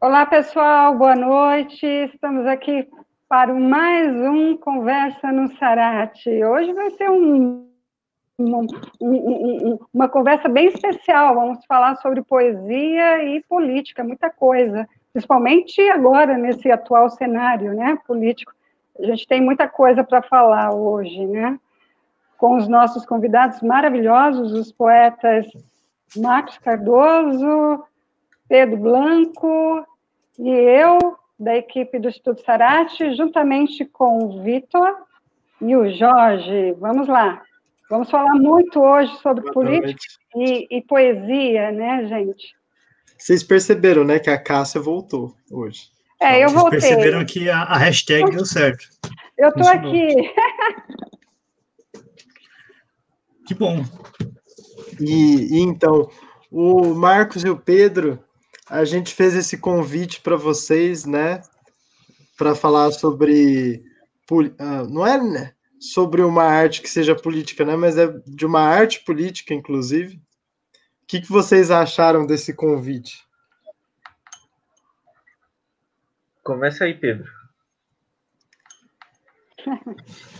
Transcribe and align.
Olá, 0.00 0.24
pessoal, 0.24 0.96
boa 0.96 1.16
noite. 1.16 1.84
Estamos 1.84 2.46
aqui 2.46 2.88
para 3.28 3.52
mais 3.52 4.14
um 4.14 4.56
Conversa 4.56 5.32
no 5.32 5.52
Sarate. 5.56 6.30
Hoje 6.44 6.72
vai 6.72 6.90
ser 6.90 7.10
um, 7.10 7.68
um, 8.38 8.66
um, 9.00 9.78
uma 9.92 10.08
conversa 10.08 10.48
bem 10.48 10.68
especial. 10.68 11.34
Vamos 11.34 11.64
falar 11.66 11.96
sobre 11.96 12.22
poesia 12.22 13.24
e 13.24 13.42
política, 13.48 14.04
muita 14.04 14.30
coisa, 14.30 14.88
principalmente 15.12 15.80
agora, 15.90 16.38
nesse 16.38 16.70
atual 16.70 17.10
cenário 17.10 17.74
né, 17.74 17.98
político. 18.06 18.52
A 19.00 19.02
gente 19.02 19.26
tem 19.26 19.40
muita 19.40 19.66
coisa 19.66 20.04
para 20.04 20.22
falar 20.22 20.72
hoje, 20.72 21.26
né? 21.26 21.58
Com 22.36 22.56
os 22.56 22.68
nossos 22.68 23.04
convidados 23.04 23.60
maravilhosos, 23.62 24.52
os 24.52 24.70
poetas 24.70 25.44
Marcos 26.16 26.56
Cardoso, 26.58 27.82
Pedro 28.48 28.76
Blanco 28.78 29.86
e 30.38 30.48
eu, 30.48 31.16
da 31.38 31.56
equipe 31.56 31.98
do 31.98 32.08
Instituto 32.08 32.42
Sarate, 32.44 33.14
juntamente 33.14 33.84
com 33.84 34.24
o 34.24 34.42
Vitor 34.42 34.94
e 35.60 35.76
o 35.76 35.90
Jorge. 35.90 36.72
Vamos 36.78 37.06
lá. 37.06 37.42
Vamos 37.90 38.10
falar 38.10 38.34
muito 38.34 38.80
hoje 38.80 39.14
sobre 39.22 39.42
Boa 39.42 39.54
política 39.54 39.98
e, 40.36 40.66
e, 40.70 40.82
poesia, 40.82 41.72
né, 41.72 42.06
gente? 42.06 42.54
Vocês 43.16 43.42
perceberam, 43.42 44.04
né, 44.04 44.18
que 44.18 44.30
a 44.30 44.38
Cássia 44.38 44.80
voltou 44.80 45.34
hoje. 45.50 45.90
É, 46.20 46.44
eu 46.44 46.48
Vocês 46.48 46.52
voltei. 46.52 46.80
Vocês 46.80 46.94
perceberam 46.94 47.24
que 47.24 47.48
a, 47.48 47.62
a 47.62 47.76
hashtag 47.78 48.30
deu 48.30 48.44
certo. 48.44 48.84
Eu 49.36 49.52
tô 49.52 49.64
Funcionou. 49.64 49.90
aqui. 49.90 50.34
que 53.46 53.54
bom. 53.54 53.82
E, 55.00 55.58
e 55.58 55.60
então, 55.60 56.10
o 56.50 56.94
Marcos 56.94 57.42
e 57.44 57.48
o 57.48 57.56
Pedro, 57.56 58.22
a 58.70 58.84
gente 58.84 59.14
fez 59.14 59.34
esse 59.34 59.58
convite 59.58 60.20
para 60.20 60.36
vocês, 60.36 61.04
né? 61.04 61.42
Para 62.36 62.54
falar 62.54 62.90
sobre. 62.92 63.82
Uh, 64.30 64.88
não 64.88 65.06
é 65.06 65.54
sobre 65.80 66.22
uma 66.22 66.44
arte 66.44 66.82
que 66.82 66.90
seja 66.90 67.14
política, 67.14 67.64
né? 67.64 67.76
Mas 67.76 67.96
é 67.96 68.06
de 68.26 68.44
uma 68.44 68.60
arte 68.60 69.04
política, 69.04 69.54
inclusive. 69.54 70.16
O 70.16 71.06
que, 71.06 71.20
que 71.20 71.32
vocês 71.32 71.70
acharam 71.70 72.26
desse 72.26 72.52
convite? 72.52 73.26
Começa 76.42 76.84
aí, 76.84 76.94
Pedro. 76.94 77.30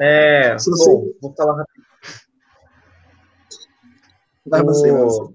É, 0.00 0.56
bom, 0.56 1.12
vou 1.20 1.34
falar 1.34 1.58
rapidinho. 1.58 1.86
Vai 4.46 4.62
você, 4.62 4.90
você. 4.90 5.34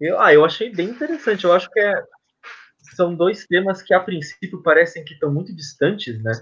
Eu, 0.00 0.20
ah, 0.20 0.32
eu 0.32 0.44
achei 0.44 0.70
bem 0.70 0.88
interessante. 0.88 1.44
Eu 1.44 1.52
acho 1.52 1.70
que 1.70 1.78
é, 1.78 2.02
são 2.94 3.14
dois 3.14 3.46
temas 3.46 3.82
que, 3.82 3.92
a 3.92 4.00
princípio, 4.00 4.62
parecem 4.62 5.04
que 5.04 5.14
estão 5.14 5.32
muito 5.32 5.54
distantes, 5.54 6.22
né? 6.22 6.32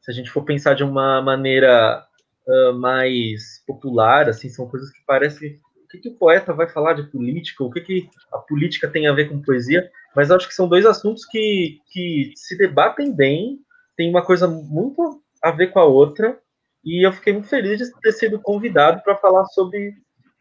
Se 0.00 0.10
a 0.10 0.14
gente 0.14 0.30
for 0.30 0.44
pensar 0.44 0.74
de 0.74 0.84
uma 0.84 1.20
maneira 1.20 2.06
uh, 2.46 2.72
mais 2.74 3.62
popular, 3.66 4.28
assim, 4.28 4.48
são 4.48 4.68
coisas 4.68 4.90
que 4.90 5.04
parecem. 5.06 5.60
O 5.84 5.88
que, 5.88 5.98
que, 5.98 6.08
o 6.08 6.16
poeta 6.16 6.52
vai 6.52 6.68
falar 6.68 6.94
de 6.94 7.10
política? 7.10 7.64
O 7.64 7.70
que, 7.70 7.80
que 7.80 8.10
a 8.32 8.38
política 8.38 8.88
tem 8.88 9.06
a 9.06 9.12
ver 9.12 9.28
com 9.28 9.42
poesia? 9.42 9.90
Mas 10.14 10.30
acho 10.30 10.46
que 10.46 10.54
são 10.54 10.68
dois 10.68 10.86
assuntos 10.86 11.24
que, 11.24 11.80
que 11.90 12.32
se 12.36 12.56
debatem 12.56 13.14
bem, 13.14 13.58
tem 13.96 14.08
uma 14.10 14.24
coisa 14.24 14.46
muito 14.46 15.22
a 15.42 15.50
ver 15.50 15.68
com 15.68 15.78
a 15.78 15.84
outra, 15.84 16.38
e 16.84 17.06
eu 17.06 17.12
fiquei 17.12 17.32
muito 17.32 17.48
feliz 17.48 17.78
de 17.78 17.90
ter 18.00 18.12
sido 18.12 18.40
convidado 18.40 19.02
para 19.02 19.16
falar 19.16 19.44
sobre, 19.46 19.94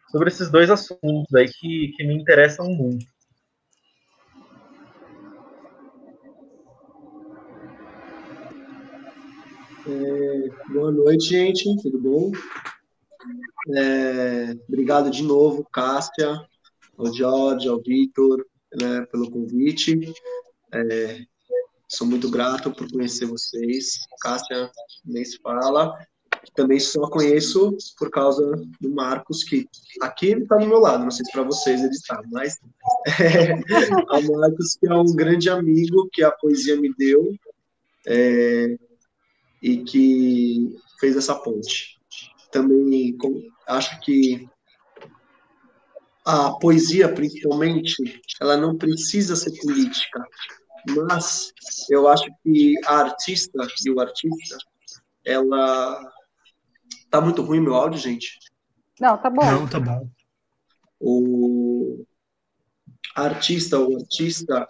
sobre 0.10 0.30
esses 0.30 0.50
dois 0.50 0.70
assuntos 0.70 1.34
aí 1.36 1.48
que, 1.48 1.92
que 1.96 2.04
me 2.04 2.16
interessam 2.16 2.68
muito. 2.68 3.06
É, 9.88 10.50
boa 10.74 10.92
noite, 10.92 11.30
gente. 11.30 11.64
Tudo 11.82 12.00
bom? 12.00 12.32
É, 13.76 14.52
obrigado 14.68 15.10
de 15.10 15.24
novo, 15.24 15.66
Cássia, 15.72 16.40
ao 16.98 17.14
Jorge, 17.14 17.68
ao 17.68 17.82
Vitor, 17.82 18.46
né, 18.82 19.06
pelo 19.12 19.30
convite. 19.30 20.14
É, 20.74 21.20
sou 21.88 22.08
muito 22.08 22.30
grato 22.30 22.72
por 22.72 22.90
conhecer 22.92 23.26
vocês. 23.26 24.00
Cássia 24.22 24.70
nem 25.06 25.24
se 25.24 25.38
fala. 25.40 25.98
Também 26.56 26.80
só 26.80 27.08
conheço 27.10 27.78
por 27.98 28.10
causa 28.10 28.56
do 28.80 28.90
Marcos, 28.90 29.44
que 29.44 29.68
aqui 30.02 30.28
ele 30.28 30.44
está 30.44 30.58
do 30.58 30.68
meu 30.68 30.80
lado, 30.80 31.04
não 31.04 31.12
sei 31.12 31.26
se 31.26 31.32
para 31.32 31.44
vocês 31.44 31.82
ele 31.82 31.92
está, 31.92 32.22
mas 32.32 32.58
é, 33.20 33.54
o 33.54 34.38
Marcos, 34.38 34.78
que 34.80 34.88
é 34.88 34.94
um 34.94 35.16
grande 35.16 35.50
amigo 35.50 36.10
que 36.12 36.24
a 36.24 36.32
poesia 36.32 36.76
me 36.80 36.94
deu 36.98 37.36
é, 38.08 38.78
e 39.62 39.78
que 39.84 40.76
fez 41.00 41.16
essa 41.16 41.36
ponte. 41.36 41.98
Também 42.52 43.16
com, 43.18 43.44
acho 43.68 44.00
que 44.02 44.48
a 46.26 46.52
poesia, 46.52 47.14
principalmente, 47.14 47.96
ela 48.42 48.58
não 48.58 48.78
precisa 48.78 49.36
ser 49.36 49.52
política, 49.62 50.26
mas 50.90 51.54
eu 51.90 52.08
acho 52.08 52.26
que 52.44 52.76
a 52.86 53.00
artista 53.00 53.66
e 53.86 53.90
o 53.90 54.00
artista, 54.00 54.58
ela 55.26 56.14
tá 57.20 57.26
muito 57.26 57.42
ruim 57.42 57.60
meu 57.60 57.76
áudio, 57.76 58.00
gente. 58.00 58.40
Não, 59.00 59.18
tá 59.18 59.30
bom. 59.30 59.46
Não, 59.46 59.68
tá 59.68 59.80
bom. 59.80 60.10
O 61.00 62.06
artista 63.16 63.80
ou 63.80 63.96
artista 63.96 64.68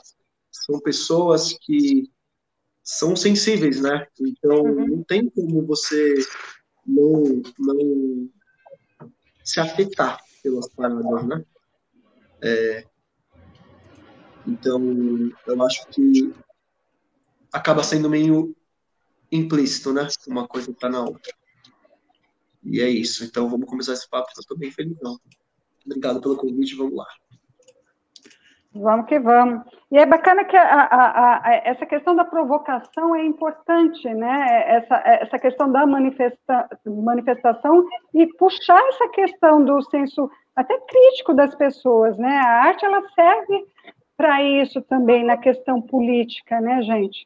são 0.52 0.80
pessoas 0.80 1.58
que 1.62 2.10
são 2.84 3.16
sensíveis, 3.16 3.82
né? 3.82 4.08
Então 4.20 4.62
uhum. 4.62 4.88
não 4.88 5.04
tem 5.04 5.30
como 5.30 5.66
você 5.66 6.16
não 6.86 7.42
não 7.60 8.30
se 9.44 9.60
afetar 9.60 10.20
pelas 10.42 10.68
paradas, 10.70 11.28
né? 11.28 11.46
É, 12.42 12.86
então, 14.48 14.82
eu 15.46 15.64
acho 15.64 15.86
que 15.90 16.34
acaba 17.52 17.84
sendo 17.84 18.10
meio 18.10 18.56
implícito, 19.30 19.92
né? 19.92 20.08
Uma 20.26 20.48
coisa 20.48 20.74
tá 20.74 20.88
na 20.88 21.02
outra. 21.02 21.34
E 22.70 22.82
é 22.82 22.90
isso. 22.90 23.24
Então, 23.24 23.50
vamos 23.50 23.70
começar 23.70 23.94
esse 23.94 24.10
papo, 24.10 24.28
eu 24.36 24.42
estou 24.42 24.58
bem 24.58 24.72
feliz. 24.72 24.98
Obrigado 25.86 26.22
pelo 26.22 26.36
convite, 26.36 26.76
vamos 26.76 26.96
lá. 26.96 27.08
Vamos 28.74 29.08
que 29.08 29.20
vamos. 29.20 29.64
E 29.90 29.98
é 29.98 30.06
bacana 30.06 30.44
que 30.44 30.56
a, 30.56 30.64
a, 30.64 31.48
a, 31.48 31.54
essa 31.64 31.86
questão 31.86 32.16
da 32.16 32.26
provocação 32.26 33.16
é 33.16 33.26
importante, 33.26 34.08
né? 34.14 34.64
Essa, 34.68 34.96
essa 35.06 35.40
questão 35.40 35.72
da 35.72 35.86
manifesta, 35.86 36.70
manifestação 36.86 37.86
e 38.14 38.28
puxar 38.34 38.80
essa 38.90 39.08
questão 39.10 39.64
do 39.64 39.82
senso 39.90 40.30
até 40.56 40.78
crítico 40.80 41.34
das 41.34 41.56
pessoas, 41.56 42.18
né? 42.18 42.38
A 42.38 42.66
arte 42.66 42.86
ela 42.86 43.02
serve 43.16 43.66
para 44.18 44.44
isso 44.44 44.82
também 44.82 45.24
na 45.24 45.38
questão 45.38 45.82
política, 45.82 46.60
né, 46.60 46.82
gente? 46.82 47.26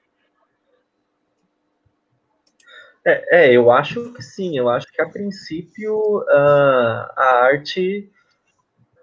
É, 3.05 3.45
é, 3.45 3.53
eu 3.53 3.71
acho 3.71 4.13
que 4.13 4.21
sim, 4.21 4.57
eu 4.57 4.69
acho 4.69 4.87
que 4.91 5.01
a 5.01 5.09
princípio 5.09 6.19
uh, 6.19 7.11
a 7.17 7.41
arte 7.43 8.11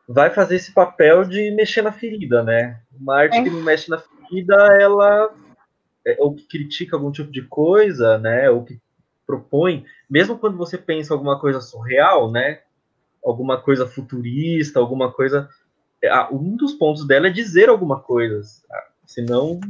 vai 0.09 0.31
fazer 0.31 0.57
esse 0.57 0.73
papel 0.73 1.25
de 1.25 1.51
mexer 1.51 1.83
na 1.83 1.93
ferida, 1.93 2.43
né? 2.43 2.81
Uma 2.99 3.19
arte 3.19 3.39
é. 3.39 3.43
que 3.43 3.51
não 3.51 3.61
mexe 3.61 3.91
na 3.91 3.99
ferida, 3.99 4.55
ela 4.81 5.35
é, 6.07 6.17
ou 6.19 6.35
que 6.35 6.47
critica 6.47 6.97
algum 6.97 7.11
tipo 7.11 7.31
de 7.31 7.43
coisa, 7.43 8.19
né? 8.19 8.49
Ou 8.51 8.65
que 8.65 8.81
propõe, 9.27 9.85
mesmo 10.09 10.39
quando 10.39 10.57
você 10.57 10.79
pensa 10.79 11.13
alguma 11.13 11.39
coisa 11.39 11.61
surreal, 11.61 12.31
né? 12.31 12.61
Alguma 13.23 13.61
coisa 13.61 13.87
futurista, 13.87 14.79
alguma 14.79 15.13
coisa 15.13 15.51
um 16.31 16.57
dos 16.57 16.73
pontos 16.75 17.07
dela 17.07 17.27
é 17.27 17.31
dizer 17.31 17.69
alguma 17.69 18.01
coisa, 18.01 18.47
senão 19.05 19.61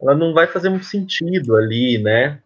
ela 0.00 0.14
não 0.14 0.32
vai 0.32 0.46
fazer 0.46 0.68
muito 0.68 0.86
sentido 0.86 1.56
ali, 1.56 1.98
né? 1.98 2.40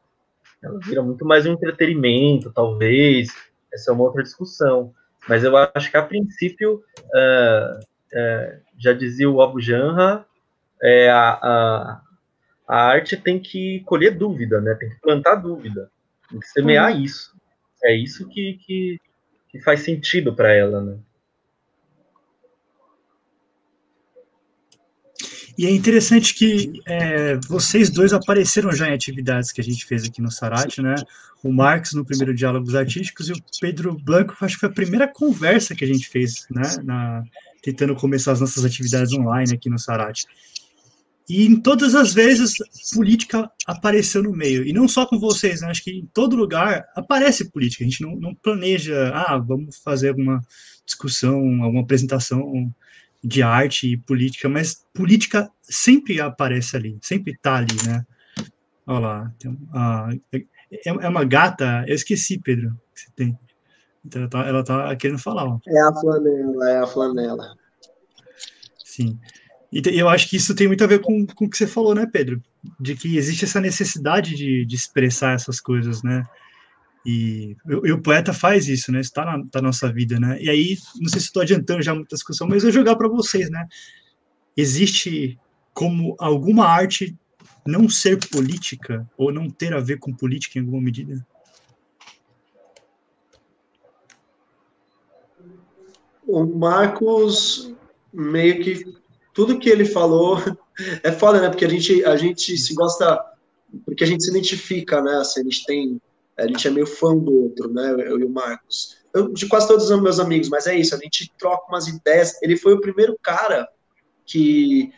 Ela 0.62 0.78
vira 0.80 1.02
muito 1.02 1.24
mais 1.24 1.46
um 1.46 1.52
entretenimento, 1.52 2.52
talvez. 2.52 3.28
Essa 3.72 3.90
é 3.90 3.94
uma 3.94 4.04
outra 4.04 4.22
discussão. 4.22 4.92
Mas 5.28 5.44
eu 5.44 5.56
acho 5.56 5.90
que 5.90 5.96
a 5.96 6.02
princípio, 6.02 6.82
uh, 6.98 7.78
uh, 7.78 8.60
já 8.78 8.92
dizia 8.92 9.28
o 9.28 9.42
Abu 9.42 9.60
Janra, 9.60 10.24
é, 10.82 11.10
a, 11.10 11.30
a, 11.42 12.02
a, 12.68 12.76
arte 12.76 13.16
tem 13.16 13.38
que 13.40 13.80
colher 13.86 14.16
dúvida, 14.16 14.60
né? 14.60 14.74
Tem 14.74 14.90
que 14.90 15.00
plantar 15.00 15.36
dúvida, 15.36 15.90
tem 16.30 16.38
que 16.38 16.46
semear 16.46 16.92
uhum. 16.92 17.00
isso. 17.00 17.34
É 17.82 17.94
isso 17.94 18.28
que, 18.28 18.58
que, 18.64 19.00
que 19.48 19.60
faz 19.60 19.80
sentido 19.80 20.34
para 20.34 20.52
ela, 20.52 20.82
né? 20.82 20.98
E 25.58 25.64
é 25.64 25.70
interessante 25.70 26.34
que 26.34 26.82
é, 26.84 27.36
vocês 27.48 27.88
dois 27.88 28.12
apareceram 28.12 28.72
já 28.72 28.88
em 28.88 28.92
atividades 28.92 29.52
que 29.52 29.60
a 29.60 29.64
gente 29.64 29.86
fez 29.86 30.04
aqui 30.04 30.20
no 30.20 30.30
Sarate, 30.30 30.82
né? 30.82 30.94
O 31.42 31.50
Marcos 31.50 31.94
no 31.94 32.04
primeiro 32.04 32.34
Diálogos 32.34 32.74
Artísticos 32.74 33.28
e 33.28 33.32
o 33.32 33.36
Pedro 33.60 33.96
Blanco, 33.96 34.36
acho 34.40 34.54
que 34.54 34.60
foi 34.60 34.68
a 34.68 34.72
primeira 34.72 35.08
conversa 35.08 35.74
que 35.74 35.84
a 35.84 35.88
gente 35.88 36.08
fez, 36.08 36.46
né? 36.50 36.62
Na, 36.84 37.22
tentando 37.62 37.94
começar 37.94 38.32
as 38.32 38.40
nossas 38.40 38.64
atividades 38.64 39.12
online 39.14 39.54
aqui 39.54 39.70
no 39.70 39.78
Sarate. 39.78 40.26
E 41.28 41.44
em 41.44 41.60
todas 41.60 41.94
as 41.94 42.14
vezes, 42.14 42.54
política 42.94 43.50
apareceu 43.66 44.22
no 44.22 44.32
meio. 44.32 44.64
E 44.64 44.72
não 44.72 44.86
só 44.86 45.06
com 45.06 45.18
vocês, 45.18 45.60
né? 45.60 45.68
acho 45.68 45.82
que 45.82 45.90
em 45.90 46.06
todo 46.14 46.36
lugar 46.36 46.86
aparece 46.94 47.50
política. 47.50 47.82
A 47.82 47.88
gente 47.88 48.02
não, 48.02 48.14
não 48.14 48.34
planeja, 48.34 49.10
ah, 49.12 49.36
vamos 49.36 49.78
fazer 49.78 50.10
alguma 50.10 50.40
discussão, 50.84 51.64
alguma 51.64 51.82
apresentação 51.82 52.72
de 53.22 53.42
arte 53.42 53.92
e 53.92 53.96
política, 53.96 54.48
mas 54.48 54.84
política 54.94 55.50
sempre 55.62 56.20
aparece 56.20 56.76
ali, 56.76 56.98
sempre 57.00 57.32
está 57.32 57.56
ali, 57.56 57.76
né? 57.86 58.04
Olha 58.86 58.98
lá, 58.98 59.32
tem, 59.38 59.58
ah, 59.74 60.08
é, 60.32 60.88
é 60.88 61.08
uma 61.08 61.24
gata, 61.24 61.84
eu 61.86 61.94
esqueci, 61.94 62.38
Pedro, 62.38 62.78
que 62.94 63.00
você 63.00 63.10
tem. 63.16 63.38
Então 64.04 64.22
ela 64.22 64.30
tá, 64.30 64.46
ela 64.46 64.64
tá 64.64 64.96
querendo 64.96 65.18
falar. 65.18 65.44
Ó. 65.44 65.58
É 65.66 65.80
a 65.80 65.92
flanela, 65.92 66.70
é 66.70 66.78
a 66.78 66.86
flanela. 66.86 67.56
Sim. 68.84 69.18
E 69.72 69.82
eu 69.98 70.08
acho 70.08 70.28
que 70.28 70.36
isso 70.36 70.54
tem 70.54 70.68
muito 70.68 70.84
a 70.84 70.86
ver 70.86 71.00
com, 71.00 71.26
com 71.26 71.44
o 71.46 71.50
que 71.50 71.56
você 71.58 71.66
falou, 71.66 71.94
né, 71.94 72.06
Pedro? 72.10 72.40
De 72.78 72.94
que 72.94 73.16
existe 73.16 73.44
essa 73.44 73.60
necessidade 73.60 74.34
de, 74.34 74.64
de 74.64 74.76
expressar 74.76 75.34
essas 75.34 75.60
coisas, 75.60 76.02
né? 76.02 76.24
E, 77.06 77.56
o 77.92 78.02
poeta 78.02 78.32
faz 78.32 78.66
isso, 78.66 78.90
né? 78.90 79.00
Está 79.00 79.24
na, 79.24 79.38
tá 79.46 79.60
na 79.60 79.68
nossa 79.68 79.92
vida, 79.92 80.18
né? 80.18 80.42
E 80.42 80.50
aí, 80.50 80.76
não 81.00 81.08
sei 81.08 81.20
se 81.20 81.26
estou 81.26 81.40
adiantando 81.40 81.80
já 81.80 81.94
muita 81.94 82.16
discussão, 82.16 82.48
mas 82.48 82.64
eu 82.64 82.72
vou 82.72 82.80
jogar 82.80 82.96
para 82.96 83.06
vocês, 83.06 83.48
né? 83.48 83.64
Existe 84.56 85.38
como 85.72 86.16
alguma 86.18 86.66
arte 86.66 87.16
não 87.64 87.88
ser 87.88 88.18
política 88.28 89.08
ou 89.16 89.32
não 89.32 89.48
ter 89.48 89.72
a 89.72 89.78
ver 89.78 90.00
com 90.00 90.12
política 90.12 90.58
em 90.58 90.62
alguma 90.62 90.82
medida? 90.82 91.24
O 96.26 96.44
Marcos 96.44 97.72
meio 98.12 98.64
que 98.64 98.84
tudo 99.32 99.60
que 99.60 99.68
ele 99.68 99.84
falou 99.84 100.38
é 101.04 101.12
foda, 101.12 101.40
né? 101.40 101.50
Porque 101.50 101.64
a 101.64 101.68
gente, 101.68 102.04
a 102.04 102.16
gente 102.16 102.58
se 102.58 102.74
gosta, 102.74 103.22
porque 103.84 104.02
a 104.02 104.06
gente 104.06 104.24
se 104.24 104.30
identifica, 104.30 105.00
né? 105.00 105.18
Assim, 105.18 105.40
a 105.40 105.44
gente 105.44 105.64
tem, 105.64 106.00
a 106.38 106.46
gente 106.46 106.68
é 106.68 106.70
meio 106.70 106.86
fã 106.86 107.16
do 107.16 107.32
outro, 107.32 107.72
né? 107.72 107.92
Eu 107.92 108.20
e 108.20 108.24
o 108.24 108.28
Marcos. 108.28 108.98
Eu, 109.14 109.32
de 109.32 109.48
quase 109.48 109.66
todos 109.66 109.90
os 109.90 110.02
meus 110.02 110.20
amigos, 110.20 110.48
mas 110.48 110.66
é 110.66 110.76
isso, 110.76 110.94
a 110.94 110.98
gente 110.98 111.32
troca 111.38 111.68
umas 111.68 111.88
ideias. 111.88 112.40
Ele 112.42 112.56
foi 112.56 112.74
o 112.74 112.80
primeiro 112.80 113.16
cara 113.22 113.68
que 114.26 114.92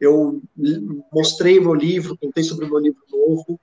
eu 0.00 0.40
mostrei 1.12 1.58
meu 1.58 1.74
livro, 1.74 2.16
contei 2.16 2.44
sobre 2.44 2.66
o 2.66 2.68
meu 2.68 2.78
livro 2.78 3.00
novo, 3.10 3.60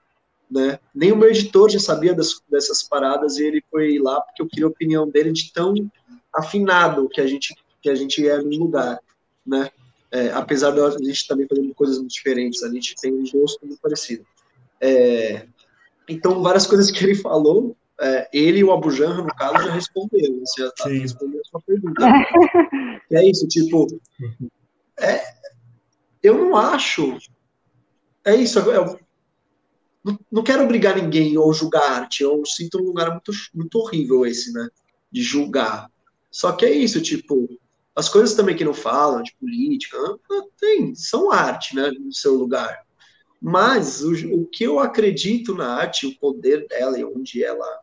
né? 0.49 0.79
Nem 0.93 1.11
o 1.11 1.15
meu 1.15 1.29
editor 1.29 1.69
já 1.69 1.79
sabia 1.79 2.13
das, 2.13 2.41
dessas 2.49 2.83
paradas 2.83 3.37
e 3.37 3.45
ele 3.45 3.63
foi 3.71 3.97
lá 3.99 4.19
porque 4.19 4.41
eu 4.41 4.47
queria 4.47 4.65
a 4.65 4.69
opinião 4.69 5.09
dele 5.09 5.31
de 5.31 5.53
tão 5.53 5.73
afinado 6.33 7.07
que 7.07 7.21
a 7.21 7.27
gente 7.27 7.55
que 7.81 7.89
a 7.89 7.95
gente 7.95 8.27
é 8.27 8.37
no 8.37 8.57
lugar, 8.57 8.99
né? 9.45 9.71
É, 10.11 10.29
apesar 10.33 10.71
de 10.71 10.81
a 10.81 10.89
gente 10.89 11.27
também 11.27 11.47
fazendo 11.47 11.73
coisas 11.73 11.97
muito 11.97 12.11
diferentes, 12.11 12.61
a 12.63 12.69
gente 12.69 12.95
tem 13.01 13.13
um 13.13 13.23
gosto 13.23 13.65
muito 13.65 13.79
parecido. 13.81 14.25
É, 14.79 15.47
então, 16.11 16.41
várias 16.41 16.67
coisas 16.67 16.91
que 16.91 17.03
ele 17.03 17.15
falou, 17.15 17.75
é, 17.99 18.29
ele 18.33 18.59
e 18.59 18.63
o 18.63 18.71
Abu 18.71 18.91
Janra, 18.91 19.21
no 19.21 19.35
caso, 19.35 19.63
já 19.63 19.71
responderam. 19.71 20.39
Você 20.39 20.63
já 20.63 20.71
tá 20.71 20.89
respondendo 20.89 21.41
a 21.41 21.49
sua 21.49 21.61
pergunta. 21.61 22.03
é 23.11 23.29
isso, 23.29 23.47
tipo. 23.47 23.87
É, 24.99 25.21
eu 26.23 26.37
não 26.37 26.57
acho. 26.57 27.17
É 28.25 28.35
isso. 28.35 28.59
Eu, 28.59 28.99
não, 30.03 30.19
não 30.31 30.43
quero 30.43 30.63
obrigar 30.63 30.95
ninguém 30.95 31.37
ou 31.37 31.53
julgar 31.53 32.01
arte. 32.01 32.23
Eu 32.23 32.43
sinto 32.45 32.79
um 32.79 32.85
lugar 32.85 33.11
muito, 33.11 33.31
muito 33.53 33.77
horrível 33.77 34.25
esse, 34.25 34.51
né? 34.51 34.67
De 35.11 35.21
julgar. 35.21 35.89
Só 36.31 36.53
que 36.53 36.65
é 36.65 36.71
isso, 36.71 37.01
tipo, 37.01 37.47
as 37.95 38.07
coisas 38.07 38.35
também 38.35 38.55
que 38.55 38.63
não 38.63 38.73
falam 38.73 39.21
de 39.21 39.35
política, 39.35 39.97
tem, 40.59 40.95
são 40.95 41.31
arte, 41.31 41.75
né, 41.75 41.91
no 41.91 42.13
seu 42.13 42.35
lugar. 42.35 42.85
Mas 43.41 44.03
o, 44.03 44.13
o 44.35 44.45
que 44.45 44.63
eu 44.63 44.79
acredito 44.79 45.55
na 45.55 45.73
arte, 45.73 46.05
o 46.05 46.15
poder 46.19 46.67
dela 46.67 46.99
e 46.99 47.03
onde 47.03 47.43
ela 47.43 47.79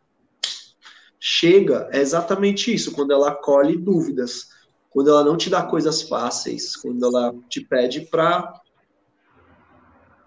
chega 1.18 1.88
é 1.92 1.98
exatamente 1.98 2.72
isso, 2.72 2.92
quando 2.92 3.12
ela 3.12 3.30
acolhe 3.30 3.76
dúvidas, 3.76 4.50
quando 4.88 5.10
ela 5.10 5.24
não 5.24 5.36
te 5.36 5.50
dá 5.50 5.62
coisas 5.62 6.02
fáceis, 6.02 6.76
quando 6.76 7.04
ela 7.04 7.34
te 7.48 7.60
pede 7.60 8.02
para 8.02 8.60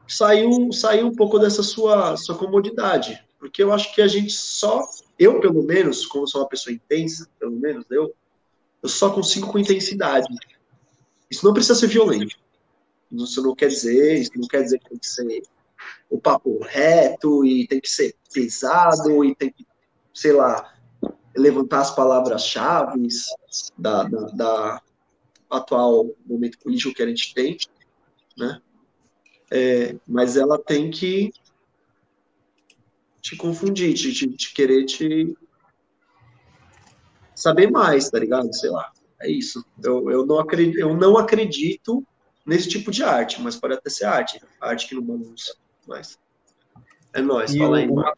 sair 0.05 0.45
um, 0.45 0.71
sair 0.71 1.03
um 1.03 1.15
pouco 1.15 1.39
dessa 1.39 1.63
sua, 1.63 2.17
sua 2.17 2.37
comodidade. 2.37 3.25
Porque 3.39 3.63
eu 3.63 3.71
acho 3.71 3.95
que 3.95 4.01
a 4.01 4.07
gente 4.07 4.33
só, 4.33 4.85
eu 5.17 5.39
pelo 5.39 5.63
menos, 5.63 6.05
como 6.05 6.27
sou 6.27 6.41
uma 6.41 6.49
pessoa 6.49 6.73
intensa, 6.73 7.27
pelo 7.39 7.53
menos 7.53 7.85
eu, 7.89 8.13
eu 8.83 8.89
só 8.89 9.09
consigo 9.09 9.51
com 9.51 9.57
intensidade. 9.57 10.27
Isso 11.29 11.45
não 11.45 11.53
precisa 11.53 11.75
ser 11.75 11.87
violento. 11.87 12.35
Isso 13.11 13.41
não 13.41 13.55
quer 13.55 13.67
dizer, 13.67 14.19
isso 14.19 14.31
não 14.35 14.47
quer 14.47 14.63
dizer 14.63 14.79
que 14.79 14.89
tem 14.89 14.97
que 14.97 15.07
ser 15.07 15.43
o 16.09 16.19
papo 16.19 16.59
reto 16.63 17.45
e 17.45 17.67
tem 17.67 17.81
que 17.81 17.89
ser 17.89 18.15
pesado 18.33 19.23
e 19.25 19.35
tem 19.35 19.51
que, 19.51 19.65
sei 20.13 20.33
lá, 20.33 20.73
levantar 21.35 21.81
as 21.81 21.95
palavras-chave 21.95 23.07
da, 23.77 24.03
da, 24.03 24.25
da, 24.27 24.81
atual 25.49 26.09
momento 26.25 26.57
político 26.59 26.93
que 26.93 27.03
a 27.03 27.07
gente 27.07 27.33
tem, 27.33 27.57
né? 28.37 28.61
É, 29.51 29.95
mas 30.07 30.37
ela 30.37 30.57
tem 30.57 30.89
que 30.89 31.31
te 33.21 33.35
confundir, 33.35 33.93
te, 33.93 34.13
te, 34.13 34.29
te 34.29 34.53
querer 34.53 34.85
te 34.85 35.35
saber 37.35 37.69
mais, 37.69 38.09
tá 38.09 38.17
ligado? 38.19 38.53
Sei 38.55 38.69
lá. 38.69 38.91
É 39.21 39.29
isso. 39.29 39.63
Eu, 39.83 40.09
eu, 40.09 40.25
não 40.25 40.39
acredito, 40.39 40.79
eu 40.79 40.95
não 40.95 41.17
acredito 41.17 42.05
nesse 42.45 42.67
tipo 42.67 42.91
de 42.91 43.03
arte, 43.03 43.41
mas 43.41 43.55
pode 43.55 43.73
até 43.73 43.89
ser 43.89 44.05
arte. 44.05 44.41
Arte 44.59 44.87
que 44.87 44.95
não 44.95 45.03
bagunça. 45.03 45.55
Mas 45.87 46.17
é 47.13 47.21
nóis, 47.21 47.55
fala 47.55 47.77
aí, 47.77 47.87
uma, 47.87 48.13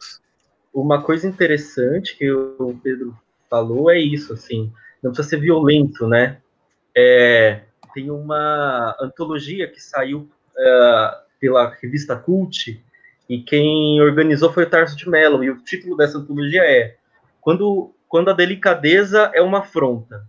uma 0.74 1.02
coisa 1.02 1.28
interessante 1.28 2.16
que 2.18 2.31
o 2.31 2.80
Pedro 2.84 3.18
falou 3.50 3.90
é 3.90 4.00
isso, 4.00 4.34
assim, 4.34 4.72
não 5.02 5.12
precisa 5.12 5.30
ser 5.30 5.40
violento, 5.40 6.08
né? 6.08 6.42
É, 6.96 7.62
tem 7.94 8.12
uma 8.12 8.96
antologia 9.00 9.68
que 9.68 9.81
saiu 9.81 10.20
uh, 10.20 11.24
pela 11.40 11.70
revista 11.81 12.16
Cult, 12.16 12.84
e 13.28 13.42
quem 13.42 14.00
organizou 14.02 14.52
foi 14.52 14.64
o 14.64 14.70
Tarso 14.70 14.96
de 14.96 15.10
Mello, 15.10 15.44
e 15.44 15.50
o 15.50 15.64
título 15.64 15.98
dessa 15.98 16.18
antologia 16.18 16.62
é 16.64 16.98
Quando 17.42 17.94
quando 18.14 18.30
a 18.30 18.34
delicadeza 18.34 19.31
é 19.34 19.42
uma 19.42 19.62
afronta. 19.62 20.24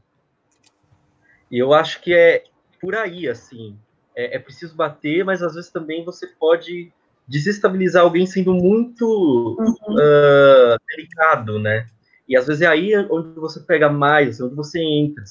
E 1.50 1.58
eu 1.58 1.74
acho 1.74 2.00
que 2.00 2.14
é 2.14 2.44
por 2.80 2.94
aí, 2.94 3.28
assim. 3.28 3.78
É, 4.16 4.36
é, 4.36 4.38
preciso 4.38 4.76
bater, 4.76 5.24
mas 5.24 5.42
às 5.42 5.54
vezes 5.54 5.70
também 5.70 6.04
você 6.04 6.26
pode 6.26 6.92
desestabilizar 7.26 8.02
alguém 8.02 8.26
sendo 8.26 8.54
muito 8.54 9.56
uhum. 9.58 9.94
uh, 9.94 10.78
delicado, 10.88 11.58
né? 11.58 11.86
E 12.28 12.36
às 12.36 12.46
vezes 12.46 12.62
é 12.62 12.66
aí 12.66 12.96
onde 13.10 13.38
você 13.38 13.60
pega 13.60 13.88
mais, 13.88 14.40
onde 14.40 14.54
você 14.54 14.80
entra. 14.80 15.24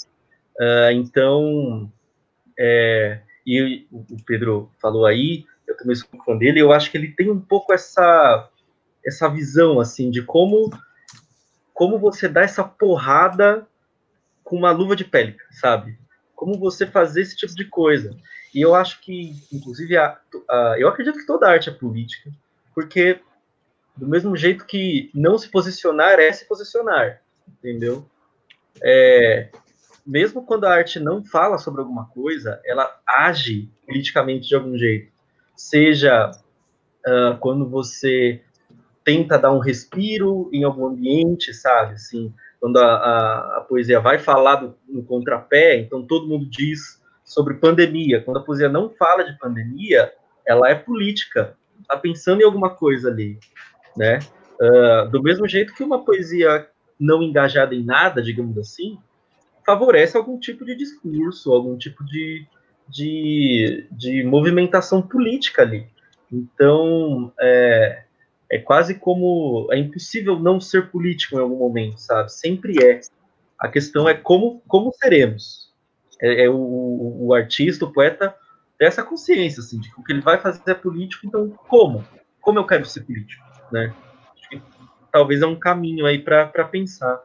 Uh, 0.59 0.91
então, 0.93 1.91
é, 2.57 3.19
e 3.45 3.87
o 3.91 4.17
Pedro 4.25 4.71
falou 4.81 5.05
aí, 5.05 5.45
eu 5.67 5.77
também 5.77 5.95
sou 5.95 6.07
fã 6.23 6.37
dele, 6.37 6.59
eu 6.59 6.71
acho 6.71 6.91
que 6.91 6.97
ele 6.97 7.11
tem 7.11 7.31
um 7.31 7.39
pouco 7.39 7.73
essa, 7.73 8.49
essa 9.05 9.29
visão, 9.29 9.79
assim, 9.79 10.11
de 10.11 10.21
como 10.21 10.71
como 11.73 11.97
você 11.97 12.29
dá 12.29 12.41
essa 12.41 12.63
porrada 12.63 13.67
com 14.43 14.55
uma 14.55 14.71
luva 14.71 14.95
de 14.95 15.03
pele, 15.03 15.35
sabe? 15.51 15.97
Como 16.35 16.59
você 16.59 16.85
fazer 16.85 17.21
esse 17.21 17.35
tipo 17.35 17.55
de 17.55 17.65
coisa. 17.65 18.15
E 18.53 18.61
eu 18.61 18.75
acho 18.75 19.01
que, 19.01 19.35
inclusive, 19.51 19.97
a, 19.97 20.17
a, 20.49 20.75
eu 20.77 20.87
acredito 20.87 21.17
que 21.17 21.25
toda 21.25 21.49
arte 21.49 21.69
é 21.69 21.73
política, 21.73 22.29
porque 22.75 23.19
do 23.95 24.07
mesmo 24.07 24.35
jeito 24.35 24.65
que 24.65 25.09
não 25.13 25.37
se 25.37 25.49
posicionar 25.49 26.19
é 26.19 26.31
se 26.31 26.47
posicionar, 26.47 27.21
entendeu? 27.47 28.05
É, 28.81 29.49
mesmo 30.05 30.43
quando 30.45 30.65
a 30.65 30.73
arte 30.73 30.99
não 30.99 31.23
fala 31.23 31.57
sobre 31.57 31.81
alguma 31.81 32.05
coisa, 32.07 32.59
ela 32.65 32.99
age 33.07 33.69
politicamente 33.85 34.47
de 34.47 34.55
algum 34.55 34.77
jeito. 34.77 35.11
Seja 35.55 36.31
uh, 37.05 37.37
quando 37.39 37.67
você 37.69 38.41
tenta 39.03 39.37
dar 39.37 39.51
um 39.51 39.59
respiro 39.59 40.49
em 40.51 40.63
algum 40.63 40.87
ambiente, 40.87 41.53
sabe? 41.53 41.93
Assim, 41.93 42.33
quando 42.59 42.77
a, 42.77 42.95
a, 42.95 43.57
a 43.57 43.61
poesia 43.61 43.99
vai 43.99 44.17
falar 44.17 44.73
no 44.87 45.03
contrapé, 45.03 45.77
então 45.79 46.05
todo 46.05 46.27
mundo 46.27 46.45
diz 46.45 47.02
sobre 47.33 47.55
pandemia. 47.55 48.21
Quando 48.21 48.37
a 48.37 48.43
poesia 48.43 48.69
não 48.69 48.89
fala 48.89 49.23
de 49.23 49.37
pandemia, 49.37 50.11
ela 50.45 50.69
é 50.69 50.75
política, 50.75 51.55
está 51.81 51.97
pensando 51.97 52.41
em 52.41 52.45
alguma 52.45 52.69
coisa 52.69 53.09
ali, 53.09 53.37
né? 53.97 54.19
Uh, 54.61 55.09
do 55.09 55.21
mesmo 55.21 55.47
jeito 55.47 55.73
que 55.73 55.83
uma 55.83 56.05
poesia 56.05 56.67
não 56.99 57.23
engajada 57.23 57.73
em 57.73 57.83
nada, 57.83 58.21
digamos 58.21 58.57
assim, 58.57 58.97
favorece 59.65 60.15
algum 60.15 60.39
tipo 60.39 60.63
de 60.63 60.75
discurso, 60.75 61.51
algum 61.51 61.77
tipo 61.77 62.05
de, 62.05 62.45
de, 62.87 63.87
de 63.91 64.23
movimentação 64.23 65.01
política 65.01 65.63
ali. 65.63 65.87
Então, 66.31 67.31
é, 67.39 68.03
é 68.51 68.59
quase 68.59 68.95
como 68.95 69.67
é 69.71 69.77
impossível 69.77 70.39
não 70.39 70.59
ser 70.59 70.89
político 70.89 71.35
em 71.35 71.39
algum 71.41 71.57
momento, 71.57 71.97
sabe? 71.97 72.31
Sempre 72.31 72.83
é. 72.83 73.01
A 73.59 73.67
questão 73.67 74.09
é 74.09 74.13
como 74.13 74.61
como 74.67 74.91
seremos, 74.93 75.62
É, 76.21 76.45
é 76.45 76.49
o, 76.49 77.17
o, 77.27 77.33
artista, 77.33 77.85
o 77.85 77.91
poeta, 77.91 78.35
ter 78.77 78.85
essa 78.85 79.03
consciência, 79.03 79.61
assim, 79.61 79.79
de 79.79 79.93
que 79.93 79.99
o 79.99 80.03
que 80.03 80.13
ele 80.13 80.21
vai 80.21 80.39
fazer 80.39 80.61
é 80.67 80.73
político, 80.73 81.25
então 81.25 81.49
como? 81.67 82.03
Como 82.41 82.59
eu 82.59 82.65
quero 82.65 82.85
ser 82.85 83.01
político, 83.01 83.43
né? 83.71 83.93
talvez 85.13 85.43
é 85.43 85.45
um 85.45 85.57
caminho 85.57 86.07
aí 86.07 86.17
para 86.17 86.65
pensar. 86.65 87.23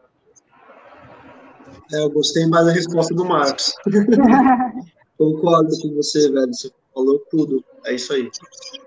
É, 1.91 2.01
eu 2.01 2.11
gostei 2.11 2.47
mais 2.47 2.67
da 2.67 2.73
resposta 2.73 3.15
do 3.15 3.25
Marcos. 3.25 3.73
Concordo 5.17 5.71
com 5.81 5.95
você, 5.95 6.31
velho. 6.31 6.53
Você 6.53 6.71
falou 6.95 7.19
tudo. 7.31 7.65
É 7.87 7.95
isso 7.95 8.13
aí. 8.13 8.31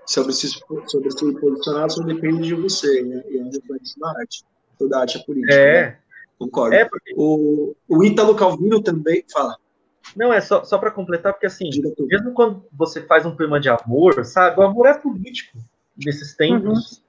Sobre 0.06 0.32
se, 0.32 0.48
sobre 0.86 1.10
se 1.10 1.32
posicionar, 1.40 1.90
só 1.90 2.02
depende 2.04 2.48
de 2.48 2.54
você, 2.54 3.02
né? 3.02 3.22
E 3.28 3.38
é 3.38 3.42
reflexo 3.42 3.98
da 3.98 4.08
arte. 4.20 4.44
Toda 4.78 5.00
arte 5.00 5.18
é 5.18 5.24
política. 5.24 5.52
É. 5.52 5.82
Né? 5.82 5.98
Concordo. 6.38 6.74
É 6.74 6.84
porque... 6.84 7.12
o, 7.16 7.74
o 7.88 8.04
Ítalo 8.04 8.36
Calvino 8.36 8.80
também 8.80 9.24
fala. 9.32 9.56
Não, 10.16 10.32
é 10.32 10.40
só, 10.40 10.64
só 10.64 10.78
para 10.78 10.90
completar, 10.90 11.32
porque 11.32 11.46
assim, 11.46 11.70
mesmo 12.00 12.32
quando 12.32 12.64
você 12.72 13.02
faz 13.02 13.24
um 13.24 13.34
poema 13.34 13.58
de 13.58 13.68
amor, 13.68 14.24
sabe, 14.24 14.58
o 14.60 14.62
amor 14.62 14.86
é 14.86 14.94
político 14.94 15.58
nesses 15.96 16.34
tempos. 16.34 17.02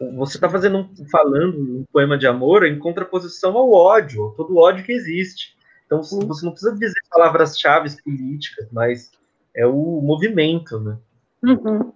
Uhum. 0.00 0.16
Você 0.16 0.36
está 0.36 0.48
fazendo 0.48 0.78
um, 0.78 1.06
falando 1.10 1.58
um 1.58 1.84
poema 1.92 2.18
de 2.18 2.26
amor 2.26 2.64
em 2.66 2.78
contraposição 2.78 3.56
ao 3.56 3.72
ódio, 3.72 4.34
todo 4.36 4.54
o 4.54 4.58
ódio 4.58 4.84
que 4.84 4.92
existe. 4.92 5.56
Então 5.86 5.98
uhum. 5.98 6.26
você 6.26 6.44
não 6.44 6.52
precisa 6.52 6.74
dizer 6.74 7.00
palavras-chave 7.10 7.90
políticas, 8.02 8.68
mas 8.72 9.10
é 9.54 9.66
o 9.66 10.00
movimento, 10.02 10.78
né? 10.80 10.96
Uhum. 11.42 11.92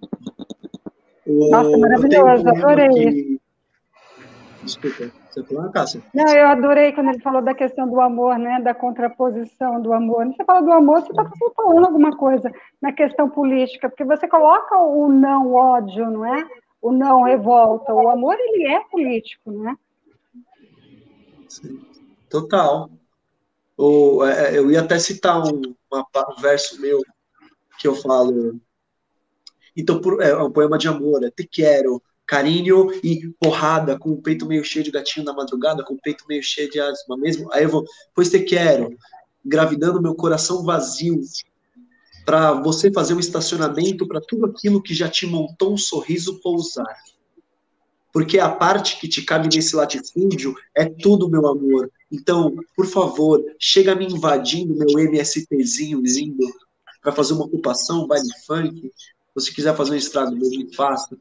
Nossa, 1.25 1.77
maravilhoso, 1.77 2.49
adorei. 2.49 2.89
Que... 2.89 3.41
Desculpa. 4.63 5.20
Você 5.31 5.43
falou, 5.45 5.71
Cássia? 5.71 6.01
Não, 6.13 6.27
eu 6.27 6.47
adorei 6.47 6.91
quando 6.91 7.09
ele 7.09 7.21
falou 7.21 7.41
da 7.41 7.55
questão 7.55 7.87
do 7.87 8.01
amor, 8.01 8.37
né? 8.37 8.59
Da 8.59 8.73
contraposição 8.73 9.81
do 9.81 9.93
amor. 9.93 10.27
Você 10.27 10.43
fala 10.43 10.61
do 10.61 10.71
amor, 10.71 11.01
você 11.01 11.11
está 11.11 11.23
falando 11.55 11.85
alguma 11.85 12.15
coisa 12.17 12.51
na 12.81 12.91
questão 12.91 13.29
política, 13.29 13.89
porque 13.89 14.03
você 14.03 14.27
coloca 14.27 14.77
o 14.77 15.07
não 15.07 15.53
ódio, 15.53 16.09
não 16.09 16.25
é? 16.25 16.45
O 16.81 16.91
não 16.91 17.23
revolta. 17.23 17.93
O 17.93 18.09
amor, 18.09 18.35
ele 18.37 18.67
é 18.67 18.81
político, 18.81 19.51
não 19.51 19.69
é? 19.69 19.75
Sim. 21.47 21.81
Total. 22.29 22.89
O, 23.77 24.25
é, 24.25 24.57
eu 24.57 24.69
ia 24.69 24.81
até 24.81 24.99
citar 24.99 25.41
um, 25.41 25.75
uma, 25.89 26.05
um 26.37 26.41
verso 26.41 26.79
meu 26.81 27.01
que 27.79 27.87
eu 27.87 27.95
falo. 27.95 28.59
Então, 29.77 30.01
é 30.19 30.35
um 30.35 30.51
poema 30.51 30.77
de 30.77 30.89
amor, 30.89 31.23
é 31.23 31.31
Te 31.31 31.47
quero, 31.47 32.01
carinho 32.31 32.89
e 33.03 33.27
porrada, 33.41 33.99
com 33.99 34.11
o 34.11 34.21
peito 34.21 34.45
meio 34.45 34.63
cheio 34.63 34.85
de 34.85 34.89
gatinho 34.89 35.25
na 35.25 35.33
madrugada, 35.33 35.83
com 35.83 35.95
o 35.95 36.01
peito 36.01 36.23
meio 36.29 36.41
cheio 36.41 36.71
de 36.71 36.79
asma 36.79 37.17
mesmo. 37.17 37.51
Aí 37.51 37.63
eu 37.63 37.69
vou, 37.69 37.83
pois 38.15 38.31
te 38.31 38.39
quero, 38.39 38.97
engravidando 39.45 40.01
meu 40.01 40.15
coração 40.15 40.63
vazio, 40.63 41.19
para 42.25 42.53
você 42.53 42.89
fazer 42.89 43.15
um 43.15 43.19
estacionamento 43.19 44.07
para 44.07 44.21
tudo 44.21 44.45
aquilo 44.45 44.81
que 44.81 44.93
já 44.93 45.09
te 45.09 45.27
montou 45.27 45.73
um 45.73 45.77
sorriso 45.77 46.39
pousar. 46.39 46.95
Porque 48.13 48.39
a 48.39 48.47
parte 48.47 48.97
que 48.97 49.09
te 49.09 49.23
cabe 49.23 49.53
nesse 49.53 49.75
latifúndio 49.75 50.55
é 50.73 50.85
tudo, 50.85 51.29
meu 51.29 51.45
amor. 51.45 51.91
Então, 52.09 52.55
por 52.77 52.85
favor, 52.85 53.43
chega 53.59 53.93
me 53.93 54.05
invadindo 54.05 54.73
meu 54.73 54.99
MSTzinho 54.99 56.01
lindo 56.01 56.47
para 57.01 57.11
fazer 57.11 57.33
uma 57.33 57.43
ocupação, 57.43 58.07
baile 58.07 58.29
funk. 58.47 58.79
Se 58.79 58.91
você 59.35 59.51
quiser 59.51 59.75
fazer 59.75 59.91
um 59.91 59.95
estrago, 59.95 60.33
me 60.33 60.73
faça. 60.73 61.17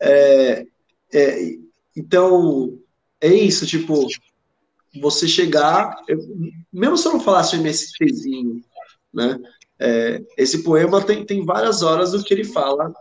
É, 0.00 0.66
é, 1.12 1.56
então, 1.96 2.78
é 3.20 3.28
isso, 3.28 3.66
tipo, 3.66 4.06
você 5.00 5.26
chegar, 5.26 5.96
eu, 6.08 6.18
mesmo 6.72 6.96
se 6.96 7.06
eu 7.06 7.12
não 7.12 7.20
falasse 7.20 7.56
o 7.56 7.60
MSTzinho, 7.60 8.62
né? 9.12 9.38
É, 9.78 10.22
esse 10.36 10.62
poema 10.62 11.04
tem, 11.04 11.24
tem 11.24 11.44
várias 11.44 11.82
horas 11.82 12.12
do 12.12 12.22
que 12.22 12.32
ele 12.32 12.44
fala, 12.44 12.92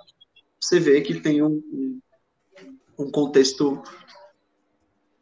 você 0.60 0.80
vê 0.80 1.02
que 1.02 1.20
tem 1.20 1.44
um, 1.44 1.62
um, 2.98 3.12
contexto 3.12 3.82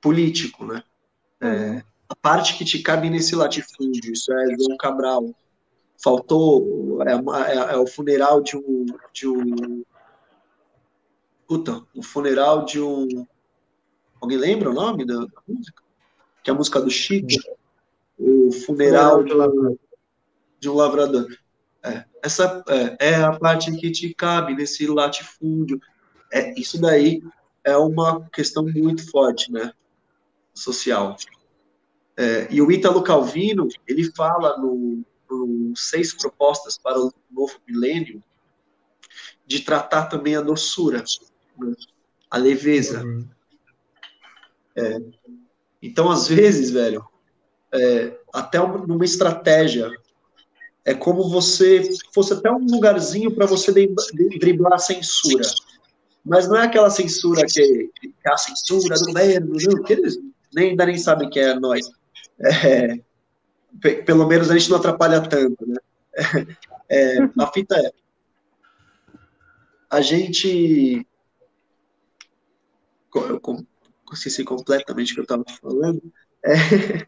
político, 0.02 0.66
né? 0.66 0.84
É, 1.42 1.84
a 2.08 2.16
parte 2.16 2.58
que 2.58 2.64
te 2.64 2.80
cabe 2.80 3.10
nesse 3.10 3.36
latifúndio, 3.36 4.12
isso 4.12 4.32
é 4.34 4.56
João 4.56 4.78
Cabral. 4.78 5.34
Faltou, 6.04 7.00
é, 7.04 7.14
é, 7.14 7.74
é 7.74 7.78
o 7.78 7.88
funeral 7.88 8.42
de 8.42 8.58
um, 8.58 8.86
de 9.14 9.28
um 9.28 9.84
Puta, 11.52 11.86
o 11.94 12.02
funeral 12.02 12.64
de 12.64 12.80
um. 12.80 13.28
Alguém 14.22 14.38
lembra 14.38 14.70
o 14.70 14.74
nome 14.74 15.06
da, 15.06 15.28
música? 15.46 15.84
Que 16.42 16.50
é 16.50 16.54
a 16.54 16.56
música 16.56 16.80
do 16.80 16.90
Chico. 16.90 17.28
O 18.18 18.54
funeral 18.54 19.22
de, 19.22 19.34
de 20.62 20.70
um 20.70 20.74
lavrador. 20.74 21.28
É, 21.84 22.06
essa 22.24 22.64
é, 22.70 23.10
é, 23.10 23.16
a 23.16 23.38
parte 23.38 23.70
que 23.76 23.92
te 23.92 24.14
cabe 24.14 24.56
nesse 24.56 24.88
latifúndio. 24.88 25.78
É, 26.32 26.58
isso 26.58 26.80
daí 26.80 27.22
é 27.66 27.76
uma 27.76 28.26
questão 28.30 28.64
muito 28.66 29.12
forte, 29.12 29.52
né? 29.52 29.74
Social. 30.54 31.18
É, 32.16 32.48
e 32.50 32.62
o 32.62 32.72
Ítalo 32.72 33.04
Calvino, 33.04 33.68
ele 33.86 34.10
fala 34.16 34.58
no, 34.58 35.04
no 35.30 35.76
Seis 35.76 36.14
Propostas 36.14 36.78
para 36.78 36.98
o 36.98 37.12
Novo 37.30 37.60
Milênio 37.68 38.24
de 39.46 39.60
tratar 39.60 40.06
também 40.06 40.38
a 40.38 40.42
doçura 40.42 41.04
a 42.30 42.38
leveza. 42.38 43.04
Uhum. 43.04 43.28
É. 44.76 45.02
Então, 45.82 46.10
às 46.10 46.28
vezes, 46.28 46.70
velho, 46.70 47.06
é, 47.74 48.18
até 48.34 48.60
numa 48.60 49.06
estratégia, 49.06 49.92
é 50.86 50.94
como 50.94 51.30
você 51.30 51.90
fosse 52.14 52.34
até 52.34 52.52
um 52.52 52.66
lugarzinho 52.66 53.34
para 53.34 53.46
você 53.46 53.72
driblar 54.40 54.74
a 54.74 54.78
censura. 54.78 55.44
Mas 56.24 56.48
não 56.48 56.58
é 56.58 56.66
aquela 56.66 56.90
censura 56.90 57.42
que, 57.46 57.90
que 58.00 58.14
é 58.26 58.32
a 58.32 58.38
censura 58.38 58.96
do 58.96 59.06
governo, 59.06 59.56
não, 59.60 59.84
que 59.84 59.94
eles 59.94 60.18
nem, 60.54 60.72
ainda 60.72 60.86
nem 60.86 60.98
sabem 60.98 61.30
que 61.30 61.40
é 61.40 61.60
nós. 61.60 61.90
É, 62.40 63.00
pelo 64.06 64.28
menos 64.28 64.50
a 64.50 64.58
gente 64.58 64.70
não 64.70 64.78
atrapalha 64.78 65.22
tanto, 65.22 65.66
né? 65.66 65.78
É, 66.90 67.20
a 67.40 67.48
fita 67.48 67.78
é. 67.78 67.92
A 69.90 70.02
gente 70.02 71.08
eu 73.20 73.42
esqueci 74.14 74.44
completamente 74.44 75.12
o 75.12 75.16
que 75.16 75.20
eu 75.22 75.24
estava 75.24 75.44
falando, 75.62 76.02
é, 76.44 77.08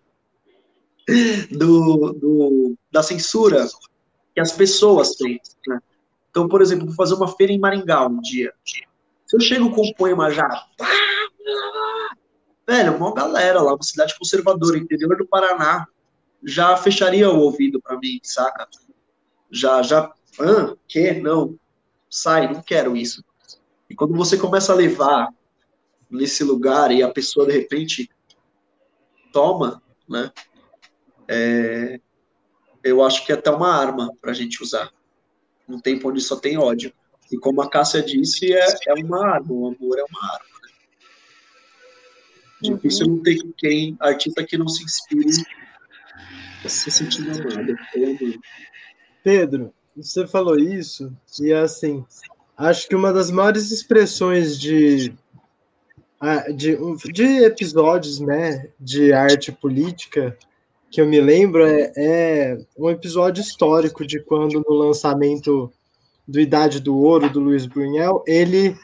do, 1.52 2.14
do, 2.14 2.78
da 2.92 3.04
censura 3.04 3.68
que 4.34 4.40
as 4.40 4.52
pessoas 4.52 5.16
têm. 5.16 5.40
Né? 5.68 5.80
Então, 6.30 6.48
por 6.48 6.62
exemplo, 6.62 6.86
vou 6.86 6.96
fazer 6.96 7.14
uma 7.14 7.28
feira 7.28 7.54
em 7.54 7.60
Maringá 7.60 8.08
um 8.08 8.20
dia. 8.22 8.54
Se 8.66 9.36
eu 9.36 9.40
chego 9.40 9.72
com 9.72 9.82
um 9.88 9.94
poema 9.94 10.32
já. 10.32 10.66
Velho, 12.68 12.96
uma 12.96 13.14
galera 13.14 13.62
lá, 13.62 13.74
uma 13.74 13.84
cidade 13.84 14.18
conservadora, 14.18 14.78
interior 14.78 15.18
do 15.18 15.28
Paraná, 15.28 15.86
já 16.44 16.76
fecharia 16.78 17.30
o 17.30 17.40
ouvido 17.40 17.82
para 17.82 17.98
mim, 17.98 18.20
saca? 18.24 18.68
Já, 19.52 19.82
já. 19.82 20.12
Ah, 20.40 20.76
que? 20.88 21.14
Não. 21.14 21.58
Sai, 22.10 22.52
não 22.52 22.62
quero 22.62 22.96
isso. 22.96 23.24
E 23.90 23.96
quando 23.96 24.16
você 24.16 24.38
começa 24.38 24.72
a 24.72 24.76
levar 24.76 25.30
nesse 26.14 26.44
lugar 26.44 26.92
e 26.92 27.02
a 27.02 27.10
pessoa 27.10 27.46
de 27.48 27.54
repente 27.54 28.10
toma, 29.32 29.82
né? 30.08 30.32
É, 31.28 32.00
eu 32.84 33.04
acho 33.04 33.26
que 33.26 33.32
é 33.32 33.36
até 33.36 33.50
uma 33.50 33.74
arma 33.74 34.12
para 34.22 34.32
a 34.32 34.34
gente 34.34 34.62
usar. 34.62 34.92
Num 35.68 35.80
tempo 35.80 36.10
onde 36.10 36.22
só 36.22 36.36
tem 36.36 36.58
ódio. 36.58 36.94
E 37.32 37.38
como 37.38 37.62
a 37.62 37.70
Cássia 37.70 38.02
disse, 38.02 38.54
é, 38.54 38.66
é 38.88 38.94
uma 38.94 39.26
arma, 39.26 39.52
o 39.52 39.68
amor 39.68 39.98
é 39.98 40.04
uma 40.04 40.34
arma. 40.34 40.46
Né? 40.62 40.70
Difícil 42.62 43.08
não 43.08 43.24
ter 43.24 43.38
quem, 43.58 43.98
artista 44.00 44.44
que 44.44 44.58
não 44.58 44.68
se 44.68 44.84
inspire 44.84 45.32
se 46.70 46.92
sentindo 46.92 47.32
amado. 47.32 47.76
Pedro, 49.24 49.74
você 49.96 50.28
falou 50.28 50.58
isso, 50.58 51.16
e 51.40 51.54
assim, 51.54 52.06
acho 52.58 52.88
que 52.88 52.96
uma 52.96 53.12
das 53.12 53.32
maiores 53.32 53.72
expressões 53.72 54.60
de 54.60 55.14
de, 56.56 56.78
de 57.12 57.44
episódios 57.44 58.20
né, 58.20 58.70
de 58.80 59.12
arte 59.12 59.52
política 59.52 60.38
que 60.94 61.02
eu 61.02 61.08
me 61.08 61.20
lembro 61.20 61.66
é, 61.66 61.92
é, 61.98 62.58
um 62.78 62.88
episódio 62.90 63.42
histórico 63.42 64.06
de 64.06 64.20
quando 64.20 64.64
no 64.68 64.76
lançamento 64.76 65.72
do 66.28 66.40
Idade 66.40 66.80
do 66.80 66.96
Ouro 66.96 67.30
do 67.30 67.40
Luiz 67.40 67.66
Brunel 67.66 68.24
ele 68.28 68.76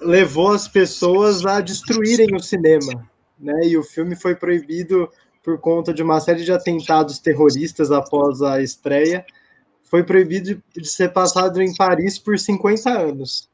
levou 0.00 0.52
as 0.52 0.66
pessoas 0.66 1.46
a 1.46 1.60
destruírem 1.60 2.34
o 2.34 2.40
cinema, 2.40 3.08
né? 3.38 3.54
E 3.64 3.76
o 3.76 3.84
filme 3.84 4.16
foi 4.16 4.34
proibido 4.34 5.08
por 5.42 5.58
conta 5.58 5.94
de 5.94 6.02
uma 6.02 6.20
série 6.20 6.44
de 6.44 6.52
atentados 6.52 7.20
terroristas 7.20 7.90
após 7.90 8.42
a 8.42 8.60
estreia. 8.60 9.24
Foi 9.84 10.02
proibido 10.02 10.62
de 10.76 10.88
ser 10.88 11.12
passado 11.12 11.62
em 11.62 11.74
Paris 11.74 12.18
por 12.18 12.38
50 12.38 12.90
anos. 12.90 13.48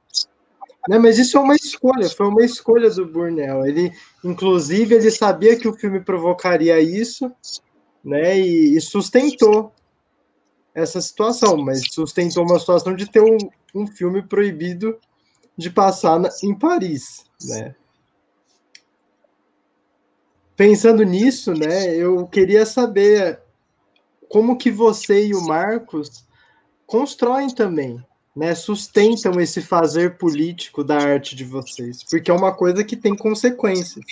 Mas 0.89 1.19
isso 1.19 1.39
é 1.39 1.41
uma 1.41 1.55
escolha, 1.55 2.09
foi 2.11 2.27
uma 2.27 2.45
escolha 2.45 2.91
do 2.91 3.07
Burnell. 3.07 3.67
Ele, 3.67 3.93
inclusive, 4.23 4.95
ele 4.95 5.11
sabia 5.11 5.57
que 5.57 5.67
o 5.67 5.75
filme 5.75 6.01
provocaria 6.01 6.79
isso, 6.81 7.33
né? 8.05 8.39
E, 8.39 8.77
e 8.77 8.81
sustentou 8.81 9.73
essa 10.75 11.01
situação, 11.01 11.57
mas 11.57 11.83
sustentou 11.91 12.45
uma 12.45 12.59
situação 12.59 12.95
de 12.95 13.11
ter 13.11 13.23
um, 13.23 13.39
um 13.75 13.87
filme 13.87 14.23
proibido 14.23 14.99
de 15.57 15.71
passar 15.71 16.19
na, 16.19 16.29
em 16.43 16.55
Paris, 16.59 17.25
né? 17.43 17.75
Pensando 20.57 21.03
nisso, 21.03 21.53
né, 21.53 21.97
eu 21.97 22.29
queria 22.29 22.65
saber 22.65 23.41
como 24.29 24.57
que 24.57 24.71
você 24.71 25.27
e 25.27 25.35
o 25.35 25.43
Marcos 25.43 26.25
constroem 26.87 27.53
também, 27.53 28.05
né, 28.35 28.55
sustentam 28.55 29.41
esse 29.41 29.63
fazer 29.63 30.17
político 30.19 30.83
da 30.83 30.97
arte 30.97 31.37
de 31.37 31.45
vocês, 31.45 32.03
porque 32.03 32.31
é 32.31 32.35
uma 32.35 32.55
coisa 32.55 32.83
que 32.83 32.97
tem 32.97 33.15
consequências. 33.17 34.05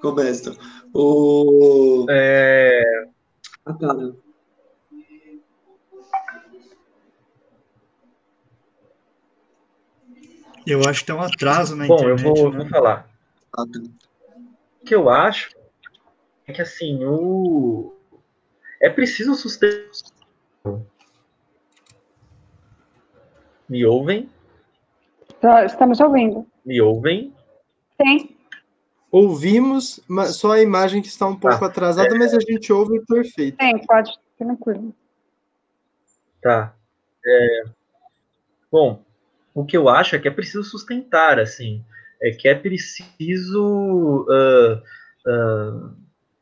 Começa. 0.00 0.54
O... 0.92 2.04
É... 2.10 3.08
Ah, 3.64 3.72
cara. 3.72 4.14
Eu 10.66 10.80
acho 10.88 11.00
que 11.00 11.06
tem 11.06 11.14
um 11.14 11.22
atraso 11.22 11.76
na 11.76 11.86
Bom, 11.86 11.94
internet. 11.94 12.24
eu 12.24 12.34
vou, 12.34 12.50
né? 12.50 12.58
vou 12.58 12.68
falar. 12.68 13.08
Ah, 13.52 13.64
tá. 13.64 14.03
O 14.84 14.86
que 14.86 14.94
eu 14.94 15.08
acho 15.08 15.48
é 16.46 16.52
que 16.52 16.60
assim, 16.60 17.02
o... 17.06 17.96
é 18.82 18.90
preciso 18.90 19.34
sustentar. 19.34 19.88
Me 23.66 23.86
ouvem? 23.86 24.28
Tá, 25.40 25.64
Estamos 25.64 26.00
ouvindo. 26.00 26.46
Me 26.62 26.82
ouvem? 26.82 27.32
Sim. 27.98 28.36
Ouvimos, 29.10 30.00
mas 30.06 30.36
só 30.36 30.52
a 30.52 30.60
imagem 30.60 31.00
que 31.00 31.08
está 31.08 31.26
um 31.26 31.34
pouco 31.34 31.64
atrasada, 31.64 32.14
mas 32.18 32.34
a 32.34 32.40
gente 32.40 32.70
ouve 32.70 33.02
perfeito. 33.06 33.56
Sim, 33.58 33.78
pode, 33.86 34.12
tranquilo. 34.36 34.94
Tá. 36.42 36.76
É, 37.26 37.62
Bom, 38.70 39.02
o 39.54 39.64
que 39.64 39.78
eu 39.78 39.88
acho 39.88 40.14
é 40.14 40.18
que 40.18 40.28
é 40.28 40.30
preciso 40.30 40.62
sustentar, 40.62 41.38
assim, 41.40 41.82
é 42.24 42.30
que 42.32 42.48
é 42.48 42.54
preciso, 42.54 44.26
ah, 44.30 44.82
ah, 45.26 45.90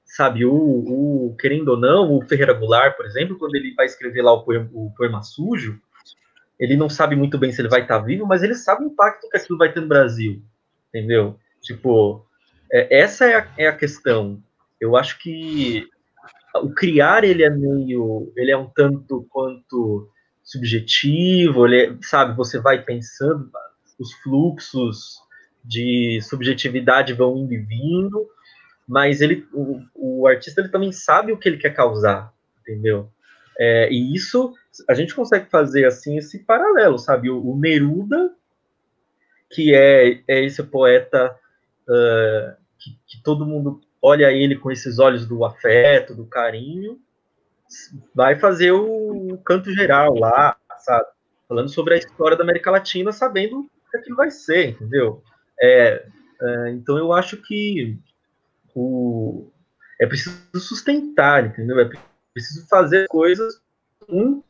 sabe, 0.05 0.45
o, 0.45 0.55
o- 0.55 1.37
querendo 1.39 1.69
ou 1.71 1.77
não, 1.79 2.13
o 2.17 2.23
Ferreira 2.23 2.53
Goulart, 2.53 2.97
por 2.97 3.07
exemplo, 3.07 3.39
quando 3.39 3.55
ele 3.57 3.75
vai 3.75 3.87
escrever 3.87 4.23
lá 4.23 4.33
o 4.33 4.45
poema, 4.45 4.69
o 4.73 4.93
poema 4.97 5.23
sujo, 5.23 5.81
ele 6.59 6.77
não 6.77 6.89
sabe 6.89 7.17
muito 7.17 7.39
bem 7.39 7.53
se 7.53 7.61
ele 7.61 7.69
vai 7.69 7.83
estar 7.83 7.99
vivo, 8.01 8.27
mas 8.27 8.43
ele 8.43 8.55
sabe 8.55 8.85
o 8.85 8.89
impacto 8.89 9.29
que 9.29 9.37
aquilo 9.37 9.59
vai 9.59 9.73
ter 9.73 9.81
no 9.81 9.89
Brasil, 9.89 10.43
entendeu? 10.89 11.39
Tipo, 11.61 12.25
é- 12.73 13.01
essa 13.01 13.27
é 13.27 13.37
a, 13.37 13.49
é 13.59 13.67
a 13.69 13.77
questão. 13.77 14.43
Eu 14.81 14.97
acho 14.97 15.19
que 15.19 15.89
o 16.57 16.71
criar 16.71 17.25
ele 17.25 17.43
é 17.45 17.51
meio, 17.51 18.33
ele 18.37 18.51
é 18.51 18.57
um 18.57 18.67
tanto 18.69 19.27
quanto 19.31 20.09
subjetivo, 20.45 21.67
ele 21.67 21.77
é- 21.87 21.97
sabe, 22.03 22.37
você 22.37 22.61
vai 22.61 22.83
pensando, 22.83 23.51
os 23.99 24.13
fluxos 24.23 25.17
de 25.65 26.21
subjetividade 26.23 27.13
vão 27.13 27.37
indo 27.37 27.53
e 27.53 27.59
vindo, 27.59 28.29
mas 28.87 29.21
ele, 29.21 29.47
o, 29.53 29.81
o 29.95 30.27
artista 30.27 30.61
ele 30.61 30.71
também 30.71 30.93
sabe 30.93 31.33
o 31.33 31.39
que 31.39 31.49
ele 31.49 31.59
quer 31.59 31.71
causar, 31.71 32.33
entendeu? 32.61 33.09
É, 33.59 33.91
e 33.93 34.15
isso 34.15 34.55
a 34.89 34.95
gente 34.95 35.15
consegue 35.15 35.49
fazer 35.51 35.85
assim 35.85 36.17
esse 36.17 36.41
paralelo, 36.41 36.99
sabe? 36.99 37.31
O, 37.31 37.53
o 37.53 37.59
Neruda, 37.59 38.35
que 39.51 39.75
é, 39.75 40.23
é 40.27 40.45
esse 40.45 40.63
poeta 40.63 41.37
ah, 41.89 42.57
que, 42.79 42.99
que 43.07 43.23
todo 43.23 43.47
mundo 43.47 43.81
olha 44.01 44.33
ele 44.33 44.57
com 44.57 44.71
esses 44.71 44.99
olhos 44.99 45.27
do 45.27 45.45
afeto, 45.45 46.15
do 46.15 46.27
carinho, 46.27 47.01
vai 48.15 48.37
fazer 48.37 48.73
o, 48.73 49.39
canto 49.45 49.73
geral 49.73 50.15
lá, 50.15 50.57
sabe? 50.79 51.07
Falando 51.49 51.69
sobre 51.69 51.95
a 51.95 51.99
história 51.99 52.37
da 52.37 52.43
América 52.43 52.71
Latina, 52.71 53.13
sabendo 53.13 53.61
o 53.61 53.91
que 53.91 53.97
aquilo 53.97 54.17
vai 54.17 54.31
ser, 54.31 54.71
entendeu? 54.71 55.23
É, 55.63 56.07
é, 56.41 56.71
então 56.71 56.99
eu 56.99 57.13
acho 57.13 57.37
que 57.37 57.97
o, 58.75 59.49
é 60.01 60.07
preciso 60.07 60.37
sustentar, 60.57 61.47
entendeu? 61.47 61.79
É 61.79 61.89
preciso 62.33 62.67
fazer 62.67 63.07
coisas 63.07 63.63
com 64.01 64.43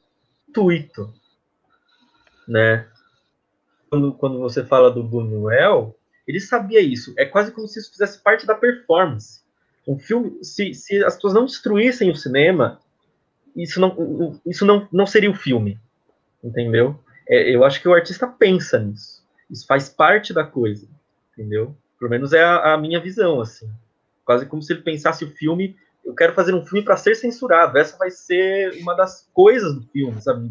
intuito, 0.49 1.13
né? 2.49 2.89
Quando, 3.91 4.15
quando 4.15 4.39
você 4.39 4.65
fala 4.65 4.91
do 4.91 5.05
Buñuel, 5.05 5.95
ele 6.27 6.41
sabia 6.41 6.81
isso. 6.81 7.13
É 7.19 7.27
quase 7.27 7.53
como 7.53 7.69
se 7.69 7.79
isso 7.79 7.91
fizesse 7.91 8.23
parte 8.23 8.47
da 8.47 8.55
performance. 8.55 9.43
Um 9.87 9.99
filme, 9.99 10.43
se, 10.43 10.73
se 10.73 11.05
as 11.05 11.17
pessoas 11.17 11.35
não 11.35 11.45
destruíssem 11.45 12.11
o 12.11 12.17
cinema, 12.17 12.81
isso 13.57 13.81
não, 13.81 14.41
isso 14.47 14.65
não, 14.65 14.89
não 14.93 15.07
seria 15.07 15.31
o 15.31 15.35
filme, 15.35 15.79
entendeu? 16.43 16.99
É, 17.29 17.55
eu 17.55 17.65
acho 17.65 17.83
que 17.83 17.89
o 17.89 17.95
artista 17.95 18.27
pensa 18.27 18.79
nisso. 18.79 19.23
Isso 19.51 19.67
faz 19.67 19.89
parte 19.89 20.33
da 20.33 20.45
coisa, 20.45 20.89
entendeu? 21.33 21.77
Pelo 21.99 22.11
menos 22.11 22.33
é 22.33 22.43
a, 22.43 22.75
a 22.75 22.79
minha 22.79 23.01
visão, 23.01 23.41
assim. 23.41 23.71
Quase 24.25 24.47
como 24.47 24.63
se 24.63 24.73
ele 24.73 24.83
pensasse 24.83 25.25
o 25.25 25.31
filme, 25.31 25.77
eu 26.05 26.15
quero 26.15 26.35
fazer 26.35 26.55
um 26.55 26.65
filme 26.65 26.85
para 26.85 26.97
ser 26.97 27.15
censurado. 27.15 27.79
Essa 27.79 27.97
vai 27.97 28.11
ser 28.11 28.81
uma 28.81 28.95
das 28.95 29.29
coisas 29.33 29.75
do 29.75 29.83
filme, 29.89 30.21
sabe? 30.21 30.51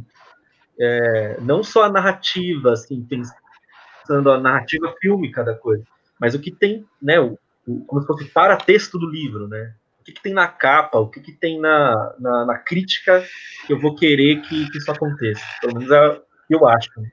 É, 0.79 1.37
não 1.41 1.63
só 1.63 1.83
a 1.83 1.91
narrativa, 1.91 2.71
assim, 2.71 3.05
pensando 3.05 4.31
a 4.31 4.39
narrativa 4.39 4.93
fílmica 4.99 5.43
da 5.43 5.53
coisa, 5.53 5.83
mas 6.19 6.33
o 6.33 6.39
que 6.39 6.51
tem, 6.51 6.85
né? 7.01 7.19
O, 7.19 7.37
o, 7.67 7.85
como 7.85 8.01
se 8.01 8.07
fosse 8.07 8.25
para-texto 8.25 8.97
do 8.97 9.09
livro, 9.09 9.47
né? 9.47 9.73
O 9.99 10.03
que, 10.03 10.13
que 10.13 10.23
tem 10.23 10.33
na 10.33 10.47
capa, 10.47 10.97
o 10.97 11.07
que, 11.07 11.19
que 11.19 11.31
tem 11.31 11.59
na, 11.59 12.15
na, 12.19 12.45
na 12.45 12.57
crítica 12.57 13.23
que 13.67 13.73
eu 13.73 13.79
vou 13.79 13.95
querer 13.95 14.41
que, 14.41 14.69
que 14.71 14.77
isso 14.77 14.91
aconteça. 14.91 15.43
Pelo 15.61 15.75
menos 15.75 15.91
é 15.91 16.21
eu 16.49 16.67
acho. 16.67 16.89
né? 16.99 17.11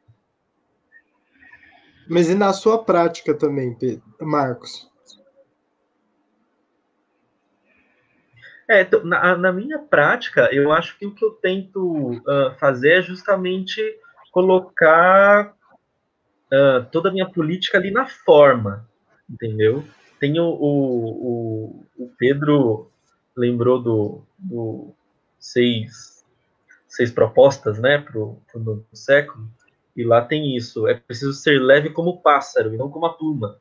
Mas 2.09 2.31
e 2.31 2.35
na 2.35 2.53
sua 2.53 2.83
prática 2.83 3.35
também, 3.35 3.75
Pedro, 3.75 4.03
Marcos? 4.21 4.89
É, 8.69 8.87
na, 9.03 9.37
na 9.37 9.53
minha 9.53 9.79
prática, 9.79 10.49
eu 10.53 10.73
acho 10.73 10.99
que 10.99 11.07
o 11.07 11.15
que 11.15 11.25
eu 11.25 11.31
tento 11.31 12.23
ah, 12.27 12.55
fazer 12.59 12.99
é 12.99 13.03
justamente 13.03 13.83
colocar 14.31 15.55
ah, 16.53 16.87
toda 16.93 17.09
a 17.09 17.13
minha 17.13 17.31
política 17.31 17.79
ali 17.79 17.91
na 17.91 18.07
forma, 18.07 18.87
entendeu? 19.29 19.85
Tem 20.21 20.39
o, 20.39 20.45
o, 20.45 21.87
o, 21.99 22.05
o 22.05 22.13
Pedro 22.19 22.91
lembrou 23.37 23.81
do, 23.81 24.23
do 24.39 24.95
seis, 25.39 26.25
seis 26.87 27.11
propostas, 27.11 27.79
né, 27.79 27.99
para 27.99 28.19
o 28.19 28.43
novo 28.55 28.85
século, 28.93 29.49
e 29.99 30.05
lá 30.05 30.23
tem 30.23 30.57
isso, 30.57 30.87
é 30.87 30.95
preciso 30.95 31.33
ser 31.33 31.61
leve 31.61 31.91
como 31.91 32.11
o 32.11 32.21
pássaro, 32.21 32.73
e 32.73 32.77
não 32.77 32.89
como 32.89 33.07
a 33.07 33.15
pluma. 33.15 33.59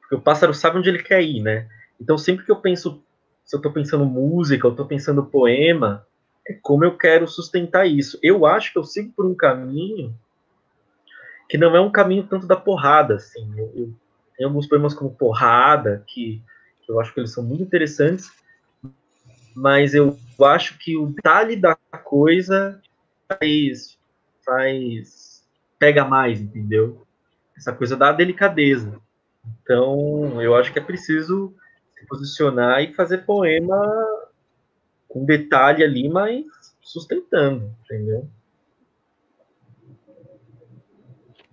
Porque 0.00 0.14
o 0.14 0.20
pássaro 0.20 0.52
sabe 0.52 0.76
onde 0.76 0.90
ele 0.90 1.02
quer 1.02 1.22
ir, 1.22 1.40
né? 1.40 1.66
Então, 1.98 2.18
sempre 2.18 2.44
que 2.44 2.52
eu 2.52 2.56
penso 2.56 3.02
se 3.46 3.56
eu 3.56 3.58
estou 3.58 3.72
pensando 3.72 4.04
música, 4.04 4.66
eu 4.66 4.72
estou 4.72 4.84
pensando 4.84 5.24
poema, 5.24 6.06
é 6.46 6.52
como 6.52 6.84
eu 6.84 6.98
quero 6.98 7.26
sustentar 7.26 7.86
isso. 7.86 8.18
Eu 8.22 8.44
acho 8.44 8.70
que 8.74 8.78
eu 8.78 8.84
sigo 8.84 9.10
por 9.16 9.24
um 9.24 9.34
caminho 9.34 10.14
que 11.48 11.56
não 11.56 11.74
é 11.74 11.80
um 11.80 11.90
caminho 11.90 12.26
tanto 12.26 12.46
da 12.46 12.56
porrada, 12.56 13.14
assim. 13.14 13.50
Eu, 13.56 13.72
eu 13.74 13.94
tenho 14.36 14.50
alguns 14.50 14.66
poemas 14.66 14.92
como 14.92 15.16
Porrada, 15.16 16.04
que, 16.06 16.42
que 16.82 16.92
eu 16.92 17.00
acho 17.00 17.14
que 17.14 17.20
eles 17.20 17.32
são 17.32 17.42
muito 17.42 17.62
interessantes, 17.62 18.30
mas 19.56 19.94
eu 19.94 20.14
acho 20.44 20.78
que 20.78 20.94
o 20.94 21.06
detalhe 21.06 21.56
da 21.56 21.74
coisa 22.04 22.82
faz 23.26 23.98
pega 25.78 26.04
mais, 26.04 26.40
entendeu? 26.40 27.06
Essa 27.56 27.72
coisa 27.72 27.96
da 27.96 28.12
delicadeza. 28.12 29.00
Então, 29.62 30.42
eu 30.42 30.54
acho 30.54 30.72
que 30.72 30.78
é 30.78 30.82
preciso 30.82 31.54
se 31.98 32.06
posicionar 32.06 32.82
e 32.82 32.94
fazer 32.94 33.18
poema 33.18 33.76
com 35.08 35.24
detalhe 35.24 35.82
ali, 35.82 36.08
mas 36.08 36.44
sustentando, 36.80 37.74
entendeu? 37.84 38.28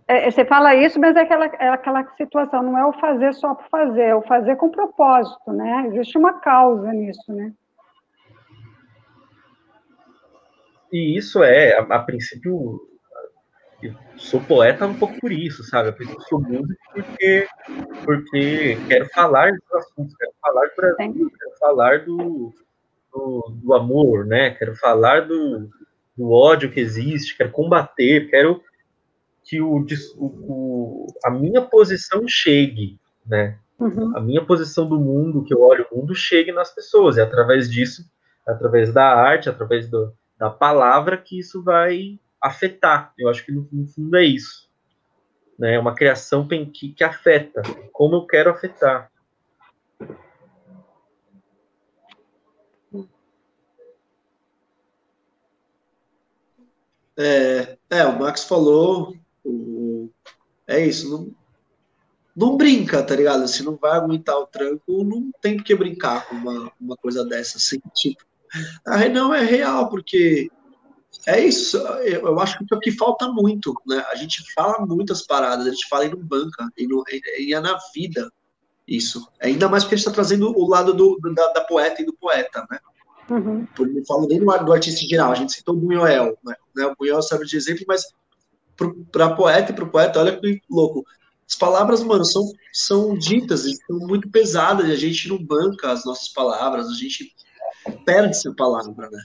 É, 0.07 0.29
você 0.29 0.45
fala 0.45 0.75
isso, 0.75 0.99
mas 0.99 1.15
é 1.15 1.21
aquela, 1.21 1.45
é 1.45 1.69
aquela 1.69 2.15
situação, 2.15 2.61
não 2.61 2.77
é 2.77 2.85
o 2.85 2.93
fazer 2.93 3.33
só 3.33 3.55
por 3.55 3.67
fazer, 3.69 4.03
é 4.03 4.15
o 4.15 4.21
fazer 4.21 4.55
com 4.55 4.69
propósito, 4.69 5.51
né? 5.51 5.87
Existe 5.87 6.17
uma 6.17 6.39
causa 6.39 6.91
nisso, 6.93 7.33
né? 7.33 7.51
E 10.93 11.17
isso 11.17 11.43
é, 11.43 11.79
a, 11.79 11.81
a 11.81 11.99
princípio, 11.99 12.79
eu 13.87 13.95
sou 14.17 14.41
poeta 14.41 14.85
um 14.85 14.93
pouco 14.93 15.19
por 15.19 15.31
isso, 15.31 15.63
sabe? 15.63 15.91
Princípio 15.91 16.21
sou 16.27 16.41
músico 16.41 16.79
porque, 16.93 17.47
porque 18.03 18.77
quero 18.87 19.05
falar 19.09 19.51
dos 19.51 19.73
assuntos, 19.73 20.15
quero 20.15 20.31
falar 20.41 20.65
do 20.67 20.75
Brasil, 20.75 21.31
quero 21.31 21.57
falar 21.59 22.05
do, 22.05 22.53
do, 23.13 23.53
do 23.55 23.73
amor, 23.73 24.25
né? 24.25 24.51
Quero 24.51 24.75
falar 24.75 25.27
do, 25.27 25.69
do 26.17 26.31
ódio 26.31 26.71
que 26.71 26.79
existe, 26.79 27.37
quero 27.37 27.51
combater, 27.51 28.29
quero 28.29 28.61
que 29.43 29.61
o, 29.61 29.85
o, 30.17 31.07
a 31.23 31.29
minha 31.29 31.61
posição 31.61 32.27
chegue, 32.27 32.99
né? 33.25 33.57
Uhum. 33.79 34.15
A 34.15 34.21
minha 34.21 34.43
posição 34.43 34.87
do 34.87 34.99
mundo, 34.99 35.43
que 35.43 35.53
eu 35.53 35.61
olho 35.61 35.85
o 35.91 35.97
mundo, 35.97 36.15
chegue 36.15 36.51
nas 36.51 36.73
pessoas. 36.73 37.17
E 37.17 37.21
através 37.21 37.69
disso, 37.69 38.03
através 38.47 38.93
da 38.93 39.05
arte, 39.05 39.49
através 39.49 39.89
do, 39.89 40.13
da 40.37 40.49
palavra, 40.49 41.17
que 41.17 41.39
isso 41.39 41.61
vai 41.61 42.19
afetar. 42.45 43.13
Eu 43.17 43.29
acho 43.29 43.45
que 43.45 43.51
no, 43.51 43.67
no 43.71 43.87
fundo 43.87 44.15
é 44.17 44.23
isso. 44.23 44.69
Né? 45.57 45.75
É 45.75 45.79
uma 45.79 45.95
criação 45.95 46.47
que, 46.47 46.89
que 46.89 47.03
afeta. 47.03 47.61
Como 47.91 48.15
eu 48.15 48.25
quero 48.25 48.49
afetar. 48.49 49.11
É, 57.17 57.77
é, 57.89 58.05
o 58.05 58.19
Max 58.19 58.43
falou, 58.43 59.15
o, 59.43 60.09
é 60.67 60.85
isso, 60.85 61.09
não, 61.09 61.31
não 62.35 62.57
brinca, 62.57 63.01
tá 63.01 63.15
ligado? 63.15 63.47
Se 63.47 63.63
não 63.63 63.77
vai 63.77 63.91
aguentar 63.91 64.37
o 64.37 64.45
tranco, 64.45 65.03
não 65.05 65.31
tem 65.41 65.57
que 65.57 65.73
brincar 65.73 66.27
com 66.27 66.35
uma, 66.35 66.71
uma 66.79 66.97
coisa 66.97 67.23
dessa, 67.23 67.57
assim, 67.57 67.79
tipo, 67.93 68.21
a 68.85 69.07
não 69.09 69.33
é 69.33 69.43
real, 69.43 69.89
porque 69.89 70.49
é 71.25 71.39
isso, 71.43 71.77
eu, 71.77 72.39
acho 72.39 72.57
que 72.59 72.75
o 72.75 72.79
que 72.79 72.91
falta 72.91 73.27
muito, 73.27 73.73
né? 73.85 74.03
A 74.11 74.15
gente 74.15 74.43
fala 74.53 74.85
muitas 74.85 75.25
paradas, 75.25 75.65
a 75.65 75.71
gente 75.71 75.87
fala 75.87 76.05
e 76.05 76.09
não 76.09 76.19
banca, 76.19 76.67
e, 76.77 77.53
é 77.53 77.59
na 77.59 77.77
vida 77.93 78.31
isso. 78.87 79.27
Ainda 79.41 79.67
mais 79.67 79.83
porque 79.83 79.95
a 79.95 79.97
gente 79.97 80.07
está 80.07 80.15
trazendo 80.15 80.51
o 80.55 80.69
lado 80.69 80.93
do, 80.93 81.17
da, 81.33 81.53
da, 81.53 81.61
poeta 81.61 82.01
e 82.01 82.05
do 82.05 82.13
poeta, 82.13 82.65
né? 82.69 82.79
Uhum. 83.29 83.67
Não 83.79 84.05
falo 84.05 84.27
nem 84.27 84.39
do, 84.39 84.45
do 84.45 84.73
artista 84.73 85.03
em 85.03 85.07
geral, 85.07 85.31
a 85.31 85.35
gente 85.35 85.53
citou 85.53 85.75
o 85.75 85.79
Buñuel, 85.79 86.37
né? 86.43 86.55
O 86.85 86.95
Buñuel 86.95 87.21
serve 87.23 87.45
de 87.45 87.57
exemplo, 87.57 87.83
mas 87.87 88.03
para 89.11 89.35
poeta 89.35 89.71
e 89.71 89.75
para 89.75 89.85
o 89.85 89.89
poeta, 89.89 90.19
olha 90.19 90.39
que 90.39 90.61
louco. 90.69 91.05
As 91.47 91.55
palavras, 91.55 92.03
mano, 92.03 92.25
são, 92.25 92.51
são 92.73 93.17
ditas, 93.17 93.63
são 93.87 93.99
muito 93.99 94.29
pesadas, 94.29 94.87
e 94.87 94.91
a 94.91 94.95
gente 94.95 95.29
não 95.29 95.43
banca 95.43 95.91
as 95.91 96.03
nossas 96.05 96.29
palavras, 96.29 96.87
a 96.87 96.93
gente 96.93 97.33
perde 98.03 98.29
essa 98.29 98.53
palavra, 98.53 99.09
né? 99.09 99.23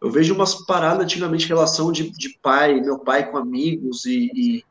Eu 0.00 0.10
vejo 0.10 0.34
umas 0.34 0.54
paradas 0.66 1.04
antigamente 1.04 1.46
relação 1.46 1.92
de, 1.92 2.10
de 2.10 2.38
pai, 2.42 2.80
meu 2.80 2.98
pai 2.98 3.30
com 3.30 3.36
amigos 3.36 4.06
e, 4.06 4.30
e 4.34 4.64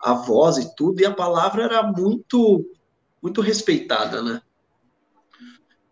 avós 0.00 0.58
e 0.58 0.74
tudo, 0.74 1.00
e 1.00 1.06
a 1.06 1.14
palavra 1.14 1.62
era 1.62 1.82
muito, 1.82 2.64
muito 3.22 3.40
respeitada, 3.40 4.22
né? 4.22 4.42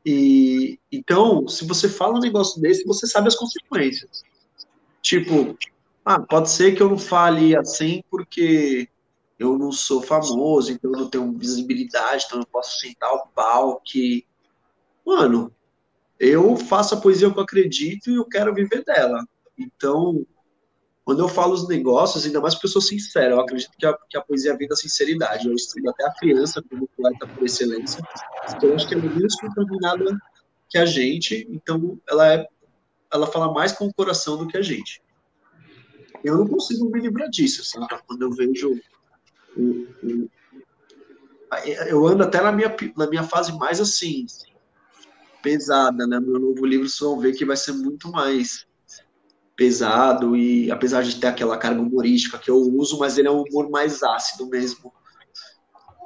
E 0.04 0.78
então, 0.90 1.46
se 1.46 1.64
você 1.64 1.88
fala 1.88 2.16
um 2.16 2.20
negócio 2.20 2.60
desse, 2.60 2.84
você 2.84 3.06
sabe 3.06 3.28
as 3.28 3.36
consequências. 3.36 4.24
Tipo, 5.00 5.56
ah, 6.04 6.20
pode 6.20 6.50
ser 6.50 6.74
que 6.74 6.82
eu 6.82 6.90
não 6.90 6.98
fale 6.98 7.56
assim 7.56 8.02
porque 8.10 8.88
eu 9.38 9.56
não 9.56 9.72
sou 9.72 10.02
famoso, 10.02 10.72
então 10.72 10.92
eu 10.92 11.00
não 11.00 11.08
tenho 11.08 11.32
visibilidade, 11.32 12.24
então 12.26 12.40
eu 12.40 12.46
posso 12.46 12.78
sentar 12.80 13.12
o 13.12 13.26
pau 13.28 13.80
que. 13.84 14.26
Mano, 15.06 15.52
eu 16.22 16.56
faço 16.56 16.94
a 16.94 17.00
poesia 17.00 17.28
que 17.28 17.36
eu 17.36 17.42
acredito 17.42 18.08
e 18.08 18.14
eu 18.14 18.24
quero 18.24 18.54
viver 18.54 18.84
dela. 18.84 19.24
Então, 19.58 20.24
quando 21.04 21.18
eu 21.18 21.28
falo 21.28 21.52
os 21.52 21.66
negócios, 21.66 22.24
ainda 22.24 22.40
mais 22.40 22.54
porque 22.54 22.68
eu 22.68 22.70
sou 22.70 22.80
sincero, 22.80 23.34
eu 23.34 23.40
acredito 23.40 23.72
que 23.76 23.84
a, 23.84 23.92
que 24.08 24.16
a 24.16 24.20
poesia 24.22 24.56
vem 24.56 24.68
da 24.68 24.76
sinceridade. 24.76 25.48
Eu 25.48 25.54
estudo 25.54 25.90
até 25.90 26.06
a 26.06 26.14
criança 26.14 26.62
como 26.70 26.88
poeta 26.96 27.26
por 27.26 27.44
excelência, 27.44 28.00
então 28.54 28.68
eu 28.68 28.76
acho 28.76 28.86
que 28.86 28.94
ela 28.94 29.04
é 29.04 29.08
menos 29.08 29.34
contaminada 29.34 30.16
que 30.70 30.78
a 30.78 30.86
gente, 30.86 31.44
então 31.50 32.00
ela 32.08 32.34
é 32.34 32.46
ela 33.12 33.26
fala 33.26 33.52
mais 33.52 33.72
com 33.72 33.86
o 33.86 33.92
coração 33.92 34.38
do 34.38 34.46
que 34.46 34.56
a 34.56 34.62
gente. 34.62 35.02
Eu 36.24 36.38
não 36.38 36.46
consigo 36.46 36.88
me 36.88 37.00
livrar 37.00 37.28
disso, 37.28 37.62
sabe? 37.64 37.88
Quando 38.06 38.22
eu 38.22 38.30
vejo 38.30 38.80
eu 41.88 42.06
ando 42.06 42.22
até 42.22 42.40
na 42.40 42.52
minha, 42.52 42.74
na 42.96 43.06
minha 43.06 43.24
fase 43.24 43.52
mais 43.58 43.80
assim, 43.80 44.24
pesada, 45.42 46.06
né? 46.06 46.20
Meu 46.20 46.38
novo 46.38 46.64
livro, 46.64 46.88
vocês 46.88 47.00
vão 47.00 47.18
ver 47.18 47.34
que 47.34 47.44
vai 47.44 47.56
ser 47.56 47.72
muito 47.72 48.10
mais 48.10 48.66
pesado 49.56 50.36
e 50.36 50.70
apesar 50.70 51.02
de 51.02 51.20
ter 51.20 51.26
aquela 51.26 51.58
carga 51.58 51.80
humorística 51.80 52.38
que 52.38 52.50
eu 52.50 52.56
uso, 52.56 52.98
mas 52.98 53.18
ele 53.18 53.28
é 53.28 53.30
um 53.30 53.42
humor 53.42 53.70
mais 53.70 54.02
ácido 54.02 54.48
mesmo, 54.48 54.92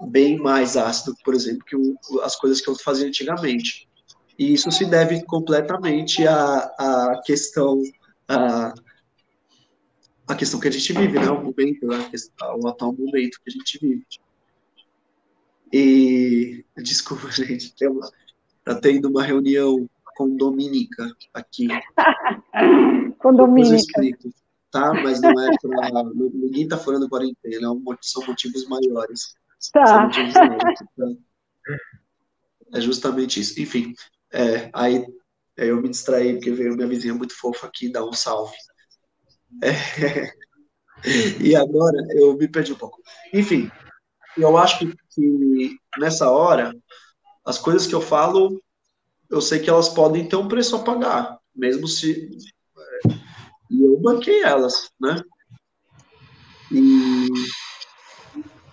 bem 0.08 0.36
mais 0.38 0.76
ácido, 0.76 1.14
por 1.24 1.34
exemplo, 1.34 1.64
que 1.64 1.76
o, 1.76 1.96
as 2.22 2.36
coisas 2.36 2.60
que 2.60 2.68
eu 2.68 2.76
fazia 2.76 3.06
antigamente. 3.06 3.88
E 4.38 4.52
isso 4.52 4.70
se 4.70 4.84
deve 4.84 5.24
completamente 5.24 6.26
à, 6.26 6.58
à 6.78 7.22
questão 7.24 7.80
à, 8.28 8.74
à 10.26 10.34
questão 10.34 10.60
que 10.60 10.68
a 10.68 10.70
gente 10.70 10.92
vive, 10.92 11.18
né? 11.18 11.30
O 11.30 11.42
momento, 11.42 11.86
né? 11.86 12.10
o 12.58 12.68
atual 12.68 12.92
momento 12.92 13.40
que 13.42 13.48
a 13.48 13.50
gente 13.50 13.78
vive. 13.78 14.06
E 15.72 16.64
desculpa, 16.76 17.30
gente, 17.30 17.74
tem 17.74 17.88
uma, 17.88 18.10
Tá 18.66 18.74
tendo 18.74 19.08
uma 19.08 19.22
reunião 19.22 19.88
com 20.16 20.36
Dominica 20.36 21.08
aqui. 21.32 21.68
com 23.20 23.32
Dominica. 23.32 24.02
tá? 24.72 24.92
Mas 24.92 25.20
não 25.20 25.30
é 25.40 25.50
para. 25.62 26.02
Ninguém 26.34 26.64
está 26.64 26.76
furando 26.76 27.08
quarentena, 27.08 27.68
é 27.68 27.96
são 28.02 28.26
motivos 28.26 28.66
maiores. 28.66 29.36
Tá. 29.72 30.02
Motivos 30.02 30.34
maiores, 30.34 30.78
tá? 30.96 31.06
É 32.74 32.80
justamente 32.80 33.38
isso. 33.38 33.62
Enfim, 33.62 33.94
é, 34.32 34.68
aí 34.74 35.06
eu 35.56 35.80
me 35.80 35.88
distraí 35.88 36.32
porque 36.32 36.50
veio 36.50 36.74
minha 36.74 36.88
vizinha 36.88 37.14
muito 37.14 37.38
fofa 37.38 37.68
aqui 37.68 37.88
dar 37.88 38.04
um 38.04 38.12
salve. 38.12 38.56
É, 39.62 39.70
e 41.40 41.54
agora 41.54 41.98
eu 42.16 42.36
me 42.36 42.48
perdi 42.48 42.72
um 42.72 42.76
pouco. 42.76 43.00
Enfim, 43.32 43.70
eu 44.36 44.56
acho 44.56 44.80
que, 44.80 44.92
que 45.10 45.76
nessa 46.00 46.28
hora 46.28 46.74
as 47.46 47.58
coisas 47.58 47.86
que 47.86 47.94
eu 47.94 48.00
falo, 48.00 48.60
eu 49.30 49.40
sei 49.40 49.60
que 49.60 49.70
elas 49.70 49.88
podem 49.88 50.28
ter 50.28 50.34
um 50.34 50.48
preço 50.48 50.74
a 50.74 50.82
pagar, 50.82 51.38
mesmo 51.54 51.86
se. 51.86 52.36
É, 52.76 53.08
e 53.70 53.84
eu 53.84 53.98
banquei 54.00 54.42
elas, 54.42 54.90
né? 55.00 55.22
E 56.72 57.28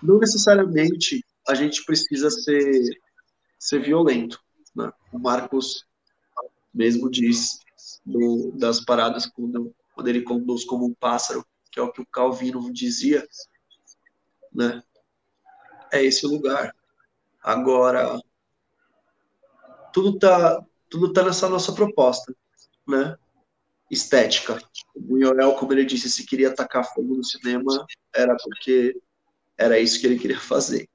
não 0.02 0.18
necessariamente 0.18 1.24
a 1.48 1.54
gente 1.54 1.84
precisa 1.84 2.28
ser, 2.30 2.82
ser 3.58 3.80
violento. 3.80 4.42
Né? 4.74 4.90
O 5.12 5.18
Marcos 5.20 5.86
mesmo 6.72 7.08
diz 7.08 7.60
do, 8.04 8.50
das 8.52 8.84
paradas 8.84 9.26
quando, 9.26 9.72
quando 9.94 10.08
ele 10.08 10.22
conduz 10.22 10.64
como 10.64 10.84
um 10.84 10.94
pássaro, 10.94 11.46
que 11.70 11.78
é 11.78 11.82
o 11.82 11.92
que 11.92 12.02
o 12.02 12.06
Calvino 12.06 12.72
dizia, 12.72 13.26
né? 14.52 14.82
É 15.92 16.02
esse 16.02 16.26
lugar. 16.26 16.74
Agora, 17.42 18.18
tudo 19.94 20.18
tá, 20.18 20.60
tudo 20.90 21.12
tá 21.12 21.22
nessa 21.22 21.48
nossa 21.48 21.72
proposta, 21.72 22.34
né? 22.86 23.16
Estética. 23.88 24.58
O 24.94 25.00
Buñuel, 25.00 25.54
como 25.54 25.72
ele 25.72 25.84
disse, 25.84 26.10
se 26.10 26.26
queria 26.26 26.48
atacar 26.48 26.92
fogo 26.92 27.14
no 27.14 27.22
cinema, 27.22 27.86
era 28.12 28.36
porque 28.36 29.00
era 29.56 29.78
isso 29.78 30.00
que 30.00 30.06
ele 30.06 30.18
queria 30.18 30.40
fazer. 30.40 30.88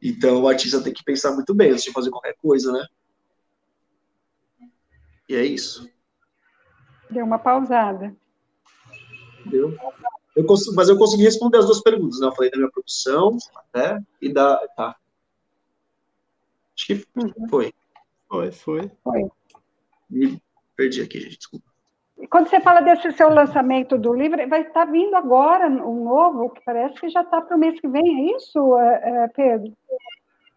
Então 0.00 0.40
o 0.40 0.48
artista 0.48 0.80
tem 0.80 0.92
que 0.92 1.02
pensar 1.02 1.32
muito 1.32 1.52
bem 1.52 1.72
antes 1.72 1.82
de 1.82 1.90
fazer 1.90 2.10
qualquer 2.10 2.36
coisa, 2.36 2.70
né? 2.72 2.86
E 5.28 5.34
é 5.34 5.44
isso. 5.44 5.90
Deu 7.10 7.24
uma 7.24 7.40
pausada. 7.40 8.14
Deu. 9.46 9.76
Eu 10.36 10.46
consigo, 10.46 10.76
mas 10.76 10.88
eu 10.88 10.96
consegui 10.96 11.24
responder 11.24 11.58
as 11.58 11.66
duas 11.66 11.82
perguntas, 11.82 12.20
né? 12.20 12.28
Eu 12.28 12.34
falei 12.34 12.50
da 12.52 12.56
minha 12.56 12.70
produção, 12.70 13.36
até, 13.56 14.00
e 14.22 14.32
da. 14.32 14.56
Tá. 14.76 14.96
Acho 16.76 16.86
que 16.86 17.06
uhum. 17.16 17.48
foi. 17.48 17.74
Foi, 18.30 18.52
foi. 18.52 18.90
Foi. 19.02 19.28
Me 20.08 20.40
perdi 20.76 21.02
aqui, 21.02 21.20
gente, 21.20 21.36
desculpa. 21.36 21.66
Quando 22.30 22.48
você 22.48 22.60
fala 22.60 22.80
desse 22.80 23.10
seu 23.12 23.28
lançamento 23.28 23.98
do 23.98 24.14
livro, 24.14 24.46
vai 24.48 24.62
estar 24.62 24.84
vindo 24.84 25.16
agora 25.16 25.66
um 25.66 26.04
novo, 26.04 26.50
que 26.50 26.60
parece 26.64 27.00
que 27.00 27.08
já 27.08 27.22
está 27.22 27.40
para 27.40 27.56
o 27.56 27.58
mês 27.58 27.80
que 27.80 27.88
vem, 27.88 28.30
é 28.30 28.36
isso, 28.36 28.78
é, 28.78 29.24
é, 29.24 29.28
Pedro? 29.28 29.72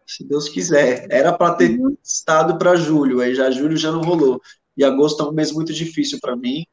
Se 0.06 0.24
Deus 0.28 0.48
quiser. 0.48 1.08
Era 1.10 1.32
para 1.32 1.54
ter 1.54 1.80
uhum. 1.80 1.96
estado 2.02 2.56
para 2.58 2.76
julho, 2.76 3.20
aí 3.20 3.34
já 3.34 3.50
julho 3.50 3.76
já 3.76 3.90
não 3.90 4.02
rolou. 4.02 4.40
E 4.76 4.84
agosto 4.84 5.24
é 5.24 5.28
um 5.28 5.32
mês 5.32 5.50
muito 5.50 5.72
difícil 5.72 6.18
para 6.20 6.36
mim, 6.36 6.64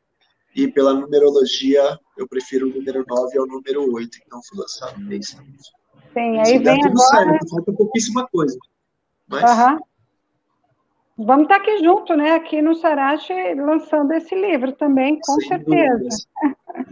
e 0.53 0.67
pela 0.67 0.93
numerologia, 0.93 1.97
eu 2.17 2.27
prefiro 2.27 2.67
o 2.67 2.73
número 2.73 3.05
9 3.07 3.37
ao 3.39 3.47
número 3.47 3.93
8, 3.93 4.19
então 4.25 4.41
fui 4.43 4.59
lançado 4.59 4.99
no 4.99 5.07
mês. 5.07 5.27
Sim, 5.27 6.39
aí 6.39 6.59
vem 6.59 6.85
agora... 6.85 7.29
Certo, 7.29 7.49
falta 7.49 7.73
pouquíssima 7.73 8.27
coisa. 8.27 8.57
Mas... 9.27 9.49
Uhum. 9.49 9.79
Vamos 11.17 11.43
estar 11.43 11.57
aqui 11.57 11.83
junto, 11.83 12.15
né? 12.15 12.31
Aqui 12.31 12.61
no 12.61 12.75
Sarate, 12.75 13.33
lançando 13.55 14.11
esse 14.13 14.33
livro 14.33 14.71
também, 14.73 15.19
com 15.19 15.33
Sem 15.33 15.47
certeza. 15.49 15.93
Dúvidas. 15.93 16.27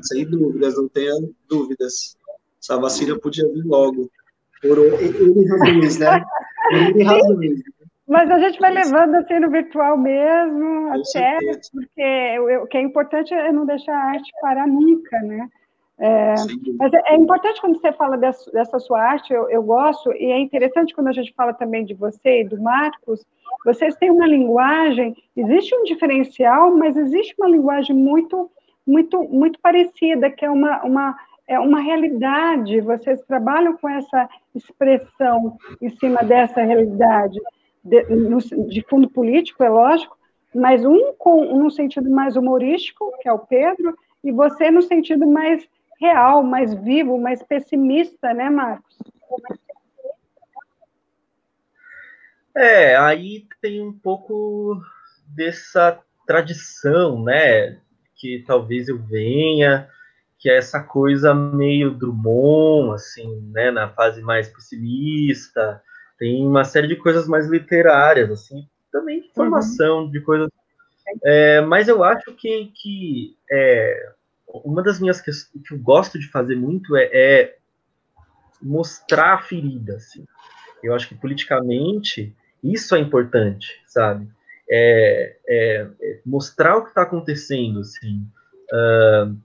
Sem 0.01 0.29
dúvidas, 0.29 0.77
não 0.77 0.89
tenha 0.89 1.13
dúvidas. 1.49 2.17
Essa 2.61 2.77
vacina 2.77 3.17
podia 3.17 3.47
vir 3.47 3.63
logo. 3.65 4.09
Por 4.61 4.77
N 4.77 5.47
razões, 5.47 5.97
né? 5.97 6.23
Por 6.69 6.77
N 6.95 7.03
razões. 7.03 7.61
Mas 8.07 8.29
a 8.31 8.39
gente 8.39 8.59
vai 8.59 8.71
levando 8.71 9.15
assim 9.15 9.39
no 9.39 9.51
virtual 9.51 9.95
mesmo, 9.95 10.89
com 10.89 10.93
até, 10.93 11.03
certeza. 11.03 11.69
porque 11.71 12.39
o 12.63 12.67
que 12.67 12.77
é 12.77 12.81
importante 12.81 13.33
é 13.33 13.51
não 13.51 13.67
deixar 13.67 13.93
a 13.93 14.05
arte 14.09 14.31
parar 14.41 14.67
nunca, 14.67 15.19
né? 15.21 15.47
É, 15.99 16.33
mas 16.79 16.93
é, 16.93 17.13
é, 17.13 17.15
importante 17.17 17.59
quando 17.59 17.79
você 17.79 17.91
fala 17.91 18.17
dessa, 18.17 18.49
dessa 18.51 18.79
sua 18.79 19.01
arte, 19.01 19.33
eu, 19.33 19.49
eu, 19.49 19.61
gosto, 19.61 20.13
e 20.13 20.31
é 20.31 20.39
interessante 20.39 20.95
quando 20.95 21.09
a 21.09 21.11
gente 21.11 21.33
fala 21.33 21.53
também 21.53 21.83
de 21.83 21.93
você 21.93 22.41
e 22.41 22.47
do 22.47 22.59
Marcos, 22.59 23.23
vocês 23.65 23.95
têm 23.95 24.11
uma 24.11 24.27
linguagem, 24.27 25.15
existe 25.35 25.75
um 25.75 25.83
diferencial, 25.83 26.75
mas 26.75 26.95
existe 26.95 27.35
uma 27.37 27.49
linguagem 27.49 27.95
muito, 27.95 28.49
muito, 28.85 29.23
muito 29.23 29.59
parecida, 29.59 30.29
que 30.29 30.45
é 30.45 30.49
uma, 30.49 30.83
uma, 30.83 31.15
é 31.47 31.59
uma 31.59 31.79
realidade, 31.81 32.81
vocês 32.81 33.21
trabalham 33.25 33.75
com 33.77 33.89
essa 33.89 34.29
expressão 34.55 35.57
em 35.81 35.89
cima 35.89 36.23
dessa 36.23 36.61
realidade, 36.61 37.39
de, 37.83 38.03
no, 38.03 38.39
de 38.39 38.81
fundo 38.83 39.09
político, 39.09 39.63
é 39.63 39.69
lógico, 39.69 40.17
mas 40.53 40.85
um 40.85 41.13
com 41.17 41.41
um 41.41 41.69
sentido 41.69 42.09
mais 42.09 42.35
humorístico, 42.35 43.11
que 43.21 43.29
é 43.29 43.33
o 43.33 43.39
Pedro, 43.39 43.95
e 44.23 44.31
você 44.31 44.71
no 44.71 44.81
sentido 44.81 45.27
mais 45.27 45.67
real, 45.99 46.43
mais 46.43 46.73
vivo, 46.73 47.17
mais 47.17 47.43
pessimista, 47.43 48.33
né, 48.33 48.49
Marcos? 48.49 48.97
É, 52.55 52.95
aí 52.95 53.47
tem 53.61 53.81
um 53.81 53.93
pouco 53.93 54.81
dessa 55.27 55.99
tradição, 56.25 57.23
né, 57.23 57.79
que 58.15 58.43
talvez 58.45 58.87
eu 58.87 58.97
venha, 58.97 59.87
que 60.37 60.49
é 60.49 60.57
essa 60.57 60.81
coisa 60.81 61.33
meio 61.33 61.91
Drummond, 61.91 62.93
assim, 62.93 63.41
né, 63.51 63.71
na 63.71 63.89
fase 63.89 64.21
mais 64.21 64.47
pessimista, 64.47 65.81
tem 66.17 66.45
uma 66.45 66.63
série 66.63 66.87
de 66.87 66.95
coisas 66.95 67.27
mais 67.27 67.47
literárias, 67.47 68.29
assim, 68.29 68.67
também 68.91 69.21
de 69.21 69.27
uhum. 69.27 69.33
formação, 69.33 69.99
uhum. 70.03 70.11
de 70.11 70.19
coisas. 70.21 70.49
É, 71.23 71.61
mas 71.61 71.87
eu 71.87 72.03
acho 72.03 72.33
que, 72.35 72.71
que 72.75 73.37
é, 73.49 74.11
uma 74.47 74.83
das 74.83 74.99
minhas 74.99 75.21
questões 75.21 75.63
que 75.65 75.73
eu 75.73 75.79
gosto 75.79 76.19
de 76.19 76.29
fazer 76.29 76.55
muito 76.55 76.95
é, 76.95 77.09
é 77.11 77.57
mostrar 78.61 79.33
a 79.35 79.41
ferida, 79.41 79.95
assim. 79.95 80.25
Eu 80.83 80.93
acho 80.93 81.07
que 81.07 81.15
politicamente 81.15 82.35
isso 82.63 82.95
é 82.95 82.99
importante, 82.99 83.81
sabe? 83.87 84.27
É, 84.69 85.35
é, 85.47 85.87
é 86.01 86.19
mostrar 86.25 86.77
o 86.77 86.83
que 86.83 86.89
está 86.89 87.01
acontecendo, 87.01 87.79
assim. 87.79 88.25
Uh, 88.71 89.35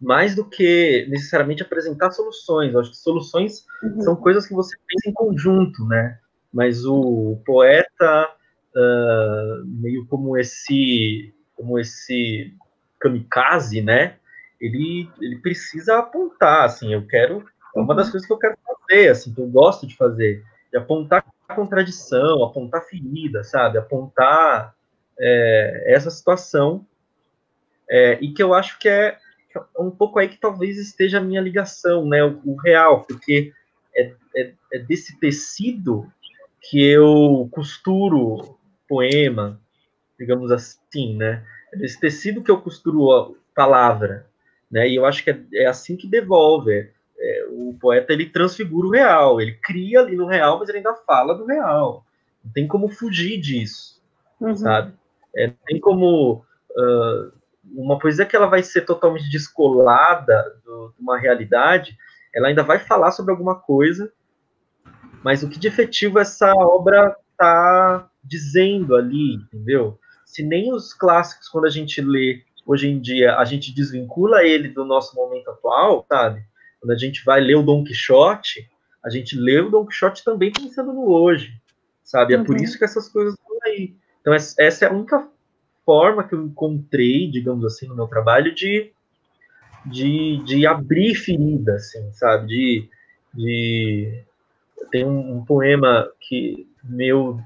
mais 0.00 0.34
do 0.34 0.44
que 0.44 1.06
necessariamente 1.08 1.62
apresentar 1.62 2.10
soluções. 2.10 2.72
Eu 2.72 2.80
acho 2.80 2.90
que 2.90 2.96
soluções 2.96 3.64
uhum. 3.82 4.00
são 4.00 4.16
coisas 4.16 4.46
que 4.46 4.54
você 4.54 4.76
pensa 4.86 5.08
em 5.08 5.12
conjunto, 5.12 5.84
né? 5.86 6.18
Mas 6.52 6.84
o 6.84 7.40
poeta, 7.44 8.30
uh, 8.74 9.64
meio 9.64 10.06
como 10.06 10.36
esse, 10.36 11.32
como 11.54 11.78
esse 11.78 12.54
kamikaze, 13.00 13.82
né? 13.82 14.16
Ele, 14.60 15.08
ele 15.20 15.38
precisa 15.38 15.98
apontar, 15.98 16.64
assim, 16.64 16.92
eu 16.92 17.06
quero, 17.06 17.44
é 17.74 17.80
uma 17.80 17.94
das 17.94 18.06
uhum. 18.06 18.12
coisas 18.12 18.26
que 18.26 18.32
eu 18.32 18.38
quero 18.38 18.56
fazer, 18.64 19.08
assim, 19.08 19.34
que 19.34 19.40
eu 19.40 19.46
gosto 19.46 19.86
de 19.86 19.96
fazer, 19.96 20.42
de 20.70 20.78
apontar 20.78 21.24
contradição, 21.54 22.44
apontar 22.44 22.84
ferida, 22.86 23.44
sabe? 23.44 23.78
Apontar 23.78 24.74
é, 25.18 25.84
essa 25.94 26.10
situação, 26.10 26.86
é, 27.88 28.18
e 28.20 28.32
que 28.32 28.42
eu 28.42 28.52
acho 28.52 28.78
que 28.78 28.88
é 28.88 29.18
é 29.56 29.80
um 29.80 29.90
pouco 29.90 30.18
aí 30.18 30.28
que 30.28 30.36
talvez 30.36 30.78
esteja 30.78 31.18
a 31.18 31.22
minha 31.22 31.40
ligação, 31.40 32.06
né? 32.06 32.22
O, 32.24 32.40
o 32.44 32.56
real, 32.56 33.04
porque 33.04 33.52
é, 33.94 34.12
é, 34.34 34.52
é, 34.72 34.78
desse 34.78 35.18
tecido 35.18 36.10
que 36.60 36.80
eu 36.80 37.48
costuro 37.50 38.58
poema, 38.88 39.60
digamos 40.18 40.50
assim, 40.50 41.16
né? 41.16 41.44
É 41.72 41.76
desse 41.76 41.98
tecido 41.98 42.42
que 42.42 42.50
eu 42.50 42.60
costuro 42.60 43.10
a 43.12 43.30
palavra, 43.54 44.26
né? 44.70 44.88
E 44.88 44.96
eu 44.96 45.06
acho 45.06 45.24
que 45.24 45.30
é, 45.30 45.40
é 45.54 45.66
assim 45.66 45.96
que 45.96 46.06
devolve. 46.06 46.90
O 47.58 47.74
poeta 47.80 48.12
ele 48.12 48.26
transfigura 48.26 48.86
o 48.86 48.90
real, 48.90 49.40
ele 49.40 49.52
cria 49.52 50.00
ali 50.00 50.14
no 50.14 50.26
real, 50.26 50.58
mas 50.58 50.68
ele 50.68 50.78
ainda 50.78 50.94
fala 51.06 51.34
do 51.34 51.46
real. 51.46 52.04
Não 52.44 52.52
tem 52.52 52.68
como 52.68 52.88
fugir 52.88 53.40
disso, 53.40 54.02
uhum. 54.38 54.54
sabe? 54.54 54.92
É, 55.34 55.50
tem 55.66 55.80
como 55.80 56.44
uh, 56.70 57.32
uma 57.64 57.98
poesia 57.98 58.26
que 58.26 58.36
ela 58.36 58.46
vai 58.46 58.62
ser 58.62 58.82
totalmente 58.82 59.30
descolada 59.30 60.54
do, 60.64 60.92
de 60.94 61.02
uma 61.02 61.18
realidade, 61.18 61.96
ela 62.34 62.48
ainda 62.48 62.62
vai 62.62 62.78
falar 62.78 63.10
sobre 63.12 63.32
alguma 63.32 63.54
coisa, 63.54 64.12
mas 65.22 65.42
o 65.42 65.48
que 65.48 65.58
de 65.58 65.68
efetivo 65.68 66.18
essa 66.18 66.52
obra 66.52 67.16
está 67.32 68.08
dizendo 68.22 68.94
ali, 68.94 69.36
entendeu? 69.36 69.98
Se 70.26 70.42
nem 70.42 70.72
os 70.72 70.92
clássicos, 70.92 71.48
quando 71.48 71.64
a 71.64 71.70
gente 71.70 72.02
lê 72.02 72.42
hoje 72.66 72.88
em 72.88 73.00
dia, 73.00 73.36
a 73.36 73.44
gente 73.44 73.72
desvincula 73.74 74.44
ele 74.44 74.68
do 74.68 74.84
nosso 74.84 75.16
momento 75.16 75.50
atual, 75.50 76.04
sabe? 76.08 76.44
Quando 76.86 76.92
a 76.92 76.98
gente 76.98 77.24
vai 77.24 77.40
ler 77.40 77.56
o 77.56 77.64
Dom 77.64 77.82
Quixote, 77.82 78.70
a 79.04 79.10
gente 79.10 79.36
lê 79.36 79.58
o 79.58 79.68
Dom 79.68 79.84
Quixote 79.84 80.22
também 80.22 80.52
pensando 80.52 80.92
no 80.92 81.10
hoje, 81.10 81.60
sabe? 82.04 82.34
É 82.34 82.38
por 82.38 82.54
uhum. 82.54 82.62
isso 82.62 82.78
que 82.78 82.84
essas 82.84 83.08
coisas 83.08 83.34
estão 83.34 83.58
aí. 83.64 83.96
Então, 84.20 84.32
essa 84.32 84.84
é 84.84 84.88
a 84.88 84.92
única 84.92 85.28
forma 85.84 86.22
que 86.22 86.32
eu 86.32 86.46
encontrei, 86.46 87.28
digamos 87.28 87.64
assim, 87.64 87.88
no 87.88 87.96
meu 87.96 88.06
trabalho 88.06 88.54
de, 88.54 88.92
de, 89.84 90.36
de 90.44 90.64
abrir 90.64 91.16
ferida, 91.16 91.74
assim, 91.74 92.08
sabe? 92.12 92.46
De, 92.46 92.88
de 93.34 94.22
tem 94.92 95.04
um, 95.04 95.38
um, 95.38 95.44
poema 95.44 96.08
que 96.20 96.68
meu 96.84 97.40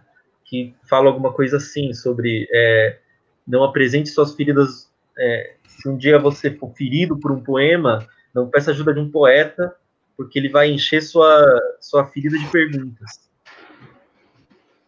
que 0.45 0.75
fala 0.83 1.09
alguma 1.09 1.33
coisa 1.33 1.57
assim 1.57 1.95
sobre 1.95 2.47
é, 2.53 2.99
não 3.47 3.65
apresente 3.65 4.11
suas 4.11 4.35
feridas. 4.35 4.91
É, 5.19 5.55
se 5.67 5.89
um 5.89 5.97
dia 5.97 6.19
você 6.19 6.51
for 6.51 6.71
ferido 6.75 7.19
por 7.19 7.33
um 7.33 7.43
poema, 7.43 8.07
não 8.35 8.49
peça 8.49 8.71
ajuda 8.71 8.95
de 8.95 9.01
um 9.01 9.11
poeta, 9.11 9.75
porque 10.17 10.39
ele 10.39 10.49
vai 10.49 10.71
encher 10.71 11.03
sua 11.03 11.61
sua 11.81 12.05
ferida 12.07 12.39
de 12.39 12.47
perguntas. 12.47 13.31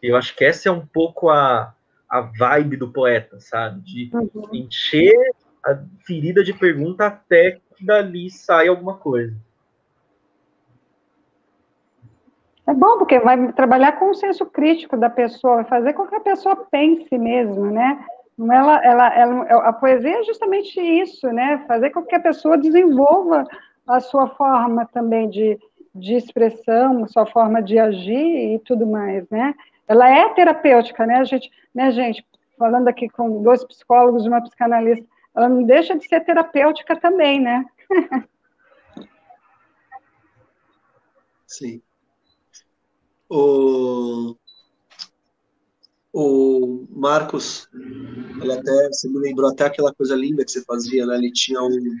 Eu 0.01 0.15
acho 0.15 0.35
que 0.35 0.43
essa 0.43 0.69
é 0.69 0.71
um 0.71 0.85
pouco 0.85 1.29
a 1.29 1.73
a 2.09 2.21
vibe 2.21 2.77
do 2.77 2.91
poeta, 2.91 3.39
sabe? 3.39 3.81
De 3.81 4.11
uhum. 4.13 4.47
encher 4.53 5.15
a 5.65 5.79
ferida 6.05 6.43
de 6.43 6.53
pergunta 6.53 7.07
até 7.07 7.59
que 7.75 7.83
dali 7.83 8.29
saia 8.29 8.69
alguma 8.69 8.97
coisa. 8.97 9.35
É 12.67 12.73
bom, 12.73 12.99
porque 12.99 13.19
vai 13.19 13.51
trabalhar 13.53 13.93
com 13.93 14.11
o 14.11 14.13
senso 14.13 14.45
crítico 14.45 14.95
da 14.95 15.09
pessoa, 15.09 15.55
vai 15.55 15.65
fazer 15.65 15.93
com 15.93 16.05
que 16.05 16.15
a 16.15 16.19
pessoa 16.19 16.55
pense 16.55 17.17
mesmo, 17.17 17.65
né? 17.71 18.05
Ela, 18.39 18.83
ela, 18.83 19.15
ela, 19.15 19.43
a 19.67 19.73
poesia 19.73 20.19
é 20.19 20.23
justamente 20.23 20.79
isso, 20.79 21.27
né? 21.27 21.63
Fazer 21.67 21.91
com 21.91 22.03
que 22.03 22.15
a 22.15 22.19
pessoa 22.19 22.57
desenvolva 22.57 23.45
a 23.87 23.99
sua 23.99 24.27
forma 24.29 24.85
também 24.87 25.29
de, 25.29 25.59
de 25.93 26.15
expressão, 26.15 27.07
sua 27.07 27.25
forma 27.25 27.61
de 27.61 27.77
agir 27.77 28.55
e 28.55 28.59
tudo 28.59 28.87
mais, 28.87 29.29
né? 29.29 29.53
ela 29.87 30.09
é 30.09 30.33
terapêutica, 30.33 31.05
né, 31.05 31.23
gente, 31.25 31.51
né, 31.73 31.91
gente, 31.91 32.25
falando 32.57 32.87
aqui 32.87 33.09
com 33.09 33.41
dois 33.41 33.63
psicólogos 33.63 34.25
e 34.25 34.27
uma 34.27 34.41
psicanalista, 34.41 35.05
ela 35.35 35.49
não 35.49 35.63
deixa 35.63 35.97
de 35.97 36.07
ser 36.07 36.21
terapêutica 36.21 36.95
também, 36.95 37.39
né? 37.39 37.65
Sim. 41.47 41.81
O, 43.29 44.35
o 46.13 46.85
Marcos, 46.91 47.67
ele 47.73 48.53
até, 48.53 48.87
você 48.89 49.09
me 49.09 49.17
lembrou 49.19 49.49
até 49.49 49.65
aquela 49.65 49.93
coisa 49.93 50.15
linda 50.15 50.45
que 50.45 50.51
você 50.51 50.63
fazia, 50.63 51.05
né? 51.05 51.17
Ele 51.17 51.31
tinha 51.31 51.61
um, 51.61 51.97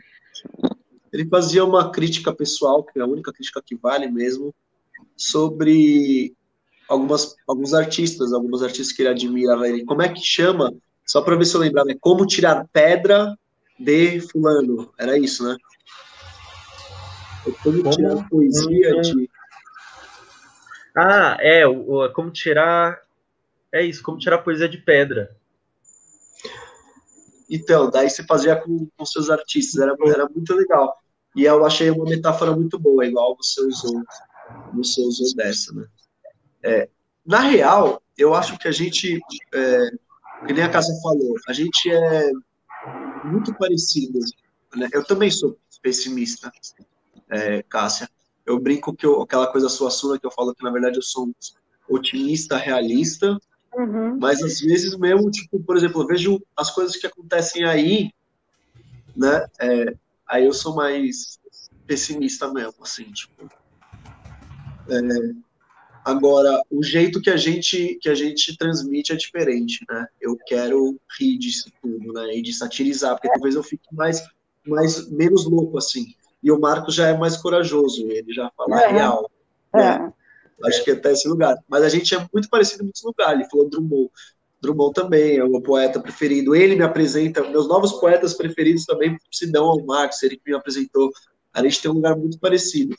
ele 1.11 1.27
fazia 1.27 1.65
uma 1.65 1.91
crítica 1.91 2.33
pessoal, 2.33 2.83
que 2.83 2.99
é 2.99 3.01
a 3.01 3.07
única 3.07 3.33
crítica 3.33 3.61
que 3.63 3.75
vale 3.75 4.09
mesmo, 4.09 4.53
sobre 5.17 6.35
algumas, 6.87 7.35
alguns 7.47 7.73
artistas, 7.73 8.33
alguns 8.33 8.63
artistas 8.63 8.91
que 8.91 9.01
ele 9.01 9.09
admirava 9.09 9.67
ele. 9.67 9.85
Como 9.85 10.01
é 10.01 10.09
que 10.09 10.21
chama? 10.21 10.73
Só 11.05 11.21
para 11.21 11.35
ver 11.35 11.45
se 11.45 11.55
eu 11.55 11.61
lembrava, 11.61 11.91
é 11.91 11.97
Como 11.99 12.25
Tirar 12.25 12.67
Pedra 12.71 13.37
de 13.79 14.21
Fulano. 14.21 14.91
Era 14.97 15.17
isso, 15.17 15.43
né? 15.43 15.57
É 17.45 17.51
como, 17.63 17.83
como 17.83 17.95
tirar 17.95 18.29
poesia 18.29 19.01
de. 19.01 19.29
Ah, 20.95 21.37
é, 21.39 21.67
o, 21.67 22.09
como 22.13 22.31
tirar. 22.31 23.02
É 23.73 23.81
isso, 23.81 24.03
como 24.03 24.19
tirar 24.19 24.37
poesia 24.37 24.69
de 24.69 24.77
pedra. 24.77 25.35
Então, 27.49 27.89
daí 27.89 28.07
você 28.09 28.23
fazia 28.23 28.55
com, 28.55 28.87
seus 29.03 29.31
artistas, 29.31 29.81
era, 29.81 29.95
era 30.05 30.29
muito 30.29 30.55
legal. 30.55 30.95
E 31.35 31.43
eu 31.43 31.65
achei 31.65 31.89
uma 31.89 32.05
metáfora 32.05 32.55
muito 32.55 32.77
boa, 32.77 33.05
igual 33.05 33.35
você 33.35 33.59
usou, 33.61 34.03
você 34.75 35.01
usou 35.01 35.35
dessa, 35.35 35.73
né? 35.73 35.87
É, 36.61 36.89
na 37.25 37.39
real, 37.39 38.01
eu 38.15 38.35
acho 38.35 38.57
que 38.59 38.67
a 38.67 38.71
gente, 38.71 39.19
é, 39.53 39.89
que 40.45 40.53
nem 40.53 40.63
a 40.63 40.69
Casa 40.69 40.93
falou, 41.01 41.35
a 41.47 41.53
gente 41.53 41.91
é 41.91 42.31
muito 43.23 43.53
parecido. 43.55 44.19
Né? 44.75 44.87
Eu 44.93 45.03
também 45.03 45.31
sou 45.31 45.57
pessimista, 45.81 46.51
é, 47.29 47.63
Cássia. 47.63 48.07
Eu 48.45 48.59
brinco 48.59 48.93
que 48.93 49.05
eu, 49.05 49.21
aquela 49.21 49.47
coisa 49.47 49.67
sua 49.67 49.89
sua 49.89 50.19
que 50.19 50.25
eu 50.25 50.31
falo 50.31 50.53
que 50.53 50.63
na 50.63 50.71
verdade 50.71 50.97
eu 50.97 51.01
sou 51.01 51.27
um 51.27 51.33
otimista 51.89 52.57
realista, 52.57 53.37
uhum. 53.75 54.17
mas 54.19 54.41
às 54.41 54.61
vezes 54.61 54.97
mesmo, 54.97 55.29
tipo, 55.31 55.59
por 55.59 55.77
exemplo, 55.77 56.01
eu 56.01 56.07
vejo 56.07 56.41
as 56.55 56.71
coisas 56.71 56.95
que 56.95 57.07
acontecem 57.07 57.65
aí, 57.65 58.11
né? 59.15 59.45
É, 59.59 59.95
aí 60.27 60.45
eu 60.45 60.53
sou 60.53 60.75
mais 60.75 61.39
pessimista 61.85 62.51
mesmo, 62.51 62.83
assim, 62.83 63.11
tipo. 63.11 63.49
É, 64.89 64.99
agora, 66.03 66.61
o 66.69 66.83
jeito 66.83 67.21
que 67.21 67.29
a 67.29 67.37
gente 67.37 67.97
que 68.01 68.09
a 68.09 68.15
gente 68.15 68.57
transmite 68.57 69.13
é 69.13 69.15
diferente, 69.15 69.85
né? 69.89 70.07
Eu 70.19 70.37
quero 70.45 70.99
rir 71.19 71.37
disso 71.37 71.71
tudo, 71.81 72.13
né? 72.13 72.35
E 72.35 72.41
de 72.41 72.53
satirizar, 72.53 73.15
porque 73.15 73.29
talvez 73.29 73.55
eu 73.55 73.63
fique 73.63 73.87
mais, 73.93 74.21
mais 74.65 75.09
menos 75.09 75.45
louco 75.45 75.77
assim. 75.77 76.13
E 76.41 76.51
o 76.51 76.59
Marcos 76.59 76.95
já 76.95 77.07
é 77.07 77.17
mais 77.17 77.37
corajoso, 77.37 78.05
ele 78.09 78.33
já 78.33 78.51
fala 78.57 78.81
é. 78.81 78.91
real. 78.91 79.31
Né? 79.73 80.13
É. 80.61 80.67
Acho 80.67 80.83
que 80.83 80.91
é 80.91 80.93
até 80.93 81.11
esse 81.11 81.27
lugar. 81.27 81.57
Mas 81.67 81.83
a 81.83 81.89
gente 81.89 82.13
é 82.15 82.27
muito 82.33 82.49
parecido 82.49 82.83
em 82.83 82.85
muitos 82.85 83.03
lugares. 83.03 83.41
Ele 83.41 83.49
falou 83.49 83.69
Drummond. 83.69 84.09
Drummond 84.61 84.93
também 84.93 85.37
é 85.37 85.43
o 85.43 85.49
meu 85.49 85.61
poeta 85.61 85.99
preferido. 85.99 86.55
Ele 86.55 86.75
me 86.75 86.83
apresenta, 86.83 87.43
meus 87.49 87.67
novos 87.67 87.93
poetas 87.93 88.33
preferidos 88.33 88.85
também 88.85 89.17
se 89.31 89.51
dão 89.51 89.65
ao 89.65 89.83
Marx, 89.85 90.23
ele 90.23 90.37
que 90.37 90.49
me 90.49 90.55
apresentou. 90.55 91.11
A 91.53 91.61
gente 91.61 91.81
tem 91.81 91.91
um 91.91 91.95
lugar 91.95 92.15
muito 92.15 92.39
parecido, 92.39 92.95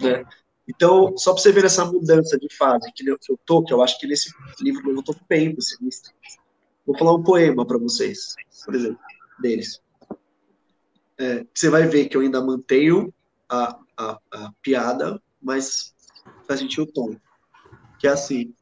né? 0.00 0.24
Então, 0.66 1.16
só 1.16 1.32
para 1.32 1.42
você 1.42 1.52
ver 1.52 1.64
essa 1.64 1.84
mudança 1.84 2.38
de 2.38 2.48
fase 2.56 2.90
que 2.94 3.06
eu 3.06 3.18
tô, 3.44 3.62
que 3.62 3.72
eu 3.72 3.82
acho 3.82 3.98
que 3.98 4.06
nesse 4.06 4.32
livro 4.60 4.90
eu 4.90 5.02
tô 5.02 5.14
bem 5.28 5.54
pessimista. 5.54 6.10
Vou 6.86 6.96
falar 6.96 7.14
um 7.14 7.22
poema 7.22 7.66
para 7.66 7.78
vocês, 7.78 8.34
por 8.64 8.74
exemplo, 8.74 8.98
deles. 9.40 9.80
É, 11.18 11.44
você 11.52 11.68
vai 11.68 11.86
ver 11.86 12.08
que 12.08 12.16
eu 12.16 12.20
ainda 12.20 12.40
mantenho 12.40 13.12
a, 13.48 13.78
a, 13.96 14.18
a 14.32 14.52
piada, 14.62 15.20
mas 15.40 15.91
faz 16.46 16.60
sentir 16.60 16.80
o 16.80 16.86
tom. 16.86 17.16
Que 17.98 18.06
é 18.06 18.10
assim: 18.10 18.54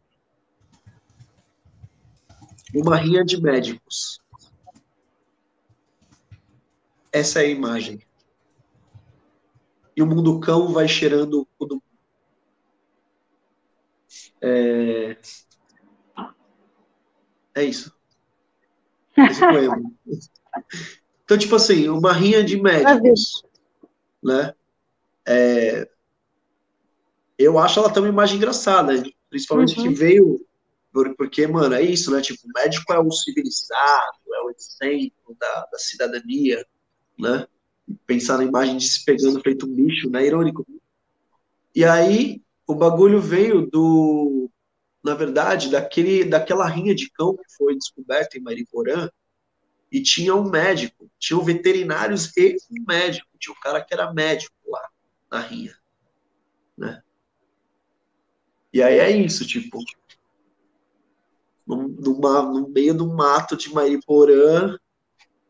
uma 2.74 2.96
rinha 2.96 3.24
de 3.24 3.40
médicos. 3.40 4.20
Essa 7.12 7.40
é 7.40 7.46
a 7.46 7.48
imagem. 7.48 8.00
E 9.96 10.02
o 10.02 10.06
mundo 10.06 10.38
cão 10.40 10.72
vai 10.72 10.86
cheirando 10.86 11.46
o 11.58 11.66
do. 11.66 11.82
É, 14.40 15.18
é 17.54 17.64
isso. 17.64 17.94
Esse 19.16 19.40
poema. 19.40 19.76
Então, 21.24 21.36
tipo 21.36 21.56
assim, 21.56 21.88
uma 21.88 22.12
rinha 22.12 22.42
de 22.42 22.60
médicos, 22.60 23.44
né? 24.22 24.54
É, 25.26 25.90
eu 27.42 27.58
acho 27.58 27.78
ela 27.78 27.90
tem 27.90 28.02
uma 28.02 28.08
imagem 28.08 28.36
engraçada, 28.36 29.02
principalmente 29.28 29.78
uhum. 29.78 29.88
que 29.88 29.94
veio 29.94 30.44
porque, 31.16 31.46
mano, 31.46 31.74
é 31.74 31.82
isso, 31.82 32.10
né? 32.10 32.20
Tipo, 32.20 32.40
o 32.46 32.60
médico 32.60 32.92
é 32.92 32.98
o 32.98 33.10
civilizado, 33.12 34.18
é 34.34 34.40
o 34.42 34.50
exemplo 34.50 35.36
da, 35.38 35.66
da 35.70 35.78
cidadania, 35.78 36.66
né? 37.18 37.46
Pensar 38.06 38.38
na 38.38 38.44
imagem 38.44 38.76
de 38.76 38.88
se 38.88 39.04
pegando 39.04 39.40
feito 39.40 39.66
um 39.66 39.72
bicho, 39.72 40.10
né? 40.10 40.26
Irônico. 40.26 40.66
E 41.74 41.84
aí, 41.84 42.42
o 42.66 42.74
bagulho 42.74 43.20
veio 43.20 43.68
do, 43.70 44.50
na 45.02 45.14
verdade, 45.14 45.70
daquele, 45.70 46.24
daquela 46.24 46.66
rinha 46.66 46.94
de 46.94 47.08
cão 47.10 47.36
que 47.36 47.56
foi 47.56 47.76
descoberta 47.76 48.36
em 48.36 48.42
Mariporã, 48.42 49.08
e 49.92 50.02
tinha 50.02 50.34
um 50.34 50.48
médico, 50.48 51.10
tinha 51.18 51.40
veterinários 51.40 52.36
e 52.36 52.56
um 52.70 52.84
médico, 52.86 53.28
tinha 53.38 53.52
um 53.52 53.60
cara 53.60 53.82
que 53.82 53.92
era 53.92 54.12
médico 54.12 54.54
lá 54.66 54.88
na 55.30 55.40
rinha, 55.40 55.76
né? 56.76 57.02
E 58.72 58.82
aí 58.82 58.98
é 58.98 59.10
isso, 59.10 59.46
tipo, 59.46 59.78
numa, 61.66 62.42
no 62.42 62.68
meio 62.68 62.94
do 62.94 63.08
mato 63.08 63.56
de 63.56 63.72
Mariporã, 63.72 64.78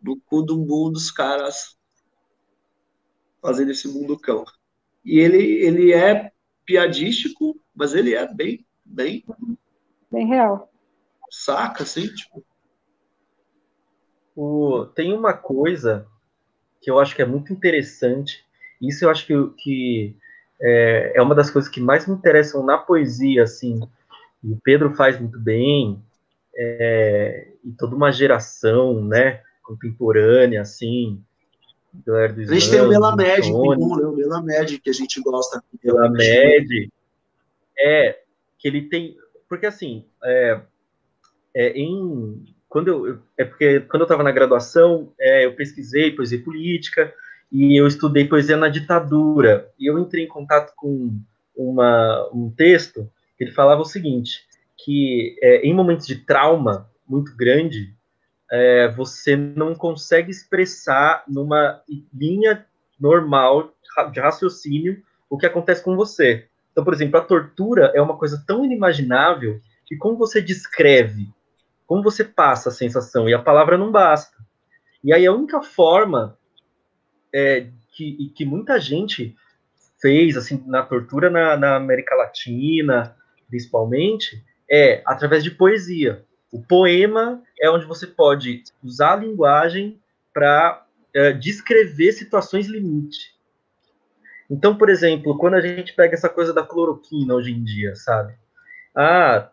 no 0.02 0.18
cu 0.20 0.42
do 0.42 0.59
mundo, 0.59 0.96
os 0.96 1.11
caras 1.11 1.78
fazendo 3.42 3.70
esse 3.70 3.88
mundo 3.88 4.18
cão. 4.18 4.44
E 5.04 5.18
ele, 5.18 5.42
ele 5.64 5.92
é 5.92 6.33
piadístico, 6.64 7.59
mas 7.74 7.94
ele 7.94 8.14
é 8.14 8.33
bem, 8.33 8.66
bem... 8.85 9.24
Bem 10.11 10.26
real. 10.26 10.70
Saca, 11.30 11.83
assim, 11.83 12.06
tipo... 12.14 12.44
O, 14.35 14.87
tem 14.87 15.12
uma 15.12 15.35
coisa 15.35 16.09
que 16.80 16.90
eu 16.90 16.98
acho 16.98 17.14
que 17.14 17.20
é 17.20 17.26
muito 17.26 17.52
interessante, 17.52 18.44
isso 18.80 19.04
eu 19.04 19.11
acho 19.11 19.26
que, 19.26 19.35
que 19.59 20.16
é, 20.61 21.12
é 21.14 21.23
uma 21.23 21.35
das 21.35 21.51
coisas 21.51 21.70
que 21.70 21.81
mais 21.81 22.07
me 22.07 22.14
interessam 22.14 22.64
na 22.64 22.77
poesia, 22.77 23.44
assim, 23.44 23.81
e 24.42 24.53
o 24.53 24.59
Pedro 24.62 24.94
faz 24.94 25.18
muito 25.18 25.38
bem, 25.38 26.03
é, 26.55 27.49
e 27.64 27.73
toda 27.73 27.96
uma 27.96 28.11
geração, 28.11 29.03
né, 29.05 29.42
contemporânea, 29.62 30.61
assim, 30.61 31.23
galera 32.07 32.33
do 32.33 32.40
A 32.42 32.44
gente 32.44 32.70
tem 32.70 32.81
o 32.81 32.88
Melamed, 32.88 33.51
né, 33.51 33.57
o 33.57 34.12
Melamed 34.12 34.79
que 34.81 34.90
a 34.90 34.92
gente 34.92 35.20
gosta. 35.20 35.62
Melamed, 35.83 36.90
é, 37.79 38.18
que 38.59 38.68
ele 38.68 38.83
tem, 38.83 39.16
porque 39.49 39.66
assim, 39.66 40.05
é, 40.23 40.61
é 41.55 41.68
em, 41.79 42.44
quando 42.68 42.88
eu, 42.88 43.18
é 43.37 43.44
porque 43.44 43.81
quando 43.81 44.03
eu 44.03 44.05
estava 44.05 44.23
na 44.23 44.31
graduação, 44.31 45.12
é, 45.18 45.46
eu 45.46 45.55
pesquisei 45.55 46.14
poesia 46.14 46.42
política, 46.42 47.12
e 47.50 47.80
eu 47.80 47.86
estudei 47.86 48.28
poesia 48.28 48.56
na 48.56 48.68
ditadura, 48.68 49.70
e 49.78 49.90
eu 49.90 49.98
entrei 49.98 50.24
em 50.24 50.28
contato 50.28 50.72
com 50.76 51.18
uma, 51.56 52.30
um 52.32 52.50
texto 52.50 53.10
que 53.36 53.44
ele 53.44 53.52
falava 53.52 53.82
o 53.82 53.86
seguinte, 53.86 54.46
que 54.84 55.36
é, 55.42 55.66
em 55.66 55.74
momentos 55.74 56.06
de 56.06 56.16
trauma 56.16 56.88
muito 57.06 57.34
grande, 57.36 57.94
é, 58.50 58.88
você 58.88 59.36
não 59.36 59.74
consegue 59.74 60.30
expressar 60.30 61.24
numa 61.28 61.80
linha 62.12 62.64
normal 62.98 63.72
de 64.12 64.20
raciocínio 64.20 65.02
o 65.28 65.36
que 65.36 65.46
acontece 65.46 65.82
com 65.82 65.96
você. 65.96 66.46
Então, 66.70 66.84
por 66.84 66.94
exemplo, 66.94 67.18
a 67.18 67.24
tortura 67.24 67.92
é 67.94 68.00
uma 68.00 68.16
coisa 68.16 68.42
tão 68.46 68.64
inimaginável 68.64 69.60
que 69.86 69.96
como 69.96 70.16
você 70.16 70.40
descreve, 70.40 71.28
como 71.86 72.02
você 72.02 72.24
passa 72.24 72.68
a 72.68 72.72
sensação, 72.72 73.28
e 73.28 73.34
a 73.34 73.42
palavra 73.42 73.76
não 73.76 73.90
basta. 73.90 74.36
E 75.02 75.12
aí 75.12 75.26
a 75.26 75.32
única 75.32 75.62
forma 75.62 76.38
é, 77.34 77.66
que, 77.92 78.32
que 78.34 78.44
muita 78.44 78.78
gente 78.80 79.36
fez 80.00 80.36
assim 80.36 80.62
na 80.66 80.82
tortura 80.82 81.28
na, 81.28 81.56
na 81.56 81.76
América 81.76 82.14
Latina, 82.14 83.14
principalmente, 83.48 84.42
é 84.70 85.02
através 85.04 85.44
de 85.44 85.50
poesia. 85.50 86.24
O 86.50 86.62
poema 86.62 87.42
é 87.60 87.70
onde 87.70 87.86
você 87.86 88.06
pode 88.06 88.64
usar 88.82 89.12
a 89.12 89.16
linguagem 89.16 90.00
para 90.32 90.84
é, 91.14 91.32
descrever 91.32 92.12
situações 92.12 92.66
limite. 92.66 93.34
Então, 94.48 94.76
por 94.76 94.88
exemplo, 94.88 95.38
quando 95.38 95.54
a 95.54 95.60
gente 95.60 95.94
pega 95.94 96.14
essa 96.14 96.28
coisa 96.28 96.52
da 96.52 96.64
cloroquina 96.64 97.34
hoje 97.34 97.52
em 97.52 97.62
dia, 97.62 97.94
sabe? 97.94 98.34
Ah, 98.94 99.48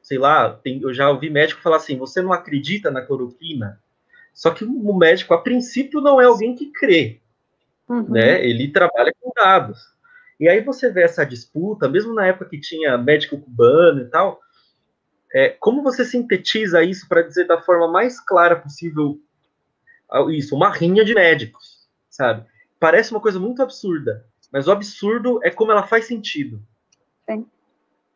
sei 0.00 0.18
lá, 0.18 0.50
tem, 0.50 0.80
eu 0.80 0.94
já 0.94 1.10
ouvi 1.10 1.28
médico 1.28 1.60
falar 1.60 1.78
assim: 1.78 1.98
você 1.98 2.22
não 2.22 2.32
acredita 2.32 2.90
na 2.90 3.02
cloroquina? 3.02 3.80
Só 4.36 4.50
que 4.50 4.66
o 4.66 4.94
médico, 4.94 5.32
a 5.32 5.40
princípio, 5.40 6.02
não 6.02 6.20
é 6.20 6.26
alguém 6.26 6.54
que 6.54 6.70
crê, 6.70 7.22
uhum. 7.88 8.06
né? 8.06 8.46
Ele 8.46 8.70
trabalha 8.70 9.10
com 9.18 9.32
dados. 9.34 9.80
E 10.38 10.46
aí 10.46 10.60
você 10.60 10.90
vê 10.90 11.04
essa 11.04 11.24
disputa, 11.24 11.88
mesmo 11.88 12.12
na 12.12 12.26
época 12.26 12.50
que 12.50 12.60
tinha 12.60 12.98
médico 12.98 13.40
cubano 13.40 14.02
e 14.02 14.04
tal, 14.04 14.38
é, 15.32 15.48
como 15.48 15.82
você 15.82 16.04
sintetiza 16.04 16.82
isso 16.82 17.08
para 17.08 17.22
dizer 17.22 17.46
da 17.46 17.62
forma 17.62 17.90
mais 17.90 18.20
clara 18.20 18.54
possível 18.54 19.18
isso, 20.28 20.54
uma 20.54 20.70
rinha 20.70 21.02
de 21.02 21.14
médicos, 21.14 21.88
sabe? 22.10 22.46
Parece 22.78 23.12
uma 23.12 23.20
coisa 23.20 23.40
muito 23.40 23.62
absurda, 23.62 24.26
mas 24.52 24.68
o 24.68 24.70
absurdo 24.70 25.40
é 25.42 25.50
como 25.50 25.72
ela 25.72 25.86
faz 25.86 26.04
sentido. 26.04 26.62
Sim. 27.28 27.46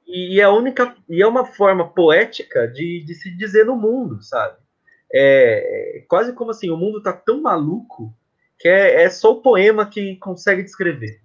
E 0.06 0.38
é 0.38 0.44
a 0.44 0.52
única 0.52 0.94
e 1.08 1.22
é 1.22 1.26
uma 1.26 1.46
forma 1.46 1.88
poética 1.88 2.68
de, 2.68 3.02
de 3.02 3.14
se 3.14 3.30
dizer 3.30 3.64
no 3.64 3.74
mundo, 3.74 4.22
sabe? 4.22 4.59
É, 5.12 5.98
é 5.98 6.00
quase 6.08 6.32
como 6.32 6.50
assim, 6.50 6.70
o 6.70 6.76
mundo 6.76 7.02
tá 7.02 7.12
tão 7.12 7.42
maluco 7.42 8.14
que 8.58 8.68
é, 8.68 9.02
é 9.02 9.10
só 9.10 9.32
o 9.32 9.42
poema 9.42 9.86
que 9.86 10.16
consegue 10.16 10.62
descrever 10.62 11.20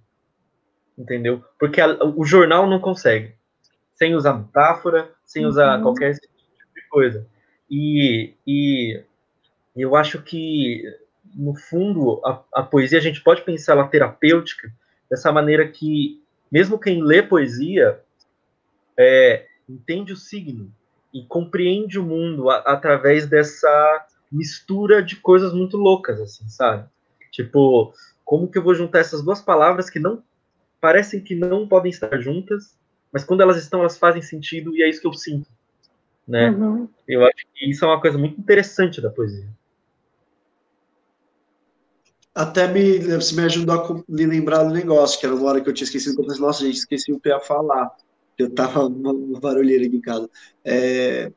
entendeu? 0.97 1.43
Porque 1.59 1.81
a, 1.81 2.03
o 2.03 2.23
jornal 2.25 2.67
não 2.67 2.79
consegue, 2.79 3.35
sem 3.93 4.15
usar 4.15 4.33
metáfora, 4.33 5.11
sem 5.25 5.45
usar 5.45 5.77
uhum. 5.77 5.83
qualquer 5.83 6.13
tipo 6.13 6.33
de 6.75 6.87
coisa. 6.89 7.27
E, 7.69 8.33
e 8.45 9.03
eu 9.75 9.95
acho 9.95 10.21
que, 10.21 10.83
no 11.35 11.55
fundo, 11.55 12.21
a, 12.25 12.43
a 12.61 12.63
poesia 12.63 12.97
a 12.97 13.01
gente 13.01 13.21
pode 13.21 13.41
pensar 13.41 13.73
ela 13.73 13.87
terapêutica 13.87 14.71
dessa 15.09 15.31
maneira 15.31 15.67
que, 15.67 16.21
mesmo 16.51 16.79
quem 16.79 17.03
lê 17.03 17.21
poesia, 17.21 17.99
é, 18.97 19.45
entende 19.67 20.13
o 20.13 20.17
signo 20.17 20.71
e 21.15 21.25
compreende 21.25 21.97
o 21.97 22.03
mundo 22.03 22.49
a, 22.49 22.57
através 22.57 23.25
dessa 23.25 24.05
mistura 24.31 25.01
de 25.01 25.15
coisas 25.15 25.53
muito 25.53 25.77
loucas, 25.77 26.19
assim, 26.19 26.47
sabe? 26.49 26.87
Tipo, 27.31 27.93
como 28.25 28.49
que 28.49 28.57
eu 28.57 28.63
vou 28.63 28.75
juntar 28.75 28.99
essas 28.99 29.23
duas 29.23 29.41
palavras 29.41 29.89
que 29.89 29.97
não 29.99 30.21
parecem 30.81 31.21
que 31.21 31.33
não 31.33 31.67
podem 31.67 31.89
estar 31.89 32.19
juntas, 32.19 32.77
mas 33.11 33.23
quando 33.23 33.41
elas 33.41 33.57
estão, 33.57 33.79
elas 33.79 33.97
fazem 33.97 34.21
sentido 34.21 34.75
e 34.75 34.83
é 34.83 34.89
isso 34.89 34.99
que 34.99 35.07
eu 35.07 35.13
sinto, 35.13 35.49
né? 36.27 36.51
Uhum. 36.51 36.89
Eu 37.07 37.25
acho 37.25 37.45
que 37.53 37.69
isso 37.69 37.85
é 37.85 37.87
uma 37.87 38.01
coisa 38.01 38.17
muito 38.17 38.39
interessante 38.39 38.99
da 38.99 39.09
poesia. 39.09 39.47
até 42.35 42.67
me, 42.67 42.99
você 42.99 43.33
me 43.33 43.43
ajudou 43.43 43.81
a 43.81 44.03
me 44.09 44.25
lembrar 44.25 44.65
do 44.65 44.73
negócio, 44.73 45.17
que 45.17 45.25
era 45.25 45.33
uma 45.33 45.47
hora 45.47 45.61
que 45.61 45.69
eu 45.69 45.73
tinha 45.73 45.85
esquecido, 45.85 46.19
eu 46.19 46.27
pensei, 46.27 46.41
nossa, 46.41 46.65
gente, 46.65 46.75
esqueci 46.75 47.13
o 47.13 47.19
que 47.19 47.29
ia 47.29 47.39
falar. 47.39 47.95
Eu 48.37 48.53
tava 48.53 48.85
uma, 48.85 49.39
barulheira 49.39 49.85
aqui 49.85 49.95
em 49.95 50.01
casa. 50.01 50.29
É, 50.63 51.31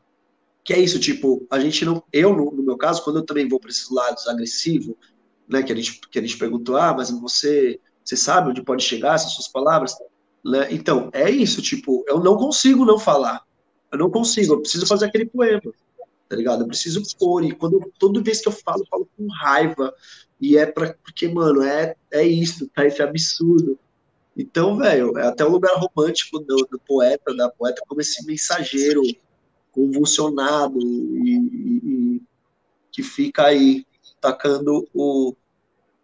que 0.64 0.74
é 0.74 0.78
isso, 0.78 1.00
tipo, 1.00 1.46
a 1.50 1.58
gente 1.58 1.84
não, 1.84 2.02
eu 2.12 2.36
no, 2.36 2.50
no 2.50 2.62
meu 2.62 2.76
caso, 2.76 3.02
quando 3.02 3.20
eu 3.20 3.24
também 3.24 3.48
vou 3.48 3.58
para 3.58 3.70
esses 3.70 3.90
lados 3.90 4.26
agressivos, 4.28 4.94
né, 5.48 5.62
que 5.62 5.72
a 5.72 5.74
gente 5.74 5.98
que 6.10 6.18
a 6.18 6.22
gente 6.22 6.36
perguntou, 6.36 6.76
ah, 6.76 6.92
mas 6.92 7.10
você 7.10 7.80
você 8.04 8.16
sabe 8.16 8.50
onde 8.50 8.62
pode 8.62 8.82
chegar 8.82 9.14
essas 9.14 9.32
suas 9.32 9.48
palavras, 9.48 9.94
né? 10.44 10.68
Então 10.70 11.08
é 11.12 11.30
isso, 11.30 11.62
tipo, 11.62 12.04
eu 12.06 12.20
não 12.20 12.36
consigo 12.36 12.84
não 12.84 12.98
falar, 12.98 13.42
eu 13.90 13.98
não 13.98 14.10
consigo, 14.10 14.54
eu 14.54 14.60
preciso 14.60 14.86
fazer 14.86 15.06
aquele 15.06 15.24
poema, 15.24 15.62
tá 16.28 16.36
ligado? 16.36 16.62
Eu 16.62 16.68
preciso 16.68 17.02
pôr 17.18 17.44
e 17.44 17.52
quando 17.52 17.90
toda 17.98 18.22
vez 18.22 18.42
que 18.42 18.48
eu 18.48 18.52
falo, 18.52 18.82
eu 18.82 18.86
falo 18.90 19.08
com 19.16 19.26
raiva 19.40 19.94
e 20.38 20.58
é 20.58 20.66
para 20.66 20.94
porque 21.02 21.28
mano 21.28 21.62
é 21.62 21.96
é 22.10 22.22
isso, 22.26 22.68
tá 22.68 22.84
esse 22.84 23.02
absurdo. 23.02 23.78
Então, 24.38 24.76
velho, 24.76 25.18
é 25.18 25.26
até 25.26 25.44
o 25.44 25.50
lugar 25.50 25.74
romântico 25.74 26.38
do, 26.38 26.56
do 26.70 26.78
poeta, 26.78 27.34
da 27.34 27.50
poeta 27.50 27.82
como 27.88 28.00
esse 28.00 28.24
mensageiro 28.24 29.02
convulsionado 29.72 30.78
e, 30.80 31.30
e, 31.32 32.16
e 32.16 32.22
que 32.92 33.02
fica 33.02 33.46
aí 33.46 33.84
tacando 34.20 34.88
o 34.94 35.34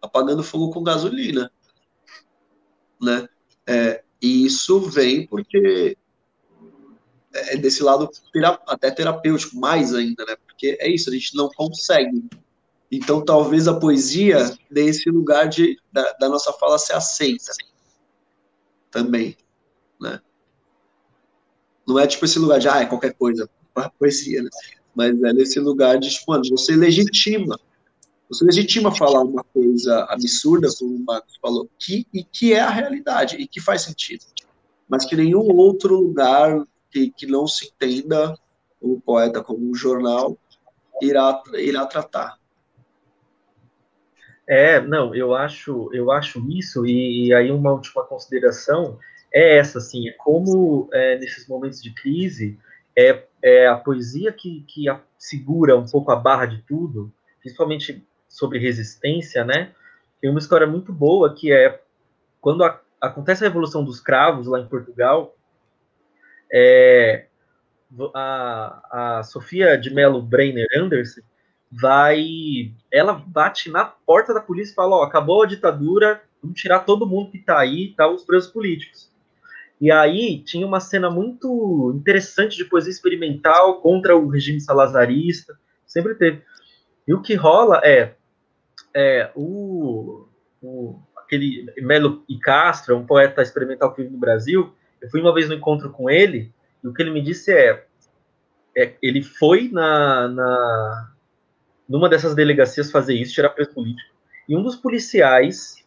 apagando 0.01 0.43
fogo 0.43 0.69
com 0.69 0.83
gasolina, 0.83 1.49
né? 3.01 3.27
É, 3.65 4.03
e 4.21 4.45
isso 4.45 4.81
vem 4.81 5.25
porque 5.25 5.97
é 7.33 7.55
desse 7.55 7.81
lado 7.81 8.09
até 8.67 8.91
terapêutico, 8.91 9.57
mais 9.57 9.93
ainda, 9.95 10.25
né? 10.25 10.35
Porque 10.45 10.77
é 10.79 10.89
isso, 10.89 11.09
a 11.09 11.13
gente 11.13 11.35
não 11.35 11.49
consegue. 11.55 12.23
Então, 12.91 13.23
talvez 13.23 13.67
a 13.67 13.79
poesia 13.79 14.53
dê 14.69 14.85
esse 14.87 15.09
lugar 15.09 15.47
de, 15.47 15.77
da, 15.91 16.13
da 16.19 16.29
nossa 16.29 16.51
fala 16.53 16.77
ser 16.77 16.93
aceita 16.93 17.51
também, 18.95 19.35
né? 19.99 20.21
Não 21.85 21.99
é 21.99 22.07
tipo 22.07 22.23
esse 22.23 22.39
lugar 22.39 22.59
de, 22.59 22.69
ah, 22.69 22.79
é 22.79 22.85
qualquer 22.85 23.13
coisa, 23.13 23.49
a 23.75 23.89
poesia, 23.89 24.41
né? 24.41 24.49
Mas 24.95 25.21
é 25.21 25.33
nesse 25.33 25.59
lugar 25.59 25.99
de, 25.99 26.09
tipo, 26.09 26.31
mano, 26.31 26.45
você 26.49 26.77
legitima. 26.77 27.59
Você 28.29 28.45
legitima 28.45 28.95
falar 28.95 29.21
uma 29.21 29.43
coisa 29.43 30.05
absurda, 30.09 30.69
como 30.79 30.95
o 30.95 31.03
Marcos 31.05 31.35
falou, 31.41 31.69
que, 31.77 32.07
e 32.13 32.23
que 32.23 32.53
é 32.53 32.61
a 32.61 32.69
realidade, 32.69 33.35
e 33.35 33.45
que 33.45 33.59
faz 33.59 33.81
sentido. 33.81 34.23
Mas 34.87 35.03
que 35.03 35.15
nenhum 35.15 35.53
outro 35.57 35.99
lugar 35.99 36.65
que, 36.89 37.11
que 37.11 37.27
não 37.27 37.45
se 37.45 37.67
entenda 37.67 38.39
o 38.79 39.01
poeta 39.01 39.43
como 39.43 39.69
um 39.69 39.75
jornal 39.75 40.37
irá, 41.01 41.43
irá 41.55 41.85
tratar. 41.85 42.39
É, 44.47 44.79
não, 44.79 45.15
eu 45.15 45.33
acho, 45.33 45.89
eu 45.91 46.11
acho 46.11 46.39
isso, 46.51 46.85
e, 46.85 47.27
e 47.27 47.33
aí 47.33 47.51
uma 47.51 47.71
última 47.71 48.03
consideração 48.03 48.99
é 49.33 49.57
essa, 49.57 49.79
assim, 49.79 50.07
é 50.07 50.11
como 50.13 50.87
é, 50.93 51.17
nesses 51.17 51.47
momentos 51.47 51.81
de 51.81 51.91
crise, 51.91 52.57
é, 52.95 53.23
é 53.41 53.67
a 53.67 53.75
poesia 53.75 54.31
que, 54.31 54.63
que 54.67 54.87
a, 54.87 55.01
segura 55.17 55.75
um 55.75 55.85
pouco 55.85 56.11
a 56.11 56.15
barra 56.15 56.45
de 56.45 56.61
tudo, 56.61 57.11
principalmente 57.39 58.05
sobre 58.29 58.59
resistência, 58.59 59.43
né? 59.43 59.71
Tem 60.21 60.29
uma 60.29 60.39
história 60.39 60.67
muito 60.67 60.93
boa 60.93 61.33
que 61.33 61.51
é 61.51 61.81
quando 62.39 62.63
a, 62.63 62.79
acontece 63.01 63.43
a 63.43 63.47
Revolução 63.47 63.83
dos 63.83 63.99
Cravos 63.99 64.47
lá 64.47 64.59
em 64.59 64.67
Portugal, 64.67 65.35
é, 66.51 67.25
a, 68.13 69.17
a 69.17 69.23
Sofia 69.23 69.77
de 69.77 69.93
Mello 69.93 70.21
Breiner 70.21 70.67
Anderson 70.75 71.21
vai, 71.71 72.73
ela 72.91 73.13
bate 73.13 73.69
na 73.69 73.85
porta 73.85 74.33
da 74.33 74.39
polícia 74.39 74.71
e 74.71 74.75
fala, 74.75 74.97
ó, 74.97 75.03
acabou 75.03 75.43
a 75.43 75.47
ditadura, 75.47 76.21
vamos 76.41 76.59
tirar 76.59 76.79
todo 76.81 77.07
mundo 77.07 77.31
que 77.31 77.39
tá 77.39 77.59
aí, 77.59 77.93
tá 77.95 78.07
os 78.07 78.23
presos 78.23 78.51
políticos. 78.51 79.11
E 79.79 79.91
aí 79.91 80.39
tinha 80.39 80.65
uma 80.65 80.79
cena 80.79 81.09
muito 81.09 81.93
interessante 81.95 82.55
de 82.55 82.65
poesia 82.65 82.91
experimental 82.91 83.81
contra 83.81 84.15
o 84.15 84.29
regime 84.29 84.61
salazarista, 84.61 85.57
sempre 85.85 86.15
teve. 86.15 86.41
E 87.07 87.13
o 87.13 87.21
que 87.21 87.35
rola 87.35 87.81
é, 87.83 88.15
é 88.93 89.31
o, 89.35 90.27
o 90.61 90.99
aquele 91.17 91.73
Melo 91.77 92.23
e 92.29 92.37
Castro, 92.39 92.95
um 92.95 93.05
poeta 93.05 93.41
experimental 93.41 93.93
que 93.93 94.01
vive 94.01 94.13
no 94.13 94.19
Brasil. 94.19 94.73
Eu 95.01 95.09
fui 95.09 95.19
uma 95.19 95.33
vez 95.33 95.49
no 95.49 95.55
encontro 95.55 95.89
com 95.89 96.09
ele 96.09 96.53
e 96.83 96.87
o 96.87 96.93
que 96.93 97.01
ele 97.01 97.11
me 97.11 97.21
disse 97.21 97.51
é, 97.51 97.85
é 98.75 98.93
ele 99.01 99.21
foi 99.21 99.69
na, 99.69 100.27
na 100.29 101.14
numa 101.87 102.09
dessas 102.09 102.35
delegacias 102.35 102.91
fazer 102.91 103.15
isso, 103.15 103.33
tirar 103.33 103.49
preso 103.49 103.73
político. 103.73 104.13
E 104.47 104.55
um 104.55 104.63
dos 104.63 104.75
policiais 104.75 105.85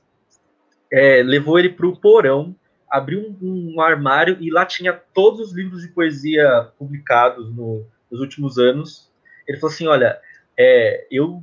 é, 0.90 1.22
levou 1.22 1.58
ele 1.58 1.70
para 1.70 1.86
o 1.86 1.96
porão 1.96 2.54
abriu 2.90 3.36
um, 3.40 3.74
um, 3.74 3.80
armário 3.80 4.38
e 4.40 4.50
lá 4.50 4.64
tinha 4.64 4.92
todos 4.92 5.48
os 5.48 5.54
livros 5.54 5.82
de 5.82 5.88
poesia 5.88 6.70
publicados 6.78 7.54
no, 7.54 7.86
nos 8.10 8.20
últimos 8.20 8.58
anos. 8.58 9.10
Ele 9.46 9.58
falou 9.58 9.74
assim: 9.74 9.86
olha, 9.86 10.18
é, 10.56 11.06
eu 11.10 11.42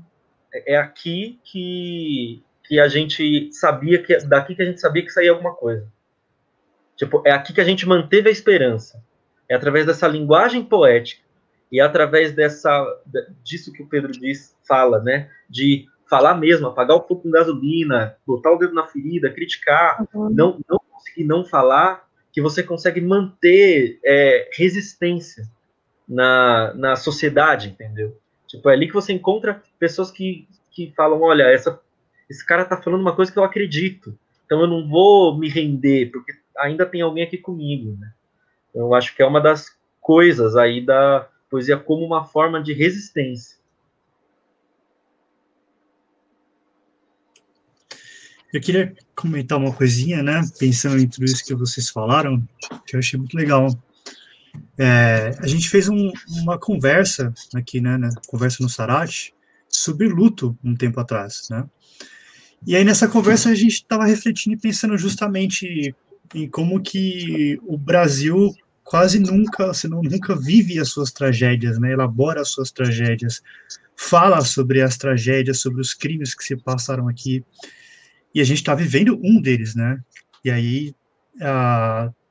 é 0.54 0.78
aqui 0.78 1.40
que, 1.44 2.42
que 2.64 2.80
a 2.80 2.88
gente 2.88 3.52
sabia 3.54 4.02
que 4.02 4.18
daqui 4.20 4.56
que 4.56 4.62
a 4.62 4.66
gente 4.66 4.82
sabia 4.82 5.04
que 5.04 5.12
saía 5.12 5.32
alguma 5.32 5.54
coisa. 5.54 5.88
Tipo, 6.96 7.22
é 7.26 7.32
aqui 7.32 7.54
que 7.54 7.62
a 7.62 7.66
gente 7.66 7.88
manteve 7.88 8.30
a 8.30 8.32
esperança. 8.32 9.04
É 9.48 9.56
através 9.56 9.86
dessa 9.86 10.08
linguagem 10.08 10.64
poética 10.64 11.25
e 11.76 11.82
através 11.82 12.32
dessa 12.32 12.88
disso 13.44 13.74
que 13.74 13.84
o 13.84 13.86
Pedro 13.86 14.14
diz, 14.14 14.56
fala, 14.66 15.02
né, 15.02 15.30
de 15.50 15.86
falar 16.10 16.34
mesmo, 16.36 16.68
apagar 16.68 16.96
o 16.96 17.06
fogo 17.06 17.24
com 17.24 17.30
gasolina, 17.30 18.16
botar 18.26 18.52
o 18.54 18.58
dedo 18.58 18.74
na 18.74 18.88
ferida, 18.88 19.30
criticar, 19.30 20.08
uhum. 20.14 20.30
não, 20.30 20.58
não 20.70 20.80
conseguir 20.90 21.26
não 21.26 21.44
falar, 21.44 22.08
que 22.32 22.42
você 22.42 22.64
consegue 22.64 23.02
manter 23.02 24.00
é, 24.06 24.50
resistência 24.54 25.44
na, 26.08 26.74
na 26.76 26.96
sociedade, 26.96 27.68
entendeu? 27.68 28.18
Tipo, 28.48 28.70
é 28.70 28.74
ali 28.74 28.88
que 28.88 28.94
você 28.94 29.12
encontra 29.12 29.62
pessoas 29.78 30.10
que, 30.10 30.48
que 30.72 30.94
falam, 30.96 31.22
olha, 31.22 31.44
essa, 31.44 31.78
esse 32.30 32.46
cara 32.46 32.64
tá 32.64 32.82
falando 32.82 33.02
uma 33.02 33.16
coisa 33.18 33.34
que 33.34 33.38
eu 33.38 33.44
acredito, 33.44 34.18
então 34.46 34.62
eu 34.62 34.68
não 34.68 34.88
vou 34.88 35.38
me 35.38 35.50
render, 35.50 36.06
porque 36.06 36.32
ainda 36.58 36.86
tem 36.86 37.02
alguém 37.02 37.26
aqui 37.26 37.38
comigo, 37.38 37.98
né? 38.00 38.14
Então, 38.70 38.84
eu 38.84 38.96
acho 38.96 39.14
que 39.14 39.22
é 39.22 39.26
uma 39.26 39.42
das 39.42 39.76
coisas 40.00 40.56
aí 40.56 40.80
da 40.80 41.28
poesia 41.50 41.78
como 41.78 42.06
uma 42.06 42.26
forma 42.26 42.62
de 42.62 42.74
resistência. 42.74 43.58
Eu 48.54 48.62
queria 48.62 48.96
comentar 49.14 49.58
uma 49.58 49.74
coisinha, 49.74 50.24
né? 50.24 50.42
Pensando 50.58 50.98
em 50.98 51.08
tudo 51.08 51.26
isso 51.26 51.44
que 51.44 51.54
vocês 51.54 51.90
falaram, 51.90 52.42
que 52.86 52.96
eu 52.96 53.00
achei 53.00 53.20
muito 53.20 53.36
legal. 53.36 53.68
É, 54.78 55.36
a 55.40 55.48
gente 55.48 55.70
fez 55.70 55.90
um, 55.90 56.12
uma 56.42 56.58
conversa 56.58 57.34
aqui, 57.54 57.82
né, 57.82 57.98
né? 57.98 58.10
Conversa 58.28 58.64
no 58.64 58.70
Sarate 58.70 59.34
sobre 59.68 60.08
luto 60.08 60.58
um 60.64 60.74
tempo 60.74 61.00
atrás, 61.00 61.50
né? 61.50 61.66
E 62.66 62.76
aí 62.76 62.84
nessa 62.84 63.08
conversa 63.08 63.50
a 63.50 63.56
gente 63.56 63.74
estava 63.74 64.06
refletindo 64.06 64.56
e 64.56 64.60
pensando 64.60 64.98
justamente 64.98 65.94
em 66.34 66.50
como 66.50 66.82
que 66.82 67.60
o 67.64 67.78
Brasil 67.78 68.54
quase 68.86 69.20
nunca, 69.20 69.74
se 69.74 69.88
não 69.88 70.02
nunca 70.02 70.36
vive 70.36 70.80
as 70.80 70.90
suas 70.90 71.12
tragédias, 71.12 71.80
né? 71.80 71.92
Elabora 71.92 72.42
as 72.42 72.50
suas 72.50 72.72
tragédias, 72.72 73.42
fala 73.98 74.42
sobre 74.42 74.82
as 74.82 74.96
tragédias, 74.96 75.60
sobre 75.60 75.82
os 75.82 75.94
crimes 75.94 76.36
que 76.36 76.44
se 76.44 76.56
passaram 76.56 77.10
aqui. 77.10 77.44
E 78.34 78.40
a 78.40 78.44
gente 78.44 78.60
está 78.60 78.76
vivendo 78.76 79.20
um 79.24 79.42
deles, 79.42 79.76
né? 79.76 80.00
E 80.44 80.52
aí 80.52 80.96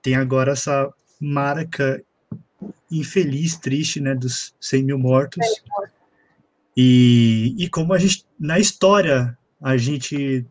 tem 0.00 0.14
agora 0.14 0.52
essa 0.52 0.88
marca 1.20 2.00
infeliz, 2.90 3.56
triste, 3.56 4.00
né, 4.00 4.14
dos 4.14 4.54
100 4.60 4.84
mil 4.84 4.98
mortos. 4.98 5.44
E, 6.76 7.54
e 7.58 7.68
como 7.68 7.92
a 7.92 7.98
gente, 7.98 8.24
na 8.38 8.58
história, 8.58 9.36
a 9.60 9.76
gente 9.76 10.46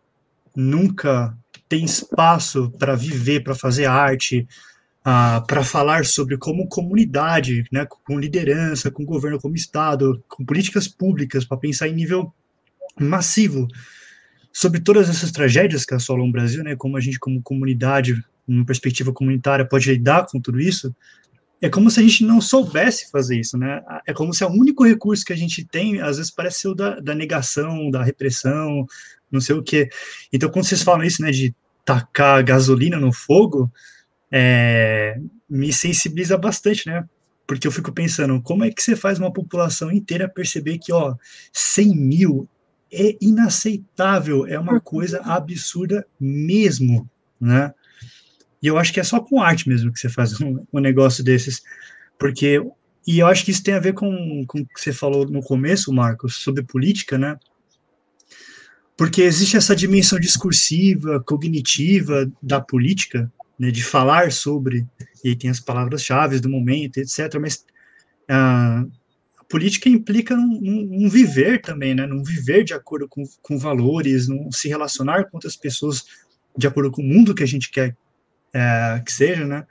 nunca 0.55 1.35
tem 1.69 1.85
espaço 1.85 2.69
para 2.77 2.95
viver, 2.95 3.41
para 3.41 3.55
fazer 3.55 3.85
arte, 3.85 4.47
uh, 5.05 5.45
para 5.45 5.63
falar 5.63 6.05
sobre 6.05 6.37
como 6.37 6.67
comunidade, 6.67 7.65
né, 7.71 7.85
com 8.05 8.19
liderança, 8.19 8.89
com 8.89 9.05
governo 9.05 9.39
como 9.39 9.55
Estado, 9.55 10.23
com 10.27 10.45
políticas 10.45 10.87
públicas, 10.87 11.45
para 11.45 11.57
pensar 11.57 11.87
em 11.87 11.93
nível 11.93 12.33
massivo 12.99 13.67
sobre 14.51 14.79
todas 14.79 15.09
essas 15.09 15.31
tragédias 15.31 15.85
que 15.85 15.93
assolam 15.93 16.27
o 16.27 16.31
Brasil, 16.31 16.63
né, 16.63 16.75
como 16.75 16.97
a 16.97 16.99
gente, 16.99 17.19
como 17.19 17.41
comunidade, 17.41 18.23
uma 18.47 18.65
perspectiva 18.65 19.11
comunitária, 19.11 19.65
pode 19.65 19.89
lidar 19.89 20.25
com 20.27 20.39
tudo 20.39 20.59
isso, 20.59 20.95
é 21.61 21.69
como 21.69 21.89
se 21.89 21.97
a 21.97 22.03
gente 22.03 22.25
não 22.25 22.41
soubesse 22.41 23.09
fazer 23.09 23.39
isso, 23.39 23.57
né? 23.57 23.81
É 24.05 24.11
como 24.11 24.33
se 24.33 24.43
o 24.43 24.49
único 24.49 24.83
recurso 24.83 25.23
que 25.23 25.31
a 25.31 25.35
gente 25.35 25.63
tem, 25.63 26.01
às 26.01 26.17
vezes, 26.17 26.29
parece 26.29 26.59
ser 26.59 26.67
o 26.67 26.75
da, 26.75 26.99
da 26.99 27.15
negação, 27.15 27.89
da 27.89 28.03
repressão, 28.03 28.85
não 29.31 29.39
sei 29.39 29.55
o 29.55 29.63
quê. 29.63 29.89
Então, 30.33 30.49
quando 30.49 30.65
vocês 30.65 30.83
falam 30.83 31.05
isso, 31.05 31.21
né, 31.21 31.31
de 31.31 31.55
tacar 31.85 32.43
gasolina 32.43 32.99
no 32.99 33.13
fogo, 33.13 33.71
é, 34.35 35.15
me 35.47 35.71
sensibiliza 35.71 36.35
bastante, 36.35 36.87
né? 36.87 37.07
Porque 37.45 37.67
eu 37.67 37.71
fico 37.71 37.91
pensando, 37.91 38.41
como 38.41 38.63
é 38.63 38.71
que 38.71 38.81
você 38.81 38.95
faz 38.95 39.19
uma 39.19 39.31
população 39.31 39.91
inteira 39.91 40.27
perceber 40.27 40.79
que, 40.79 40.91
ó, 40.91 41.15
100 41.51 41.95
mil 41.95 42.49
é 42.91 43.15
inaceitável, 43.21 44.47
é 44.47 44.57
uma 44.57 44.79
coisa 44.79 45.21
absurda 45.21 46.03
mesmo, 46.19 47.07
né? 47.39 47.71
E 48.59 48.65
eu 48.65 48.77
acho 48.77 48.91
que 48.91 48.99
é 48.99 49.03
só 49.03 49.19
com 49.19 49.39
arte 49.39 49.69
mesmo 49.69 49.93
que 49.93 49.99
você 49.99 50.09
faz 50.09 50.41
um, 50.41 50.65
um 50.73 50.79
negócio 50.79 51.23
desses, 51.23 51.61
porque 52.17 52.59
e 53.05 53.19
eu 53.19 53.27
acho 53.27 53.43
que 53.43 53.51
isso 53.51 53.61
tem 53.61 53.73
a 53.73 53.79
ver 53.79 53.93
com, 53.93 54.45
com 54.47 54.61
o 54.61 54.65
que 54.65 54.79
você 54.79 54.93
falou 54.93 55.29
no 55.29 55.41
começo, 55.41 55.91
Marcos, 55.93 56.37
sobre 56.37 56.63
política, 56.63 57.17
né? 57.17 57.37
Porque 58.95 59.21
existe 59.21 59.57
essa 59.57 59.75
dimensão 59.75 60.17
discursiva, 60.17 61.21
cognitiva 61.21 62.31
da 62.41 62.61
política, 62.61 63.29
né, 63.57 63.71
de 63.71 63.83
falar 63.83 64.31
sobre, 64.31 64.85
e 65.23 65.35
tem 65.35 65.49
as 65.49 65.59
palavras-chave 65.59 66.39
do 66.39 66.49
momento, 66.49 66.97
etc. 66.97 67.35
Mas 67.39 67.65
uh, 68.29 68.91
a 69.37 69.43
política 69.47 69.89
implica 69.89 70.35
num, 70.35 71.09
viver 71.09 71.61
também, 71.61 71.93
né, 71.93 72.05
num 72.05 72.23
viver 72.23 72.63
de 72.63 72.73
acordo 72.73 73.07
com, 73.07 73.23
com 73.41 73.57
valores, 73.57 74.27
num 74.27 74.51
se 74.51 74.67
relacionar 74.67 75.25
com 75.25 75.37
outras 75.37 75.55
pessoas 75.55 76.05
de 76.57 76.67
acordo 76.67 76.91
com 76.91 77.01
o 77.01 77.05
mundo 77.05 77.33
que 77.33 77.43
a 77.43 77.47
gente 77.47 77.71
quer 77.71 77.95
é, 78.53 79.01
que 79.03 79.11
seja, 79.11 79.45
né? 79.45 79.65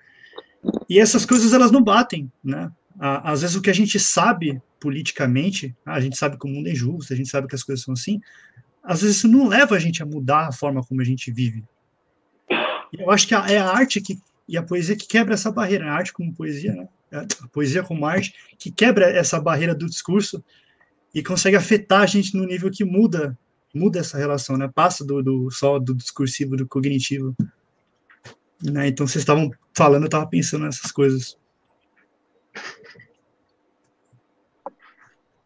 E 0.88 0.98
essas 0.98 1.24
coisas 1.24 1.52
elas 1.52 1.70
não 1.70 1.82
batem, 1.82 2.30
né? 2.42 2.70
Às 2.98 3.40
vezes 3.40 3.56
o 3.56 3.62
que 3.62 3.70
a 3.70 3.74
gente 3.74 3.98
sabe 3.98 4.60
politicamente, 4.78 5.74
a 5.86 6.00
gente 6.00 6.16
sabe 6.16 6.38
que 6.38 6.46
o 6.46 6.50
mundo 6.50 6.68
é 6.68 6.72
injusto, 6.72 7.12
a 7.12 7.16
gente 7.16 7.28
sabe 7.28 7.48
que 7.48 7.54
as 7.54 7.62
coisas 7.62 7.84
são 7.84 7.94
assim, 7.94 8.20
às 8.82 9.00
vezes 9.00 9.16
isso 9.16 9.28
não 9.28 9.48
leva 9.48 9.76
a 9.76 9.78
gente 9.78 10.02
a 10.02 10.06
mudar 10.06 10.48
a 10.48 10.52
forma 10.52 10.82
como 10.82 11.00
a 11.00 11.04
gente 11.04 11.30
vive. 11.30 11.64
Eu 12.92 13.10
acho 13.10 13.26
que 13.26 13.34
é 13.34 13.58
a 13.58 13.70
arte 13.70 14.00
que, 14.00 14.18
e 14.48 14.56
a 14.56 14.62
poesia 14.62 14.96
que 14.96 15.06
quebra 15.06 15.34
essa 15.34 15.50
barreira, 15.50 15.90
a 15.90 15.94
arte 15.94 16.12
como 16.12 16.34
poesia, 16.34 16.74
né? 16.74 16.88
a 17.10 17.48
poesia 17.48 17.82
como 17.82 18.06
arte, 18.06 18.34
que 18.58 18.70
quebra 18.70 19.06
essa 19.10 19.40
barreira 19.40 19.74
do 19.74 19.86
discurso 19.86 20.42
e 21.14 21.22
consegue 21.22 21.56
afetar 21.56 22.02
a 22.02 22.06
gente 22.06 22.36
no 22.36 22.44
nível 22.44 22.70
que 22.70 22.84
muda 22.84 23.36
muda 23.74 24.00
essa 24.00 24.18
relação, 24.18 24.56
né? 24.56 24.70
Passa 24.72 25.04
do, 25.04 25.22
do 25.22 25.50
só 25.50 25.78
do 25.78 25.94
discursivo, 25.94 26.56
do 26.56 26.66
cognitivo. 26.66 27.34
Né? 28.62 28.88
Então, 28.88 29.06
vocês 29.06 29.22
estavam 29.22 29.50
falando, 29.74 30.02
eu 30.02 30.06
estava 30.06 30.26
pensando 30.26 30.64
nessas 30.64 30.92
coisas. 30.92 31.36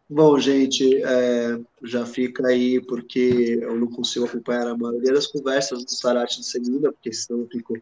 Bom, 0.09 0.39
gente, 0.39 1.03
é, 1.03 1.59
já 1.83 2.07
fica 2.07 2.47
aí, 2.47 2.81
porque 2.81 3.59
eu 3.61 3.77
não 3.77 3.89
consigo 3.89 4.25
acompanhar 4.25 4.69
a 4.69 4.77
maioria 4.77 5.13
das 5.13 5.27
conversas 5.27 5.85
do 5.85 5.91
Sarate 5.91 6.41
de 6.41 6.47
segunda, 6.47 6.93
porque 6.93 7.13
senão 7.13 7.41
eu 7.41 7.49
fico 7.49 7.77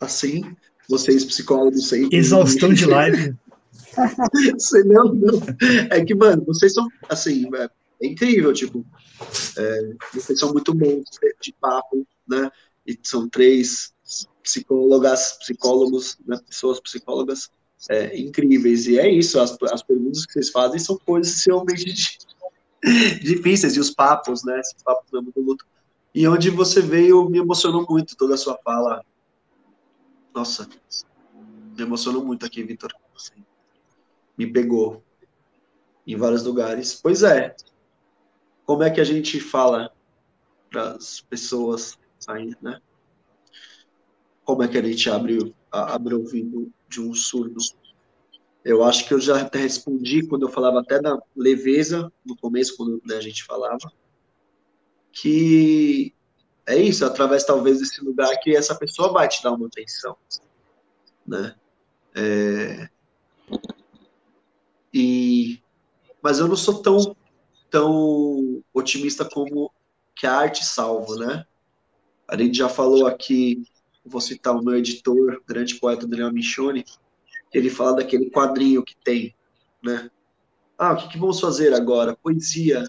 assim. 0.00 0.44
Vocês, 0.88 1.24
psicólogos, 1.24 1.88
sei. 1.88 2.08
Exaustão 2.12 2.72
de 2.72 2.86
live. 2.86 3.34
não, 4.86 5.14
não. 5.14 5.42
É 5.90 6.04
que, 6.04 6.14
mano, 6.14 6.44
vocês 6.44 6.72
são, 6.72 6.86
assim, 7.08 7.48
é, 7.56 7.70
é 8.02 8.06
incrível, 8.06 8.52
tipo, 8.52 8.84
é, 9.56 9.94
vocês 10.12 10.38
são 10.38 10.52
muito 10.52 10.72
bons 10.72 11.04
de 11.40 11.52
papo, 11.60 12.06
né? 12.28 12.50
E 12.86 12.96
são 13.02 13.28
três 13.28 13.92
psicólogas, 14.42 15.38
psicólogos, 15.40 16.18
né? 16.26 16.38
pessoas 16.46 16.78
psicólogas 16.78 17.50
é, 17.90 18.16
incríveis. 18.18 18.86
E 18.86 18.98
é 18.98 19.10
isso, 19.10 19.40
as, 19.40 19.56
as 19.72 19.82
perguntas 19.82 20.26
que 20.26 20.32
vocês 20.32 20.50
fazem 20.50 20.78
são 20.78 20.98
coisas 20.98 21.44
realmente 21.46 22.18
difíceis, 23.22 23.76
e 23.76 23.80
os 23.80 23.90
papos, 23.90 24.44
né? 24.44 24.58
Esse 24.60 24.74
papo 24.84 25.04
do 25.10 25.40
luto. 25.40 25.66
E 26.14 26.26
onde 26.28 26.50
você 26.50 26.80
veio, 26.80 27.28
me 27.28 27.38
emocionou 27.38 27.86
muito 27.88 28.16
toda 28.16 28.34
a 28.34 28.38
sua 28.38 28.56
fala. 28.64 29.04
Nossa, 30.34 30.68
me 31.76 31.82
emocionou 31.82 32.24
muito 32.24 32.46
aqui, 32.46 32.62
Vitor. 32.62 32.92
Me 34.36 34.46
pegou 34.46 35.02
em 36.06 36.16
vários 36.16 36.44
lugares. 36.44 36.94
Pois 36.94 37.22
é, 37.22 37.54
como 38.64 38.82
é 38.82 38.90
que 38.90 39.00
a 39.00 39.04
gente 39.04 39.40
fala 39.40 39.92
para 40.70 40.92
as 40.92 41.20
pessoas 41.20 41.98
saindo, 42.18 42.56
né? 42.60 42.80
Como 44.44 44.62
é 44.62 44.68
que 44.68 44.78
a 44.78 44.82
gente 44.82 45.08
abre, 45.08 45.54
abre 45.70 46.14
ouvido 46.14 46.70
de 46.94 47.00
um 47.00 47.12
surdo. 47.12 47.60
Eu 48.64 48.82
acho 48.82 49.06
que 49.06 49.12
eu 49.12 49.20
já 49.20 49.40
até 49.40 49.58
respondi 49.58 50.26
quando 50.26 50.46
eu 50.46 50.48
falava 50.48 50.80
até 50.80 51.00
da 51.00 51.20
leveza, 51.36 52.10
no 52.24 52.36
começo, 52.36 52.76
quando 52.76 53.02
né, 53.04 53.16
a 53.16 53.20
gente 53.20 53.44
falava, 53.44 53.92
que 55.12 56.14
é 56.66 56.76
isso, 56.76 57.04
através 57.04 57.44
talvez 57.44 57.80
desse 57.80 58.02
lugar 58.02 58.34
que 58.40 58.56
essa 58.56 58.74
pessoa 58.74 59.12
vai 59.12 59.28
te 59.28 59.42
dar 59.42 59.52
uma 59.52 59.66
atenção, 59.66 60.16
né? 61.26 61.54
É... 62.14 62.88
E... 64.92 65.60
Mas 66.22 66.38
eu 66.38 66.48
não 66.48 66.56
sou 66.56 66.80
tão, 66.80 67.14
tão 67.70 68.64
otimista 68.72 69.28
como 69.28 69.70
que 70.16 70.26
a 70.26 70.36
arte 70.36 70.64
salva, 70.64 71.16
né? 71.16 71.44
A 72.26 72.36
gente 72.36 72.56
já 72.56 72.68
falou 72.68 73.06
aqui 73.06 73.62
vou 74.04 74.20
citar 74.20 74.54
o 74.54 74.62
meu 74.62 74.76
editor, 74.76 75.34
o 75.34 75.44
grande 75.46 75.76
poeta 75.76 76.06
Daniel 76.06 76.32
Michoni, 76.32 76.84
ele 77.52 77.70
fala 77.70 77.96
daquele 77.96 78.30
quadrinho 78.30 78.82
que 78.82 78.96
tem, 78.96 79.34
né? 79.82 80.10
Ah, 80.76 80.92
o 80.92 80.96
que, 80.96 81.08
que 81.08 81.18
vamos 81.18 81.40
fazer 81.40 81.72
agora? 81.72 82.16
Poesia. 82.16 82.84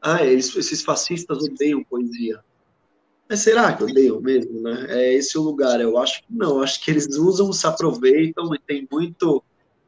Ah, 0.00 0.24
eles, 0.24 0.54
esses 0.56 0.82
fascistas 0.82 1.44
odeiam 1.44 1.84
poesia. 1.84 2.42
Mas 3.28 3.40
será 3.40 3.72
que 3.74 3.84
odeiam 3.84 4.20
mesmo, 4.20 4.60
né? 4.60 4.86
É 4.88 5.14
esse 5.14 5.36
o 5.38 5.42
lugar. 5.42 5.80
Eu 5.80 5.98
acho 5.98 6.22
que 6.22 6.26
não. 6.30 6.62
Acho 6.62 6.82
que 6.82 6.90
eles 6.90 7.16
usam, 7.16 7.52
se 7.52 7.66
aproveitam 7.66 8.54
e 8.54 8.58
tem 8.58 8.88
muito 8.90 9.42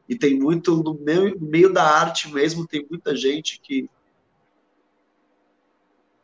e 0.07 0.15
tem 0.15 0.39
muito 0.39 0.77
no 0.77 0.93
meio, 0.93 1.37
no 1.39 1.47
meio 1.47 1.73
da 1.73 1.83
arte 1.83 2.31
mesmo. 2.31 2.67
Tem 2.67 2.85
muita 2.89 3.15
gente 3.15 3.59
que 3.59 3.89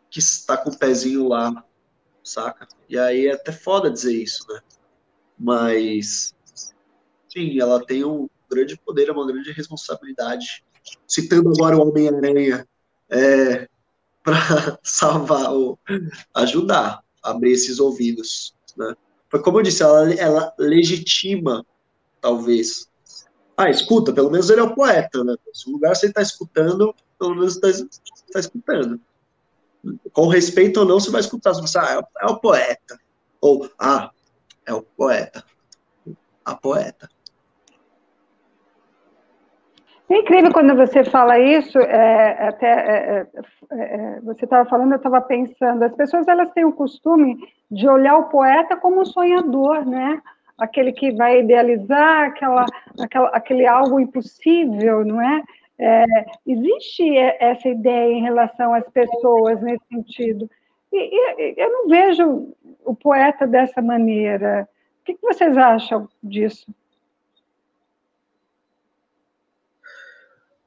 que 0.10 0.20
está 0.20 0.56
com 0.56 0.70
o 0.70 0.78
pezinho 0.78 1.28
lá 1.28 1.66
saca? 2.24 2.68
E 2.90 2.98
aí 2.98 3.28
é 3.28 3.34
até 3.34 3.52
foda 3.52 3.90
dizer 3.90 4.14
isso, 4.14 4.46
né? 4.50 4.60
Mas, 5.38 6.34
sim, 7.28 7.60
ela 7.60 7.84
tem 7.86 8.04
um 8.04 8.30
grande 8.50 8.78
poder, 8.78 9.12
uma 9.12 9.26
grande 9.28 9.52
responsabilidade. 9.52 10.64
Citando 11.08 11.50
agora 11.50 11.78
o 11.78 11.90
Homem-Aranha, 11.90 12.68
é, 13.10 13.68
para 14.24 14.80
salvar, 14.84 15.52
ou 15.52 15.78
ajudar 16.34 17.04
a 17.22 17.32
abrir 17.32 17.52
esses 17.52 17.80
ouvidos, 17.80 18.56
né? 18.78 18.96
Foi 19.30 19.42
como 19.42 19.60
eu 19.60 19.64
disse, 19.64 19.82
ela, 19.82 20.14
ela 20.14 20.54
legitima, 20.60 21.66
talvez. 22.22 22.88
Ah, 23.58 23.70
escuta, 23.70 24.14
pelo 24.14 24.30
menos 24.30 24.50
ele 24.50 24.62
é 24.62 24.64
o 24.64 24.76
poeta, 24.76 25.24
né? 25.24 25.36
Se 25.54 25.68
o 25.68 25.74
lugar 25.74 25.96
você 25.96 26.08
está 26.08 26.22
escutando, 26.22 26.94
pelo 27.18 27.36
menos 27.36 27.56
está 27.56 27.68
tá 28.32 28.40
escutando 28.40 29.02
com 30.12 30.28
respeito 30.28 30.80
ou 30.80 30.86
não, 30.86 31.00
você 31.00 31.12
vai 31.12 31.22
escutar, 31.22 31.54
você 31.54 31.78
vai 31.78 31.98
ah, 31.98 32.08
é, 32.22 32.26
o 32.28 32.38
poeta. 32.38 32.98
Ou, 33.42 33.70
ah, 33.80 34.10
é 34.66 34.74
o 34.74 34.82
poeta. 34.82 35.44
A 36.46 36.56
poeta. 36.56 37.10
É 40.10 40.18
incrível 40.18 40.52
quando 40.52 40.76
você 40.76 41.04
fala 41.04 41.40
isso, 41.40 41.80
é, 41.80 42.48
até 42.48 42.68
é, 42.68 43.28
é, 43.72 43.84
é 43.84 44.20
você 44.22 44.46
estava 44.46 44.70
falando, 44.70 44.92
eu 44.92 44.98
estava 44.98 45.22
pensando, 45.22 45.84
as 45.84 45.96
pessoas 45.96 46.28
elas 46.28 46.52
têm 46.52 46.66
o 46.66 46.74
costume 46.74 47.38
de 47.72 47.88
olhar 47.88 48.18
o 48.18 48.30
poeta 48.30 48.76
como 48.78 49.02
um 49.02 49.06
sonhador, 49.06 49.86
né? 49.86 50.22
Aquele 50.58 50.92
que 50.92 51.12
vai 51.14 51.40
idealizar 51.40 52.28
aquela, 52.28 52.66
aquela, 53.00 53.30
aquele 53.30 53.66
algo 53.66 54.00
impossível, 54.00 55.04
não 55.04 55.20
é? 55.20 55.42
É, 55.80 56.04
existe 56.46 57.18
essa 57.18 57.68
ideia 57.68 58.14
em 58.14 58.22
relação 58.22 58.74
às 58.74 58.88
pessoas 58.90 59.62
nesse 59.62 59.86
sentido. 59.88 60.50
E, 60.92 60.98
e, 60.98 61.56
eu 61.58 61.72
não 61.72 61.88
vejo 61.88 62.56
o 62.86 62.96
poeta 62.96 63.48
dessa 63.48 63.82
maneira. 63.82 64.68
O 65.02 65.06
que, 65.06 65.16
que 65.16 65.22
vocês 65.22 65.58
acham 65.58 66.08
disso? 66.22 66.74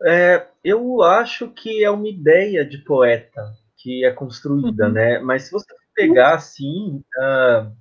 É, 0.04 0.46
eu 0.62 1.02
acho 1.02 1.48
que 1.48 1.82
é 1.82 1.90
uma 1.90 2.08
ideia 2.08 2.64
de 2.64 2.78
poeta 2.78 3.54
que 3.76 4.04
é 4.04 4.10
construída, 4.10 4.86
uhum. 4.86 4.92
né? 4.92 5.18
Mas 5.20 5.44
se 5.44 5.52
você 5.52 5.66
pegar 5.94 6.34
assim, 6.34 7.02
uh, 7.16 7.72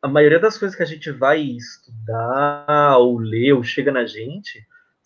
a 0.00 0.08
maioria 0.08 0.38
das 0.38 0.56
coisas 0.56 0.76
que 0.76 0.82
a 0.82 0.86
gente 0.86 1.10
vai 1.10 1.40
estudar 1.40 2.96
ou 2.98 3.18
ler 3.18 3.52
ou 3.52 3.62
chega 3.62 3.90
na 3.90 4.06
gente, 4.06 4.64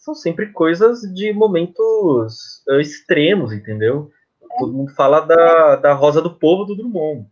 são 0.09 0.15
sempre 0.15 0.47
coisas 0.53 1.03
de 1.13 1.33
momentos 1.33 2.63
uh, 2.67 2.81
extremos, 2.81 3.53
entendeu? 3.53 4.11
É. 4.43 4.59
Todo 4.59 4.73
mundo 4.73 4.95
fala 4.95 5.21
da, 5.21 5.77
da 5.77 5.93
Rosa 5.93 6.23
do 6.23 6.35
Povo 6.35 6.65
do 6.65 6.75
Drummond, 6.75 7.27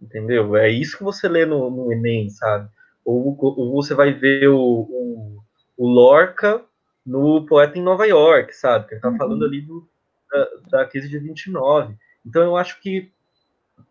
entendeu? 0.00 0.56
É 0.56 0.70
isso 0.70 0.96
que 0.96 1.04
você 1.04 1.28
lê 1.28 1.44
no, 1.44 1.70
no 1.70 1.92
Enem, 1.92 2.30
sabe? 2.30 2.68
Ou, 3.04 3.36
ou 3.38 3.72
você 3.72 3.94
vai 3.94 4.12
ver 4.12 4.48
o, 4.48 4.58
o, 4.58 5.42
o, 5.76 5.88
Lorca 5.88 6.62
no 7.04 7.44
Poeta 7.44 7.78
em 7.78 7.82
Nova 7.82 8.06
York, 8.06 8.54
sabe? 8.54 8.86
Que 8.88 8.94
ele 8.94 9.00
tá 9.00 9.10
uhum. 9.10 9.18
falando 9.18 9.44
ali 9.44 9.60
do, 9.60 9.86
da, 10.30 10.48
da 10.70 10.86
crise 10.86 11.08
de 11.08 11.18
29. 11.18 11.94
Então 12.24 12.42
eu 12.42 12.56
acho 12.56 12.80
que 12.80 13.10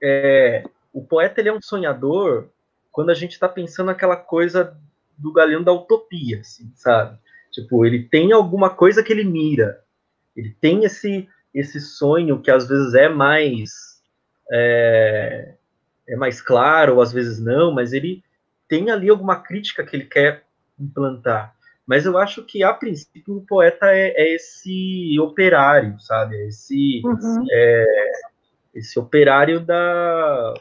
é, 0.02 0.64
o 0.94 1.04
poeta 1.04 1.40
ele 1.40 1.50
é 1.50 1.54
um 1.54 1.62
sonhador 1.62 2.50
quando 2.92 3.10
a 3.10 3.16
gente 3.16 3.34
está 3.34 3.48
pensando 3.48 3.88
naquela 3.88 4.16
coisa 4.16 4.76
do 5.18 5.34
galeão 5.34 5.64
da 5.64 5.74
utopia, 5.74 6.40
assim, 6.40 6.72
sabe? 6.76 7.20
Tipo, 7.52 7.86
ele 7.86 8.04
tem 8.04 8.32
alguma 8.32 8.70
coisa 8.70 9.04
que 9.04 9.12
ele 9.12 9.24
mira. 9.24 9.82
Ele 10.36 10.56
tem 10.62 10.84
esse 10.84 11.28
esse 11.54 11.80
sonho 11.80 12.42
que 12.42 12.52
às 12.52 12.68
vezes 12.68 12.94
é 12.94 13.10
mais 13.10 13.72
é, 14.52 15.56
é 16.08 16.16
mais 16.16 16.42
claro, 16.42 16.96
ou 16.96 17.02
às 17.02 17.12
vezes 17.12 17.40
não, 17.40 17.72
mas 17.72 17.94
ele 17.94 18.24
tem 18.68 18.90
ali 18.90 19.10
alguma 19.10 19.36
crítica 19.38 19.84
que 19.84 19.96
ele 19.96 20.06
quer 20.06 20.44
implantar. 20.80 21.56
Mas 21.86 22.06
eu 22.06 22.18
acho 22.20 22.44
que, 22.44 22.64
a 22.64 22.72
princípio, 22.72 23.38
o 23.38 23.46
poeta 23.46 23.88
é, 23.88 24.14
é 24.16 24.36
esse 24.36 25.20
operário, 25.20 26.00
sabe? 26.00 26.36
É 26.36 26.48
esse, 26.48 27.02
uhum. 27.04 27.46
é, 27.52 28.12
esse 28.76 29.00
operário 29.00 29.60
da 29.60 30.54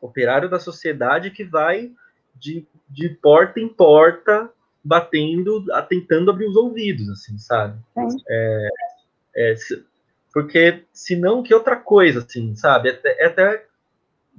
operário 0.00 0.48
da 0.48 0.60
sociedade 0.60 1.30
que 1.30 1.42
vai 1.42 1.90
de, 2.36 2.66
de 2.88 3.08
porta 3.08 3.58
em 3.58 3.68
porta 3.68 4.50
batendo, 4.84 5.64
tentando 5.88 6.30
abrir 6.30 6.46
os 6.46 6.56
ouvidos, 6.56 7.08
assim, 7.08 7.38
sabe? 7.38 7.78
É, 8.28 8.68
é, 9.36 9.54
porque 10.32 10.84
senão 10.92 11.42
que 11.42 11.54
outra 11.54 11.76
coisa, 11.76 12.18
assim, 12.20 12.54
sabe? 12.54 12.90
É, 12.90 13.24
é 13.24 13.26
até 13.26 13.66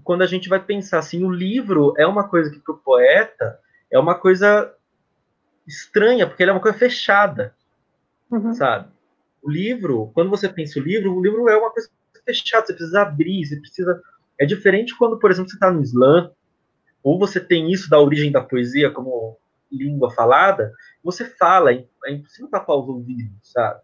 quando 0.04 0.22
a 0.22 0.28
gente 0.28 0.48
vai 0.48 0.60
pensar 0.60 1.00
assim, 1.00 1.24
o 1.24 1.32
livro 1.32 1.94
é 1.98 2.06
uma 2.06 2.28
coisa 2.28 2.52
que 2.52 2.60
para 2.60 2.74
o 2.76 2.78
poeta 2.78 3.60
é 3.92 3.98
uma 3.98 4.14
coisa 4.14 4.72
estranha, 5.66 6.28
porque 6.28 6.44
ele 6.44 6.52
é 6.52 6.54
uma 6.54 6.62
coisa 6.62 6.78
fechada, 6.78 7.56
uhum. 8.30 8.54
sabe? 8.54 8.90
O 9.42 9.50
livro, 9.50 10.12
quando 10.14 10.30
você 10.30 10.48
pensa 10.48 10.80
o 10.80 10.84
livro, 10.84 11.16
o 11.16 11.24
livro 11.24 11.50
é 11.50 11.58
uma 11.58 11.72
coisa 11.72 11.90
fechada, 12.24 12.68
você 12.68 12.74
precisa 12.74 13.02
abrir, 13.02 13.46
você 13.46 13.56
precisa. 13.56 14.02
É 14.40 14.46
diferente 14.46 14.96
quando, 14.98 15.18
por 15.18 15.32
exemplo, 15.32 15.50
você 15.50 15.56
está 15.56 15.72
no 15.72 15.82
slam, 15.82 16.32
ou 17.02 17.18
você 17.18 17.40
tem 17.40 17.72
isso 17.72 17.90
da 17.90 18.00
origem 18.00 18.32
da 18.32 18.42
poesia 18.42 18.92
como 18.92 19.38
língua 19.78 20.12
falada, 20.12 20.72
você 21.04 21.26
fala, 21.26 21.74
é, 21.74 21.86
é 22.06 22.12
impossível 22.12 22.50
tapar 22.50 22.78
os 22.78 22.88
ouvidos, 22.88 23.32
sabe? 23.42 23.82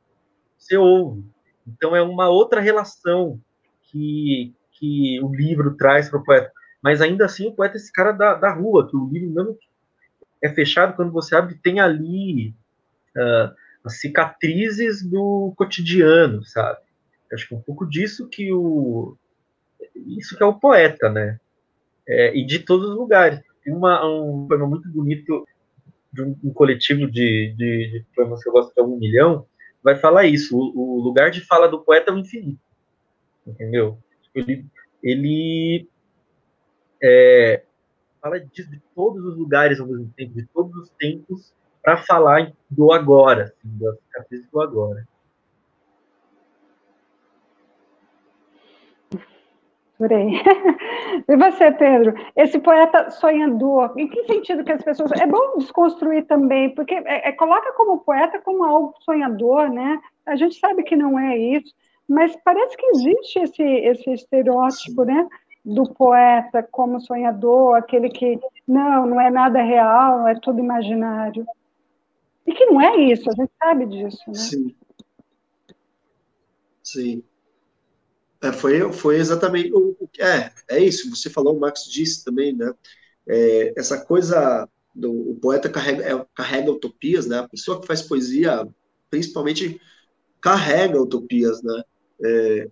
Você 0.58 0.78
ouve. 0.78 1.24
Então 1.68 1.96
é 1.96 2.02
uma 2.02 2.30
outra 2.30 2.62
relação 2.62 3.40
que, 3.84 4.54
que 4.72 5.20
o 5.22 5.34
livro 5.34 5.76
traz 5.76 6.10
para 6.10 6.20
o 6.20 6.24
poeta. 6.24 6.52
Mas 6.82 7.02
ainda 7.02 7.26
assim, 7.26 7.48
o 7.48 7.54
poeta 7.54 7.76
é 7.76 7.78
esse 7.78 7.92
cara 7.92 8.12
da, 8.12 8.34
da 8.36 8.54
rua, 8.54 8.88
que 8.88 8.96
o 8.96 9.08
livro 9.08 9.30
não 9.32 9.58
é 10.42 10.50
fechado, 10.50 10.96
quando 10.96 11.12
você 11.12 11.36
abre, 11.36 11.56
tem 11.56 11.80
ali 11.80 12.50
uh, 13.16 13.54
as 13.84 14.00
cicatrizes 14.00 15.04
do 15.04 15.54
cotidiano, 15.56 16.44
sabe? 16.44 16.80
Acho 17.32 17.48
que 17.48 17.54
é 17.54 17.58
um 17.58 17.62
pouco 17.62 17.86
disso 17.88 18.28
que 18.28 18.52
o. 18.52 19.16
Isso 19.96 20.36
que 20.36 20.44
é 20.44 20.46
o 20.46 20.60
poeta, 20.60 21.10
né? 21.10 21.40
É, 22.08 22.36
e 22.36 22.46
de 22.46 22.60
todos 22.60 22.90
os 22.90 22.96
lugares. 22.96 23.40
Tem 23.64 23.74
uma, 23.74 24.04
um 24.06 24.48
poema 24.48 24.68
muito 24.68 24.90
bonito 24.90 25.48
de 26.12 26.22
um, 26.22 26.54
coletivo 26.54 27.10
de, 27.10 27.54
de, 27.56 27.92
de, 27.92 28.06
poemas 28.16 28.44
que 28.44 28.50
eu 28.50 28.54
gosto, 28.54 28.74
que 28.74 28.80
é 28.80 28.84
um 28.84 28.98
milhão, 28.98 29.46
vai 29.84 29.96
falar 29.96 30.26
isso. 30.26 30.58
O, 30.58 31.00
o 31.00 31.02
lugar 31.02 31.32
de 31.32 31.42
fala 31.42 31.68
do 31.68 31.82
poeta 31.82 32.12
é 32.12 32.14
o 32.14 32.18
infinito. 32.18 32.60
Entendeu? 33.46 33.98
Ele, 34.36 34.66
ele 35.02 35.88
é, 37.02 37.64
fala 38.22 38.40
de, 38.40 38.68
de, 38.68 38.82
todos 38.94 39.24
os 39.26 39.38
lugares 39.38 39.80
ao 39.80 39.88
mesmo 39.88 40.12
tempo, 40.16 40.34
de 40.34 40.46
todos 40.48 40.76
os 40.76 40.90
tempos, 40.92 41.54
para 41.82 41.98
falar 41.98 42.54
do 42.70 42.92
agora, 42.92 43.46
assim, 43.46 43.78
da 43.78 43.94
cicatriz 43.96 44.48
do 44.52 44.62
agora. 44.62 45.08
Adorei. 50.02 50.32
E 51.28 51.36
você, 51.36 51.72
Pedro? 51.72 52.14
Esse 52.36 52.58
poeta 52.58 53.12
sonhador, 53.12 53.94
em 53.98 54.08
que 54.08 54.24
sentido 54.24 54.64
que 54.64 54.72
as 54.72 54.82
pessoas. 54.84 55.12
É 55.12 55.28
bom 55.28 55.58
desconstruir 55.58 56.26
também, 56.26 56.74
porque 56.74 56.96
é, 56.96 57.30
é, 57.30 57.32
coloca 57.34 57.74
como 57.74 58.00
poeta 58.00 58.40
como 58.42 58.64
algo 58.64 58.94
sonhador, 59.02 59.70
né? 59.70 60.00
A 60.26 60.36
gente 60.36 60.58
sabe 60.58 60.84
que 60.84 60.96
não 60.96 61.20
é 61.20 61.38
isso, 61.38 61.74
mas 62.08 62.36
parece 62.44 62.76
que 62.78 62.86
existe 62.88 63.40
esse, 63.40 63.62
esse 63.64 64.12
estereótipo, 64.12 65.04
né? 65.04 65.28
Do 65.64 65.94
poeta 65.94 66.68
como 66.72 67.02
sonhador, 67.02 67.76
aquele 67.76 68.10
que 68.10 68.40
não, 68.68 69.06
não 69.06 69.22
é 69.22 69.30
nada 69.30 69.62
real, 69.62 70.28
é 70.28 70.36
tudo 70.36 70.60
imaginário. 70.60 71.46
E 72.48 72.54
que 72.54 72.66
não 72.66 72.82
é 72.82 72.96
isso, 72.98 73.30
a 73.30 73.34
gente 73.36 73.52
sabe 73.62 73.86
disso, 73.86 74.24
né? 74.28 74.34
Sim. 74.34 74.76
Sim. 76.82 77.24
É, 78.42 78.52
foi, 78.52 78.92
foi 78.92 79.18
exatamente 79.18 79.72
o, 79.74 79.96
que 80.12 80.22
é, 80.22 80.52
é 80.68 80.80
isso. 80.80 81.10
Você 81.10 81.30
falou, 81.30 81.56
o 81.56 81.60
Max 81.60 81.86
disse 81.86 82.24
também, 82.24 82.54
né? 82.54 82.74
É, 83.28 83.74
essa 83.78 84.04
coisa 84.04 84.68
do 84.94 85.32
o 85.32 85.36
poeta 85.36 85.70
carrega, 85.70 86.04
é, 86.04 86.26
carrega 86.34 86.72
utopias, 86.72 87.28
né? 87.28 87.40
A 87.40 87.48
pessoa 87.48 87.80
que 87.80 87.88
faz 87.88 88.02
poesia, 88.02 88.68
principalmente, 89.10 89.80
carrega 90.42 91.02
utopias, 91.02 91.62
né? 91.62 91.84
É, 92.24 92.70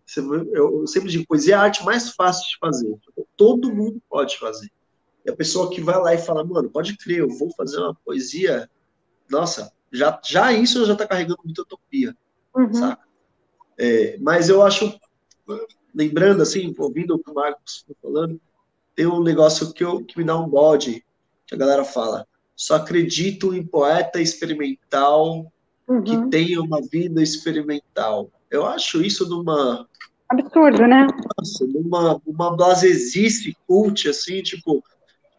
eu 0.54 0.86
sempre 0.88 1.10
digo, 1.10 1.26
poesia 1.28 1.56
é 1.56 1.58
a 1.58 1.62
arte 1.62 1.84
mais 1.84 2.10
fácil 2.10 2.44
de 2.48 2.58
fazer. 2.60 2.96
Todo 3.38 3.74
mundo 3.74 4.02
pode 4.10 4.38
fazer. 4.38 4.70
E 5.26 5.30
a 5.30 5.36
pessoa 5.36 5.70
que 5.70 5.82
vai 5.82 6.00
lá 6.00 6.14
e 6.14 6.20
fala, 6.20 6.44
mano, 6.44 6.70
pode 6.70 6.98
crer, 6.98 7.20
eu 7.20 7.30
vou 7.30 7.52
fazer 7.56 7.78
uma 7.78 7.96
poesia, 7.96 8.70
nossa, 9.30 9.72
já, 9.92 10.20
já 10.24 10.52
isso 10.52 10.86
já 10.86 10.94
está 10.94 11.08
carregando 11.08 11.42
muita 11.44 11.62
utopia, 11.62 12.16
uhum. 12.56 12.74
saca? 12.74 13.04
É, 13.78 14.18
mas 14.20 14.50
eu 14.50 14.62
acho 14.62 15.00
lembrando, 15.94 16.42
assim, 16.42 16.74
ouvindo 16.78 17.16
o 17.16 17.20
que 17.20 17.32
o 17.32 17.34
Marcos 17.34 17.84
foi 17.86 17.96
falando, 18.02 18.40
tem 18.96 19.06
um 19.06 19.22
negócio 19.22 19.74
que, 19.74 19.84
eu, 19.84 20.04
que 20.04 20.18
me 20.18 20.24
dá 20.24 20.38
um 20.38 20.48
bode, 20.48 21.04
que 21.48 21.56
a 21.56 21.58
galera 21.58 21.86
fala, 21.86 22.28
só 22.56 22.76
acredito 22.76 23.54
em 23.54 23.66
poeta 23.66 24.22
experimental 24.22 25.52
uhum. 25.88 26.04
que 26.04 26.30
tenha 26.30 26.62
uma 26.62 26.82
vida 26.82 27.22
experimental. 27.24 28.30
Eu 28.52 28.66
acho 28.66 29.02
isso 29.02 29.28
numa... 29.30 29.88
Absurdo, 30.28 30.86
né? 30.86 31.08
Nossa, 31.38 31.66
numa 31.66 32.22
uma 32.26 32.56
blasesice 32.56 33.56
cult, 33.66 34.08
assim, 34.08 34.44
tipo, 34.44 34.84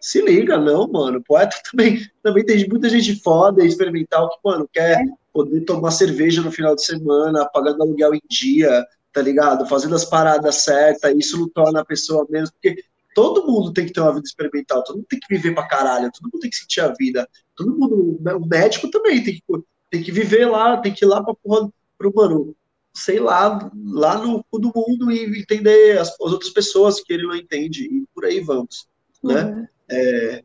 se 0.00 0.22
liga, 0.22 0.56
não, 0.56 0.88
mano. 0.88 1.22
Poeta 1.22 1.56
também, 1.70 2.00
também 2.22 2.44
tem 2.44 2.66
muita 2.68 2.88
gente 2.88 3.20
foda, 3.22 3.64
experimental, 3.64 4.30
que, 4.30 4.38
mano, 4.42 4.68
quer 4.72 5.00
é. 5.00 5.04
poder 5.32 5.60
tomar 5.60 5.90
cerveja 5.90 6.42
no 6.42 6.50
final 6.50 6.74
de 6.74 6.84
semana, 6.84 7.48
pagando 7.52 7.82
aluguel 7.82 8.14
em 8.14 8.22
dia, 8.28 8.86
tá 9.12 9.20
ligado? 9.22 9.66
Fazendo 9.66 9.94
as 9.94 10.04
paradas 10.04 10.56
certas, 10.56 11.14
isso 11.16 11.38
não 11.38 11.48
torna 11.48 11.80
a 11.80 11.84
pessoa 11.84 12.26
menos, 12.28 12.50
porque 12.50 12.82
todo 13.14 13.46
mundo 13.46 13.72
tem 13.72 13.86
que 13.86 13.92
ter 13.92 14.00
uma 14.00 14.14
vida 14.14 14.26
experimental, 14.26 14.84
todo 14.84 14.96
mundo 14.96 15.06
tem 15.08 15.20
que 15.20 15.34
viver 15.34 15.54
pra 15.54 15.66
caralho, 15.66 16.10
todo 16.12 16.30
mundo 16.32 16.40
tem 16.40 16.50
que 16.50 16.56
sentir 16.56 16.80
a 16.80 16.92
vida, 16.92 17.28
todo 17.56 17.76
mundo, 17.76 18.18
né, 18.20 18.34
o 18.34 18.46
médico 18.46 18.90
também 18.90 19.22
tem 19.22 19.34
que, 19.34 19.42
tem 19.90 20.02
que 20.02 20.12
viver 20.12 20.46
lá, 20.46 20.76
tem 20.76 20.92
que 20.92 21.04
ir 21.04 21.08
lá 21.08 21.22
pra 21.22 21.34
porra, 21.34 21.68
pro, 21.98 22.12
mano, 22.14 22.54
sei 22.94 23.20
lá, 23.20 23.70
lá 23.84 24.18
no 24.18 24.44
cu 24.44 24.58
do 24.58 24.72
mundo 24.74 25.10
e 25.10 25.40
entender 25.40 25.98
as, 25.98 26.08
as, 26.08 26.20
outras 26.20 26.50
pessoas 26.50 27.00
que 27.00 27.12
ele 27.12 27.24
não 27.26 27.34
entende, 27.34 27.84
e 27.84 28.04
por 28.14 28.24
aí 28.24 28.40
vamos, 28.40 28.88
né? 29.22 29.44
Uhum. 29.44 29.66
É, 29.90 30.44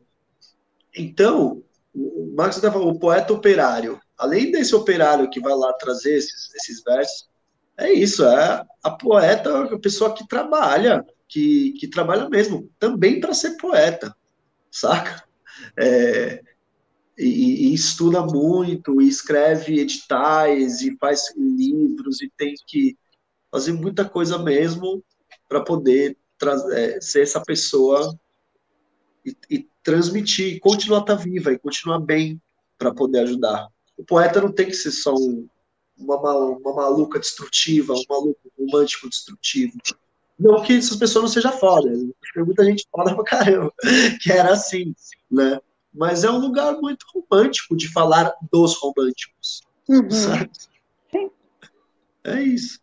então, 0.96 1.62
o 1.94 2.32
Marx 2.36 2.56
está 2.56 2.70
falando, 2.70 2.90
o 2.90 2.98
poeta 2.98 3.32
operário, 3.32 4.00
além 4.18 4.50
desse 4.50 4.74
operário 4.74 5.30
que 5.30 5.40
vai 5.40 5.54
lá 5.54 5.72
trazer 5.74 6.16
esses, 6.16 6.54
esses 6.54 6.82
versos, 6.82 7.28
é 7.78 7.92
isso, 7.92 8.24
é 8.24 8.64
a 8.82 8.90
poeta, 8.90 9.64
a 9.64 9.78
pessoa 9.78 10.14
que 10.14 10.26
trabalha, 10.26 11.04
que, 11.28 11.72
que 11.72 11.88
trabalha 11.88 12.28
mesmo, 12.28 12.70
também 12.78 13.20
para 13.20 13.34
ser 13.34 13.56
poeta, 13.56 14.14
saca? 14.70 15.24
É, 15.78 16.42
e, 17.18 17.68
e, 17.68 17.74
estuda 17.74 18.22
muito, 18.22 19.00
e 19.00 19.08
escreve 19.08 19.80
editais, 19.80 20.82
e 20.82 20.96
faz 20.98 21.34
livros, 21.36 22.20
e 22.22 22.30
tem 22.36 22.54
que 22.66 22.96
fazer 23.50 23.72
muita 23.72 24.04
coisa 24.04 24.38
mesmo 24.38 25.02
para 25.48 25.62
poder 25.62 26.16
é, 26.72 27.00
ser 27.00 27.22
essa 27.22 27.42
pessoa 27.42 28.18
e, 29.24 29.34
e 29.50 29.68
transmitir, 29.82 30.60
continuar 30.60 31.02
tá 31.02 31.14
viva 31.14 31.52
e 31.52 31.58
continuar 31.58 32.00
bem 32.00 32.40
para 32.78 32.92
poder 32.92 33.20
ajudar. 33.20 33.68
O 33.96 34.04
poeta 34.04 34.40
não 34.40 34.52
tem 34.52 34.66
que 34.66 34.74
ser 34.74 34.90
só 34.90 35.14
um, 35.14 35.48
uma, 35.98 36.16
uma 36.16 36.74
maluca 36.74 37.18
destrutiva, 37.18 37.94
um 37.94 38.04
maluco 38.08 38.52
romântico 38.58 39.08
destrutivo. 39.08 39.78
Não 40.38 40.62
que 40.62 40.74
essas 40.74 40.96
pessoas 40.96 41.24
não 41.24 41.30
sejam 41.30 41.52
foda, 41.52 41.90
tem 41.90 42.44
muita 42.44 42.64
gente 42.64 42.86
foda 42.90 43.14
pra 43.14 43.24
caramba, 43.24 43.72
que 44.20 44.30
era 44.30 44.52
assim, 44.52 44.94
né? 45.30 45.58
Mas 45.92 46.24
é 46.24 46.30
um 46.30 46.38
lugar 46.38 46.74
muito 46.74 47.06
romântico 47.14 47.74
de 47.74 47.90
falar 47.90 48.34
dos 48.52 48.74
românticos, 48.74 49.62
uhum. 49.88 50.10
sabe? 50.10 50.50
Sim. 51.10 51.30
É 52.22 52.42
isso. 52.42 52.80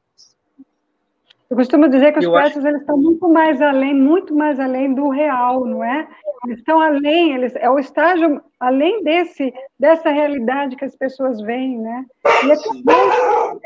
Eu 1.50 1.58
costumo 1.58 1.88
dizer 1.88 2.14
que 2.14 2.20
os 2.20 2.26
poetas 2.26 2.58
acho... 2.58 2.68
eles 2.68 2.82
estão 2.82 2.98
muito 2.98 3.30
mais 3.30 3.62
além, 3.62 3.94
muito 3.94 4.34
mais 4.34 4.60
além 4.60 4.94
do 4.94 5.10
real, 5.10 5.66
não 5.66 5.84
é? 5.84 6.08
Eles 6.46 6.60
estão 6.60 6.80
além, 6.80 7.34
eles, 7.36 7.56
é 7.56 7.70
o 7.70 7.78
estágio 7.78 8.42
além 8.60 9.04
desse, 9.04 9.54
dessa 9.80 10.10
realidade 10.10 10.76
que 10.76 10.86
as 10.86 10.96
pessoas 10.96 11.42
veem, 11.42 11.78
né? 11.80 12.06
E 12.46 12.52
é 12.52 12.56
também 12.56 13.60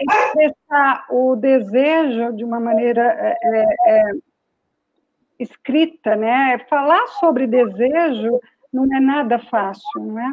expressar 0.00 1.06
o 1.10 1.36
desejo 1.36 2.32
de 2.32 2.44
uma 2.44 2.60
maneira 2.60 3.02
é, 3.02 3.36
é, 3.42 3.66
é, 3.86 4.12
escrita, 5.38 6.14
né? 6.14 6.58
Falar 6.70 7.06
sobre 7.18 7.46
desejo 7.46 8.40
não 8.72 8.84
é 8.94 9.00
nada 9.00 9.38
fácil, 9.38 10.00
não 10.00 10.18
é? 10.18 10.32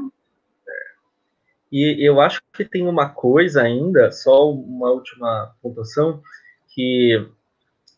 E 1.71 2.07
eu 2.07 2.19
acho 2.19 2.41
que 2.53 2.65
tem 2.65 2.87
uma 2.87 3.09
coisa 3.09 3.61
ainda, 3.61 4.11
só 4.11 4.49
uma 4.49 4.89
última 4.89 5.53
pontuação, 5.61 6.21
que 6.69 7.27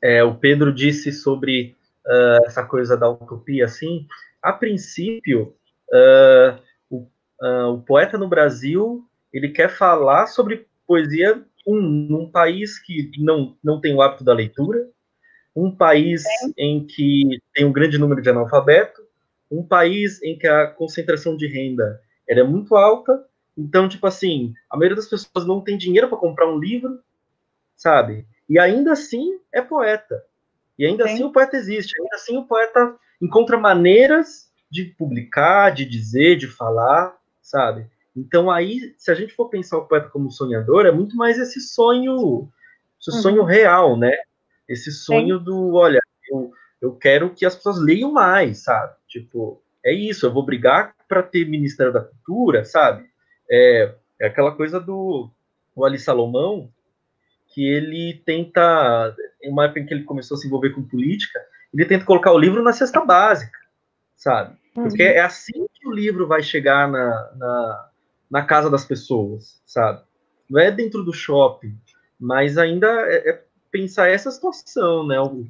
é, 0.02 0.24
o 0.24 0.36
Pedro 0.36 0.74
disse 0.74 1.12
sobre 1.12 1.76
uh, 2.06 2.46
essa 2.46 2.64
coisa 2.64 2.98
da 2.98 3.10
utopia, 3.10 3.66
assim, 3.66 4.08
a 4.42 4.52
princípio, 4.52 5.56
uh, 5.94 6.60
o, 6.90 6.98
uh, 7.42 7.74
o, 7.74 7.82
poeta 7.82 8.18
no 8.18 8.28
Brasil, 8.28 9.06
ele 9.32 9.50
quer 9.50 9.70
falar 9.70 10.28
sobre 10.28 10.68
poesia 10.88 11.44
um, 11.68 11.80
num 11.80 12.30
país 12.30 12.80
que 12.80 13.12
não, 13.20 13.56
não 13.64 13.80
tem 13.80 13.94
o 13.94 14.02
hábito 14.02 14.24
da 14.24 14.34
leitura, 14.34 14.90
um 15.56 15.70
país 15.70 16.24
em 16.58 16.86
que 16.86 17.40
tem 17.54 17.66
um 17.66 17.74
grande 17.74 17.98
número 17.98 18.22
de 18.22 18.30
analfabetos, 18.30 19.04
um 19.52 19.64
país 19.64 20.22
em 20.24 20.38
que 20.38 20.48
a 20.48 20.68
concentração 20.68 21.36
de 21.36 21.46
renda 21.46 22.02
é 22.28 22.42
muito 22.42 22.76
alta, 22.76 23.26
então, 23.58 23.90
tipo 23.90 24.08
assim, 24.08 24.54
a 24.70 24.78
maioria 24.78 24.96
das 24.96 25.08
pessoas 25.08 25.46
não 25.46 25.62
tem 25.62 25.78
dinheiro 25.78 26.08
para 26.08 26.18
comprar 26.18 26.48
um 26.48 26.58
livro, 26.58 27.00
sabe? 27.76 28.26
E 28.52 28.60
ainda 28.60 28.92
assim 28.92 29.40
é 29.50 29.62
poeta. 29.62 30.26
E 30.78 30.86
ainda 30.86 31.08
Sim. 31.08 31.14
assim 31.14 31.24
o 31.24 31.32
poeta 31.32 31.56
existe, 31.56 31.98
ainda 31.98 32.16
assim 32.18 32.38
o 32.38 32.44
poeta 32.44 32.98
encontra 33.22 33.58
maneiras 33.58 34.52
de 34.70 34.84
publicar, 34.84 35.70
de 35.70 35.86
dizer, 35.86 36.36
de 36.36 36.48
falar, 36.48 37.18
sabe? 37.42 37.88
Então 38.14 38.52
aí, 38.52 38.94
se 38.98 39.10
a 39.10 39.16
gente 39.16 39.34
for 39.34 39.48
pensar 39.48 39.78
o 39.78 39.86
poeta 39.86 40.10
como 40.10 40.30
sonhador, 40.30 40.86
é 40.86 40.92
muito 40.92 41.16
mais 41.16 41.40
esse 41.40 41.62
sonho, 41.62 42.50
esse 43.00 43.16
uhum. 43.16 43.22
sonho 43.22 43.44
real, 43.46 43.96
né? 43.98 44.12
Esse 44.68 44.92
sonho 44.92 45.38
Sim. 45.40 45.46
do, 45.46 45.76
olha, 45.76 46.02
eu, 46.30 46.52
eu 46.82 46.94
quero 46.94 47.30
que 47.30 47.46
as 47.46 47.56
pessoas 47.56 47.80
leiam 47.80 48.12
mais, 48.12 48.66
sabe? 48.66 48.94
Tipo, 49.08 49.62
é 49.82 49.94
isso, 49.94 50.26
eu 50.26 50.34
vou 50.34 50.44
brigar 50.44 50.94
para 51.08 51.24
ter 51.24 51.48
Ministério 51.48 51.94
da 51.94 52.02
Cultura, 52.02 52.66
sabe? 52.66 53.10
É, 53.50 53.96
é 54.20 54.28
aquela 54.28 54.52
coisa 54.52 54.78
do 54.78 55.30
o 55.74 55.86
Ali 55.86 55.98
Salomão, 55.98 56.70
que 57.52 57.68
ele 57.68 58.22
tenta, 58.26 59.16
em 59.44 59.52
uma 59.52 59.66
época 59.66 59.82
em 59.82 59.86
que 59.86 59.94
ele 59.94 60.04
começou 60.04 60.36
a 60.36 60.40
se 60.40 60.48
envolver 60.48 60.72
com 60.72 60.84
política, 60.84 61.40
ele 61.74 61.86
tenta 61.86 62.06
colocar 62.06 62.32
o 62.32 62.40
livro 62.40 62.64
na 62.64 62.74
cesta 62.74 63.04
básica, 63.04 63.58
sabe? 64.16 64.56
Porque 64.74 65.04
uhum. 65.04 65.10
é 65.10 65.20
assim 65.20 65.68
que 65.74 65.88
o 65.88 65.92
livro 65.92 66.28
vai 66.28 66.42
chegar 66.42 66.90
na, 66.90 67.32
na, 67.36 67.90
na, 68.30 68.46
casa 68.46 68.70
das 68.70 68.86
pessoas, 68.86 69.62
sabe? 69.66 70.02
Não 70.50 70.60
é 70.60 70.72
dentro 70.72 71.04
do 71.04 71.14
shopping, 71.14 71.78
mas 72.20 72.58
ainda 72.58 72.88
é, 72.88 73.30
é 73.30 73.44
pensar 73.70 74.10
essa 74.10 74.32
situação, 74.32 75.06
né? 75.06 75.20
O, 75.20 75.46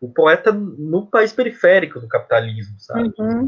o, 0.00 0.08
poeta 0.08 0.52
no 0.52 1.06
país 1.06 1.32
periférico 1.32 2.00
do 2.00 2.08
capitalismo, 2.08 2.76
sabe? 2.78 3.12
Uhum. 3.18 3.46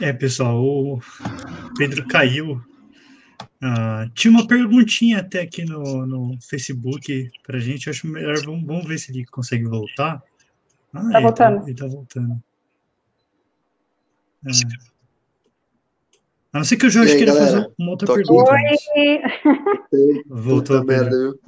É, 0.00 0.12
pessoal, 0.12 0.62
o 0.62 1.00
Pedro 1.76 2.06
caiu. 2.08 2.60
Uh, 3.62 4.10
tinha 4.14 4.30
uma 4.30 4.46
perguntinha 4.46 5.20
até 5.20 5.40
aqui 5.40 5.64
no, 5.64 6.04
no 6.04 6.38
Facebook 6.40 7.30
pra 7.46 7.58
gente. 7.58 7.88
Acho 7.88 8.06
melhor, 8.06 8.36
vamos, 8.44 8.64
vamos 8.66 8.86
ver 8.86 8.98
se 8.98 9.12
ele 9.12 9.24
consegue 9.26 9.64
voltar. 9.64 10.22
Ah, 10.92 11.00
tá 11.00 11.18
ele 11.18 11.20
voltando. 11.22 11.58
Tá, 11.60 11.64
ele 11.64 11.74
tá 11.74 11.86
voltando. 11.86 12.42
É. 14.46 14.50
A 16.52 16.58
não 16.58 16.64
ser 16.64 16.76
que 16.76 16.86
o 16.86 16.90
Jorge 16.90 17.16
queira 17.16 17.32
fazer 17.32 17.72
uma 17.78 17.90
outra 17.90 18.06
Tô 18.06 18.14
pergunta. 18.14 18.52
Oi! 18.52 20.22
Voltou. 20.28 20.84
Merda, 20.84 21.10
viu? 21.10 21.40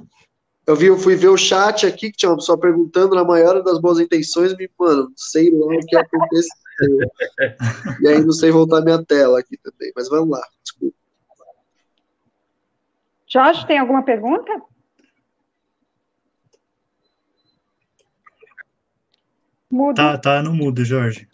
Eu 0.67 0.75
vi, 0.75 0.87
eu 0.87 0.97
fui 0.97 1.15
ver 1.15 1.29
o 1.29 1.37
chat 1.37 1.85
aqui 1.87 2.11
que 2.11 2.17
tinha 2.17 2.29
uma 2.29 2.35
pessoa 2.35 2.59
perguntando 2.59 3.15
na 3.15 3.23
maior 3.23 3.63
das 3.63 3.79
boas 3.79 4.01
intenções, 4.01 4.51
e, 4.51 4.69
mano, 4.77 5.09
sei 5.15 5.49
lá 5.49 5.65
o 5.65 5.79
que 5.79 5.95
aconteceu. 5.95 6.57
e 8.01 8.07
aí 8.09 8.19
não 8.19 8.33
sei 8.33 8.51
voltar 8.51 8.81
minha 8.81 9.01
tela 9.03 9.39
aqui 9.39 9.57
também, 9.57 9.93
mas 9.95 10.09
vamos 10.09 10.29
lá, 10.29 10.45
desculpa. 10.61 10.93
Jorge, 13.25 13.65
tem 13.65 13.77
alguma 13.79 14.03
pergunta? 14.03 14.61
Mudo. 19.71 19.95
Tá, 19.95 20.17
tá 20.17 20.43
no 20.43 20.53
mudo, 20.53 20.83
Jorge. 20.83 21.29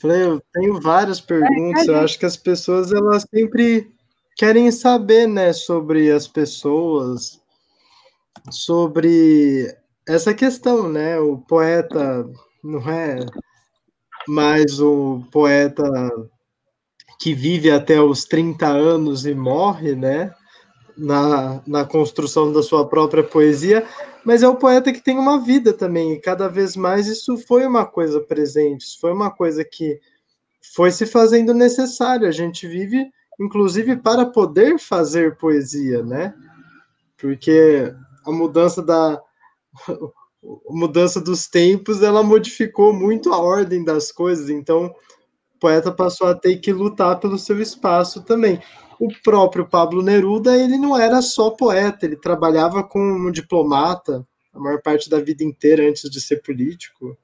Falei, 0.00 0.22
eu 0.22 0.42
tenho 0.52 0.80
várias 0.80 1.20
perguntas. 1.20 1.88
É, 1.88 1.90
eu 1.90 1.96
acho 1.98 2.18
que 2.18 2.24
as 2.26 2.36
pessoas 2.36 2.92
elas 2.92 3.26
sempre 3.34 3.90
querem 4.38 4.70
saber, 4.70 5.26
né, 5.26 5.52
sobre 5.52 6.12
as 6.12 6.28
pessoas, 6.28 7.40
sobre 8.52 9.76
essa 10.08 10.32
questão, 10.32 10.88
né? 10.88 11.18
O 11.18 11.38
poeta 11.38 12.24
não 12.62 12.88
é 12.88 13.26
mais 14.28 14.80
o 14.80 15.24
poeta 15.32 15.84
que 17.20 17.34
vive 17.34 17.68
até 17.68 18.00
os 18.00 18.24
30 18.24 18.68
anos 18.68 19.26
e 19.26 19.34
morre, 19.34 19.96
né? 19.96 20.32
Na, 20.96 21.60
na 21.66 21.84
construção 21.84 22.52
da 22.52 22.62
sua 22.62 22.88
própria 22.88 23.22
poesia, 23.22 23.86
mas 24.24 24.42
é 24.42 24.48
o 24.48 24.56
poeta 24.56 24.92
que 24.92 25.00
tem 25.00 25.16
uma 25.16 25.38
vida 25.38 25.72
também, 25.72 26.12
e 26.12 26.20
cada 26.20 26.48
vez 26.48 26.74
mais 26.74 27.06
isso 27.06 27.38
foi 27.38 27.64
uma 27.64 27.86
coisa 27.86 28.20
presente, 28.20 28.84
foi 29.00 29.12
uma 29.12 29.30
coisa 29.30 29.64
que 29.64 30.00
foi 30.74 30.90
se 30.90 31.06
fazendo 31.06 31.54
necessário. 31.54 32.26
A 32.26 32.32
gente 32.32 32.66
vive, 32.66 33.08
inclusive, 33.38 33.96
para 33.96 34.26
poder 34.26 34.78
fazer 34.78 35.36
poesia, 35.36 36.02
né? 36.02 36.34
Porque 37.16 37.92
a 38.26 38.32
mudança 38.32 38.82
da 38.82 39.20
mudança 40.68 41.20
dos 41.20 41.46
tempos, 41.46 42.02
ela 42.02 42.22
modificou 42.22 42.92
muito 42.92 43.32
a 43.32 43.38
ordem 43.38 43.84
das 43.84 44.12
coisas, 44.12 44.48
então 44.48 44.86
o 45.54 45.58
poeta 45.58 45.90
passou 45.90 46.28
a 46.28 46.34
ter 46.34 46.56
que 46.58 46.72
lutar 46.72 47.18
pelo 47.18 47.38
seu 47.38 47.60
espaço 47.60 48.22
também. 48.22 48.60
O 48.98 49.08
próprio 49.22 49.68
Pablo 49.68 50.02
Neruda, 50.02 50.56
ele 50.56 50.76
não 50.76 50.98
era 50.98 51.22
só 51.22 51.50
poeta, 51.50 52.06
ele 52.06 52.16
trabalhava 52.16 52.82
como 52.82 53.30
diplomata 53.30 54.26
a 54.52 54.58
maior 54.58 54.80
parte 54.82 55.08
da 55.08 55.20
vida 55.20 55.44
inteira 55.44 55.88
antes 55.88 56.10
de 56.10 56.20
ser 56.20 56.42
político. 56.42 57.16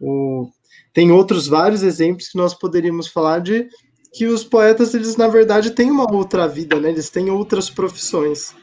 O... 0.00 0.48
Tem 0.92 1.10
outros 1.10 1.46
vários 1.46 1.82
exemplos 1.82 2.28
que 2.28 2.38
nós 2.38 2.54
poderíamos 2.54 3.08
falar 3.08 3.40
de 3.40 3.68
que 4.16 4.24
os 4.24 4.42
poetas, 4.42 4.94
eles 4.94 5.14
na 5.14 5.28
verdade 5.28 5.72
têm 5.72 5.90
uma 5.90 6.10
outra 6.10 6.48
vida, 6.48 6.80
né? 6.80 6.88
Eles 6.88 7.10
têm 7.10 7.28
outras 7.28 7.68
profissões. 7.68 8.54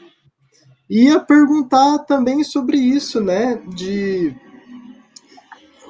Ia 0.90 1.20
perguntar 1.20 2.00
também 2.00 2.42
sobre 2.42 2.76
isso, 2.76 3.20
né? 3.20 3.62
De 3.68 4.34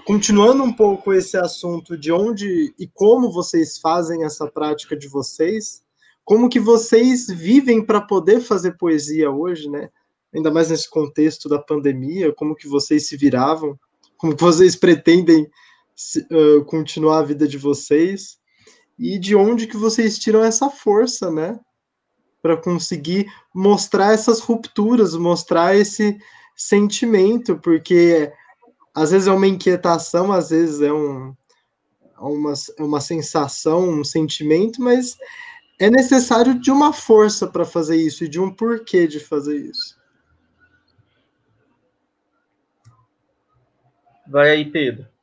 continuando 0.05 0.63
um 0.63 0.73
pouco 0.73 1.15
esse 1.15 1.39
assunto 1.39 1.97
de 1.97 2.13
onde 2.13 2.75
e 2.79 2.87
como 2.87 3.33
vocês 3.33 3.79
fazem 3.79 4.23
essa 4.23 4.47
prática 4.47 4.95
de 4.95 5.09
vocês, 5.09 5.83
como 6.27 6.51
que 6.51 6.61
vocês 6.61 7.27
vivem 7.27 7.83
para 7.83 8.03
poder 8.03 8.41
fazer 8.41 8.77
poesia 8.77 9.31
hoje, 9.31 9.71
né? 9.71 9.89
Ainda 10.35 10.51
mais 10.51 10.69
nesse 10.69 10.91
contexto 10.91 11.49
da 11.49 11.59
pandemia, 11.59 12.35
como 12.35 12.55
que 12.55 12.69
vocês 12.69 13.09
se 13.09 13.17
viravam, 13.17 13.81
como 14.19 14.37
que 14.37 14.43
vocês 14.43 14.77
pretendem 14.77 15.49
uh, 16.31 16.63
continuar 16.67 17.21
a 17.21 17.25
vida 17.25 17.49
de 17.49 17.57
vocês 17.57 18.44
e 18.99 19.19
de 19.19 19.35
onde 19.35 19.67
que 19.67 19.77
vocês 19.77 20.19
tiram 20.19 20.43
essa 20.43 20.71
força, 20.71 21.31
né? 21.31 21.59
para 22.45 22.59
conseguir 22.59 23.27
mostrar 23.55 24.13
essas 24.13 24.39
rupturas, 24.41 25.15
mostrar 25.15 25.75
esse 25.75 26.19
sentimento, 26.55 27.59
porque 27.59 28.31
às 28.95 29.13
vezes 29.13 29.27
é 29.27 29.33
uma 29.33 29.47
inquietação, 29.47 30.31
às 30.31 30.51
vezes 30.51 30.83
é 30.83 30.93
um, 30.93 31.35
uma, 32.21 32.53
é 32.79 32.83
uma 32.83 33.01
sensação, 33.01 33.89
um 33.89 34.05
sentimento, 34.05 34.83
mas 34.83 35.17
é 35.81 35.89
necessário 35.89 36.61
de 36.61 36.71
uma 36.71 36.93
força 36.93 37.47
para 37.47 37.65
fazer 37.65 37.97
isso 37.97 38.25
e 38.25 38.29
de 38.29 38.39
um 38.39 38.51
porquê 38.51 39.07
de 39.07 39.21
fazer 39.21 39.57
isso. 39.57 39.99
Vai 44.29 44.51
aí, 44.51 44.71
Pedro. 44.71 45.14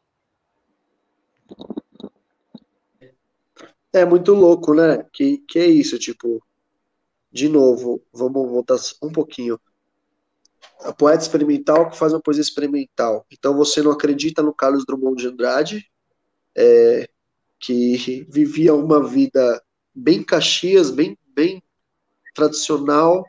É 3.93 4.05
muito 4.05 4.33
louco, 4.33 4.73
né? 4.73 5.05
Que, 5.11 5.39
que 5.39 5.59
é 5.59 5.65
isso, 5.65 5.99
tipo, 5.99 6.41
de 7.31 7.47
novo, 7.49 8.03
vamos 8.13 8.49
voltar 8.49 8.77
um 9.01 9.11
pouquinho. 9.11 9.59
A 10.81 10.93
poeta 10.93 11.23
experimental 11.23 11.89
que 11.89 11.97
faz 11.97 12.13
uma 12.13 12.21
poesia 12.21 12.41
experimental. 12.41 13.25
Então 13.31 13.55
você 13.55 13.81
não 13.81 13.91
acredita 13.91 14.41
no 14.41 14.53
Carlos 14.53 14.85
Drummond 14.85 15.21
de 15.21 15.27
Andrade, 15.27 15.91
é, 16.55 17.09
que 17.59 18.25
vivia 18.29 18.73
uma 18.73 19.07
vida 19.07 19.61
bem 19.93 20.23
Caxias, 20.23 20.89
bem, 20.89 21.17
bem 21.35 21.63
tradicional, 22.33 23.25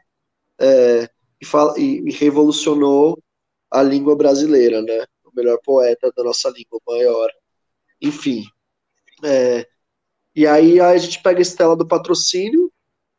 é, 0.58 1.08
e, 1.40 1.44
fala, 1.44 1.78
e, 1.78 2.02
e, 2.08 2.12
revolucionou 2.12 3.20
a 3.70 3.82
língua 3.82 4.14
brasileira, 4.16 4.80
né? 4.82 5.04
O 5.24 5.30
melhor 5.34 5.58
poeta 5.64 6.12
da 6.16 6.22
nossa 6.22 6.48
língua, 6.50 6.80
maior. 6.86 7.30
Enfim. 8.00 8.44
É, 9.24 9.66
e 10.34 10.46
aí 10.46 10.80
a 10.80 10.96
gente 10.96 11.22
pega 11.22 11.38
a 11.38 11.42
Estela 11.42 11.76
do 11.76 11.86
Patrocínio, 11.86 12.72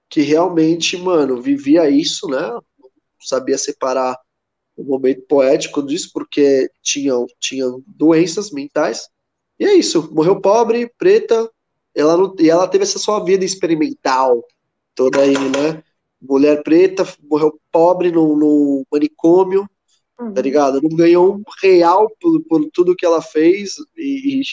que 0.09 0.21
realmente, 0.21 0.97
mano, 0.97 1.41
vivia 1.41 1.89
isso, 1.89 2.27
né? 2.27 2.59
Sabia 3.19 3.57
separar 3.57 4.17
um 4.77 4.83
momento 4.83 5.21
poético 5.27 5.83
disso, 5.83 6.09
porque 6.13 6.69
tinham, 6.81 7.25
tinham 7.39 7.83
doenças 7.87 8.51
mentais. 8.51 9.07
E 9.59 9.65
é 9.65 9.73
isso, 9.75 10.13
morreu 10.13 10.41
pobre, 10.41 10.91
preta, 10.97 11.49
ela 11.95 12.17
não, 12.17 12.35
e 12.39 12.49
ela 12.49 12.67
teve 12.67 12.83
essa 12.83 12.97
sua 12.97 13.23
vida 13.23 13.45
experimental 13.45 14.43
toda 14.95 15.21
aí, 15.21 15.33
né? 15.33 15.83
Mulher 16.21 16.63
preta, 16.63 17.07
morreu 17.29 17.59
pobre 17.71 18.11
no, 18.11 18.35
no 18.35 18.85
manicômio, 18.91 19.69
uhum. 20.25 20.33
tá 20.33 20.41
ligado? 20.41 20.81
Não 20.81 20.95
ganhou 20.95 21.35
um 21.35 21.43
real 21.61 22.09
por, 22.19 22.41
por 22.43 22.69
tudo 22.71 22.95
que 22.95 23.05
ela 23.05 23.21
fez, 23.21 23.75
e, 23.97 24.41
e 24.41 24.43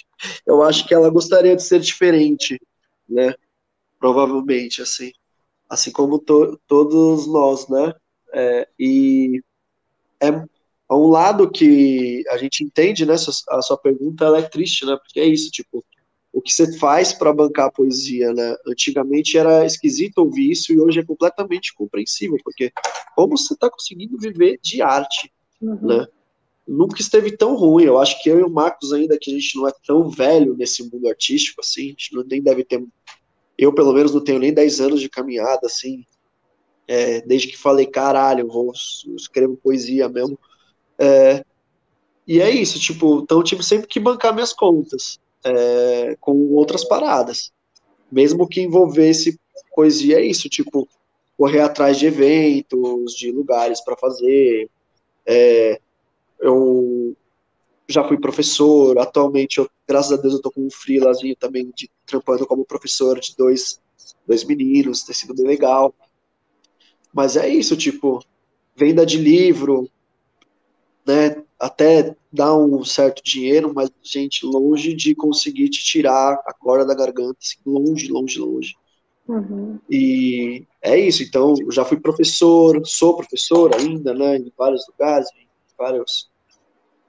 eu 0.46 0.62
acho 0.62 0.86
que 0.86 0.94
ela 0.94 1.10
gostaria 1.10 1.56
de 1.56 1.62
ser 1.62 1.80
diferente, 1.80 2.60
né? 3.08 3.34
Provavelmente, 3.98 4.82
assim. 4.82 5.12
Assim 5.68 5.92
como 5.92 6.18
to, 6.18 6.58
todos 6.66 7.26
nós, 7.26 7.68
né? 7.68 7.94
É, 8.32 8.68
e 8.78 9.42
é, 10.20 10.28
é 10.28 10.94
um 10.94 11.08
lado 11.08 11.50
que 11.50 12.24
a 12.28 12.36
gente 12.36 12.64
entende, 12.64 13.06
né? 13.06 13.14
A 13.14 13.62
sua 13.62 13.76
pergunta 13.76 14.24
ela 14.24 14.38
é 14.38 14.42
triste, 14.42 14.84
né? 14.84 14.96
Porque 14.96 15.20
é 15.20 15.26
isso, 15.26 15.50
tipo, 15.50 15.84
o 16.32 16.40
que 16.40 16.52
você 16.52 16.76
faz 16.78 17.12
para 17.12 17.32
bancar 17.32 17.66
a 17.66 17.72
poesia, 17.72 18.32
né? 18.32 18.56
Antigamente 18.66 19.36
era 19.36 19.64
esquisito 19.64 20.18
ouvir 20.18 20.50
isso 20.50 20.72
e 20.72 20.80
hoje 20.80 21.00
é 21.00 21.04
completamente 21.04 21.74
compreensível, 21.74 22.38
porque 22.44 22.72
como 23.14 23.36
você 23.36 23.54
está 23.54 23.68
conseguindo 23.68 24.16
viver 24.18 24.58
de 24.62 24.80
arte, 24.80 25.32
uhum. 25.60 25.86
né? 25.86 26.06
Nunca 26.66 27.00
esteve 27.00 27.36
tão 27.36 27.56
ruim. 27.56 27.84
Eu 27.84 27.98
acho 27.98 28.22
que 28.22 28.30
eu 28.30 28.38
e 28.38 28.42
o 28.42 28.50
Marcos 28.50 28.92
ainda 28.92 29.18
que 29.20 29.30
a 29.30 29.34
gente 29.34 29.56
não 29.56 29.66
é 29.66 29.72
tão 29.86 30.08
velho 30.08 30.56
nesse 30.56 30.82
mundo 30.82 31.08
artístico 31.08 31.60
assim, 31.60 31.82
a 31.82 31.88
gente 31.88 32.14
não, 32.14 32.22
nem 32.22 32.42
deve 32.42 32.64
ter 32.64 32.84
eu 33.58 33.74
pelo 33.74 33.92
menos 33.92 34.14
não 34.14 34.24
tenho 34.24 34.38
nem 34.38 34.54
10 34.54 34.80
anos 34.80 35.00
de 35.02 35.08
caminhada 35.10 35.66
assim, 35.66 36.02
é, 36.88 37.20
desde 37.20 37.48
que 37.48 37.58
falei, 37.58 37.84
caralho, 37.84 38.40
eu 38.40 38.48
vou 38.48 38.72
escrevo 39.14 39.54
poesia 39.56 40.08
mesmo. 40.08 40.38
É, 40.98 41.44
e 42.26 42.40
é 42.40 42.50
isso, 42.50 42.80
tipo, 42.80 43.20
então 43.20 43.38
eu 43.38 43.44
tive 43.44 43.62
sempre 43.62 43.86
que 43.86 44.00
bancar 44.00 44.32
minhas 44.32 44.52
contas 44.54 45.20
é, 45.44 46.16
com 46.20 46.32
outras 46.54 46.84
paradas. 46.84 47.52
Mesmo 48.10 48.48
que 48.48 48.62
envolvesse 48.62 49.38
poesia, 49.74 50.18
é 50.18 50.24
isso, 50.24 50.48
tipo, 50.48 50.88
correr 51.36 51.60
atrás 51.60 51.98
de 51.98 52.06
eventos, 52.06 53.14
de 53.14 53.30
lugares 53.30 53.80
para 53.82 53.96
fazer. 53.96 54.70
É, 55.26 55.80
eu 56.40 57.16
já 57.88 58.04
fui 58.06 58.18
professor, 58.18 58.98
atualmente, 58.98 59.58
eu, 59.58 59.68
graças 59.86 60.12
a 60.12 60.20
Deus, 60.20 60.34
eu 60.34 60.42
tô 60.42 60.50
com 60.50 60.62
um 60.66 60.70
freelazinho 60.70 61.36
também, 61.36 61.70
de, 61.74 61.90
trampando 62.06 62.46
como 62.46 62.64
professor 62.64 63.18
de 63.20 63.34
dois, 63.36 63.80
dois 64.26 64.44
meninos, 64.44 65.02
tem 65.02 65.14
sido 65.14 65.34
bem 65.34 65.46
legal. 65.46 65.94
Mas 67.12 67.36
é 67.36 67.48
isso, 67.48 67.76
tipo, 67.76 68.24
venda 68.76 69.04
de 69.04 69.18
livro, 69.18 69.90
né, 71.06 71.42
até 71.58 72.14
dá 72.32 72.56
um 72.56 72.84
certo 72.84 73.22
dinheiro, 73.22 73.72
mas, 73.74 73.90
gente, 74.02 74.46
longe 74.46 74.94
de 74.94 75.14
conseguir 75.14 75.68
te 75.68 75.82
tirar 75.84 76.34
a 76.46 76.52
corda 76.52 76.86
da 76.86 76.94
garganta, 76.94 77.38
assim, 77.40 77.58
longe, 77.66 78.08
longe, 78.08 78.38
longe. 78.38 78.76
Uhum. 79.30 79.78
E 79.88 80.66
é 80.82 80.98
isso, 80.98 81.22
então, 81.22 81.54
eu 81.60 81.70
já 81.70 81.84
fui 81.84 82.00
professor, 82.00 82.80
sou 82.84 83.16
professor 83.16 83.72
ainda, 83.76 84.12
né, 84.12 84.38
em 84.38 84.52
vários 84.58 84.84
lugares, 84.88 85.28
em 85.38 85.46
vários, 85.78 86.28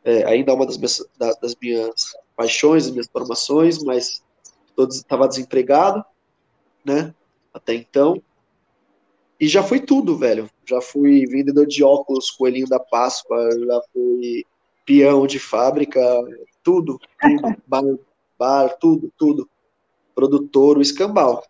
é, 0.03 0.23
ainda 0.25 0.51
é 0.51 0.55
uma 0.55 0.67
das 0.67 0.77
minhas, 0.77 1.03
das 1.17 1.55
minhas 1.59 2.15
paixões, 2.35 2.83
das 2.83 2.91
minhas 2.91 3.07
formações, 3.07 3.83
mas 3.83 4.23
estava 4.77 5.27
desempregado, 5.27 6.05
né, 6.85 7.11
até 7.51 7.73
então, 7.73 8.21
e 9.39 9.47
já 9.47 9.63
fui 9.63 9.79
tudo, 9.79 10.15
velho. 10.15 10.47
Já 10.63 10.79
fui 10.79 11.25
vendedor 11.25 11.65
de 11.65 11.83
óculos, 11.83 12.29
coelhinho 12.29 12.67
da 12.67 12.79
Páscoa, 12.79 13.49
já 13.49 13.81
fui 13.91 14.45
peão 14.85 15.25
de 15.25 15.39
fábrica, 15.39 15.99
tudo, 16.61 16.99
tudo, 17.19 17.55
bar, 17.65 17.83
bar, 18.37 18.77
tudo, 18.77 19.11
tudo. 19.17 19.49
Produtor, 20.13 20.77
o 20.77 20.81
escambau. 20.81 21.43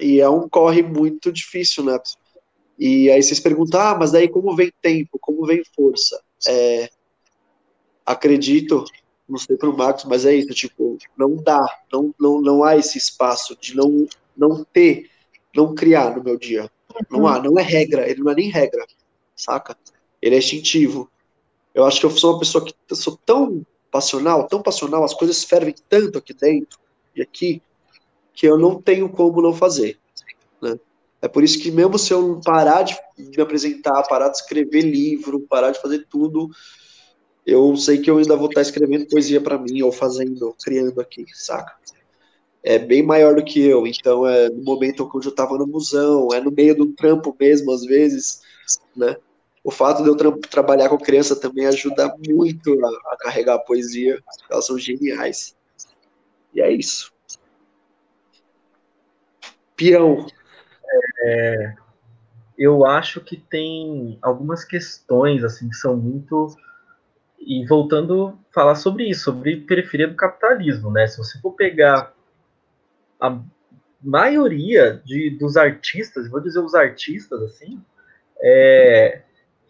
E 0.00 0.20
é 0.20 0.28
um 0.28 0.48
corre 0.48 0.82
muito 0.82 1.30
difícil, 1.32 1.84
né? 1.84 1.98
E 2.78 3.10
aí 3.10 3.22
vocês 3.22 3.38
perguntam, 3.38 3.80
ah, 3.80 3.96
mas 3.98 4.10
daí 4.10 4.28
como 4.28 4.56
vem 4.56 4.72
tempo, 4.80 5.18
como 5.20 5.44
vem 5.44 5.62
força? 5.76 6.20
É, 6.46 6.88
acredito, 8.06 8.84
não 9.28 9.38
sei 9.38 9.56
para 9.56 9.68
o 9.68 9.76
Marcos, 9.76 10.04
mas 10.04 10.24
é 10.24 10.34
isso, 10.34 10.48
tipo, 10.54 10.96
não 11.16 11.36
dá, 11.36 11.62
não, 11.92 12.14
não, 12.18 12.40
não 12.40 12.64
há 12.64 12.76
esse 12.76 12.96
espaço 12.96 13.56
de 13.60 13.76
não, 13.76 14.06
não 14.36 14.64
ter, 14.64 15.10
não 15.54 15.74
criar 15.74 16.16
no 16.16 16.24
meu 16.24 16.38
dia. 16.38 16.70
Não 17.10 17.26
há, 17.26 17.40
não 17.40 17.58
é 17.58 17.62
regra, 17.62 18.08
ele 18.08 18.22
não 18.22 18.32
é 18.32 18.34
nem 18.34 18.50
regra, 18.50 18.84
saca? 19.36 19.76
Ele 20.20 20.34
é 20.34 20.38
instintivo. 20.38 21.10
Eu 21.74 21.84
acho 21.84 22.00
que 22.00 22.06
eu 22.06 22.10
sou 22.10 22.32
uma 22.32 22.40
pessoa 22.40 22.64
que 22.64 22.96
sou 22.96 23.18
tão 23.24 23.64
passional, 23.90 24.46
tão 24.48 24.62
passional, 24.62 25.04
as 25.04 25.14
coisas 25.14 25.44
fervem 25.44 25.74
tanto 25.88 26.18
aqui 26.18 26.32
dentro 26.32 26.78
e 27.14 27.22
aqui, 27.22 27.62
que 28.34 28.46
eu 28.46 28.58
não 28.58 28.80
tenho 28.80 29.08
como 29.08 29.42
não 29.42 29.52
fazer. 29.52 29.98
Né? 30.60 30.78
É 31.22 31.28
por 31.28 31.44
isso 31.44 31.58
que 31.58 31.70
mesmo 31.70 31.98
se 31.98 32.12
eu 32.12 32.40
parar 32.44 32.82
de 32.82 32.98
me 33.18 33.42
apresentar, 33.42 34.02
parar 34.04 34.28
de 34.28 34.38
escrever 34.38 34.82
livro, 34.82 35.40
parar 35.40 35.70
de 35.70 35.80
fazer 35.80 36.06
tudo, 36.08 36.48
eu 37.46 37.76
sei 37.76 37.98
que 37.98 38.10
eu 38.10 38.18
ainda 38.18 38.36
vou 38.36 38.48
estar 38.48 38.62
escrevendo 38.62 39.08
poesia 39.08 39.40
para 39.40 39.58
mim, 39.58 39.82
ou 39.82 39.92
fazendo, 39.92 40.54
criando 40.62 41.00
aqui, 41.00 41.24
saca? 41.34 41.80
é 42.62 42.78
bem 42.78 43.02
maior 43.02 43.34
do 43.34 43.44
que 43.44 43.60
eu, 43.60 43.86
então 43.86 44.26
é 44.26 44.48
no 44.50 44.62
momento 44.62 45.08
onde 45.14 45.26
eu 45.26 45.30
estava 45.30 45.56
no 45.56 45.66
musão, 45.66 46.28
é 46.32 46.40
no 46.40 46.50
meio 46.50 46.76
do 46.76 46.92
trampo 46.92 47.34
mesmo, 47.38 47.72
às 47.72 47.84
vezes, 47.84 48.42
né? 48.94 49.16
O 49.62 49.70
fato 49.70 50.02
de 50.02 50.08
eu 50.08 50.16
tra 50.16 50.32
trabalhar 50.50 50.88
com 50.88 50.98
criança 50.98 51.36
também 51.36 51.66
ajuda 51.66 52.14
muito 52.26 52.72
a, 52.84 52.88
a, 53.12 53.16
carregar 53.18 53.54
a 53.54 53.58
poesia, 53.58 54.22
elas 54.50 54.66
são 54.66 54.78
geniais. 54.78 55.54
E 56.54 56.60
é 56.60 56.70
isso. 56.72 57.12
Peão. 59.80 60.26
É, 61.22 61.74
eu 62.58 62.84
acho 62.84 63.20
que 63.20 63.36
tem 63.36 64.18
algumas 64.20 64.64
questões 64.64 65.42
assim 65.42 65.68
que 65.68 65.76
são 65.76 65.96
muito 65.96 66.54
e 67.38 67.66
voltando 67.66 68.38
a 68.50 68.54
falar 68.54 68.74
sobre 68.74 69.08
isso, 69.08 69.24
sobre 69.24 69.56
periferia 69.56 70.06
do 70.06 70.14
capitalismo, 70.14 70.90
né? 70.90 71.06
Se 71.06 71.16
você 71.16 71.40
for 71.40 71.52
pegar 71.52 72.12
a 73.18 73.40
maioria 74.02 75.00
de, 75.04 75.30
dos 75.30 75.56
artistas, 75.56 76.28
vou 76.28 76.40
dizer 76.40 76.60
os 76.60 76.74
artistas 76.74 77.40
assim, 77.42 77.82
é, 78.42 79.22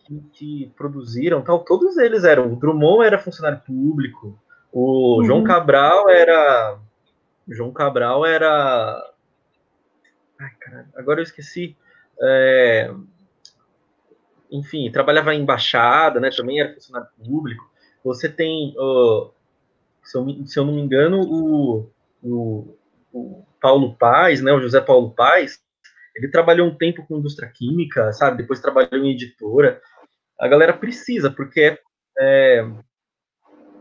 que, 0.05 0.21
que, 0.33 0.73
produziram, 0.77 1.43
tal, 1.43 1.65
todos 1.65 1.97
eles 1.97 2.25
eram. 2.25 2.53
O 2.53 2.57
Drummond 2.57 3.05
era 3.05 3.19
funcionário 3.19 3.61
público, 3.65 4.37
o 4.73 5.19
uhum. 5.19 5.25
João 5.25 5.45
Cabral 5.45 6.09
era. 6.09 6.79
João 7.49 7.73
Cabral 7.73 8.25
era. 8.25 9.10
Ai, 10.41 10.51
caralho, 10.59 10.89
agora 10.97 11.21
eu 11.21 11.25
esqueci. 11.25 11.77
É, 12.23 12.93
enfim, 14.51 14.91
trabalhava 14.91 15.35
em 15.35 15.43
embaixada, 15.43 16.19
né? 16.19 16.31
Também 16.37 16.61
era 16.61 16.75
funcionário 16.75 17.09
público. 17.23 17.71
Você 18.03 18.29
tem, 18.29 18.75
uh, 18.77 19.31
se, 20.03 20.19
eu, 20.19 20.47
se, 20.47 20.59
eu, 20.59 20.65
não 20.65 20.75
me 20.75 20.81
engano, 20.81 21.21
o, 21.21 21.93
o 22.23 22.81
o 23.13 23.45
Paulo 23.61 23.97
Paz, 23.97 24.41
né, 24.41 24.53
o 24.53 24.61
José 24.61 24.81
Paulo 24.81 25.15
Paz, 25.15 25.61
ele 26.15 26.29
trabalhou 26.29 26.67
um 26.67 26.77
tempo 26.77 27.07
com 27.07 27.19
indústria 27.19 27.49
química, 27.49 28.13
sabe? 28.13 28.39
Depois 28.39 28.61
trabalhou 28.61 29.05
em 29.05 29.13
editora. 29.13 29.81
A 30.39 30.49
galera 30.49 30.73
precisa, 30.73 31.31
porque 31.31 31.79
é, 32.19 32.61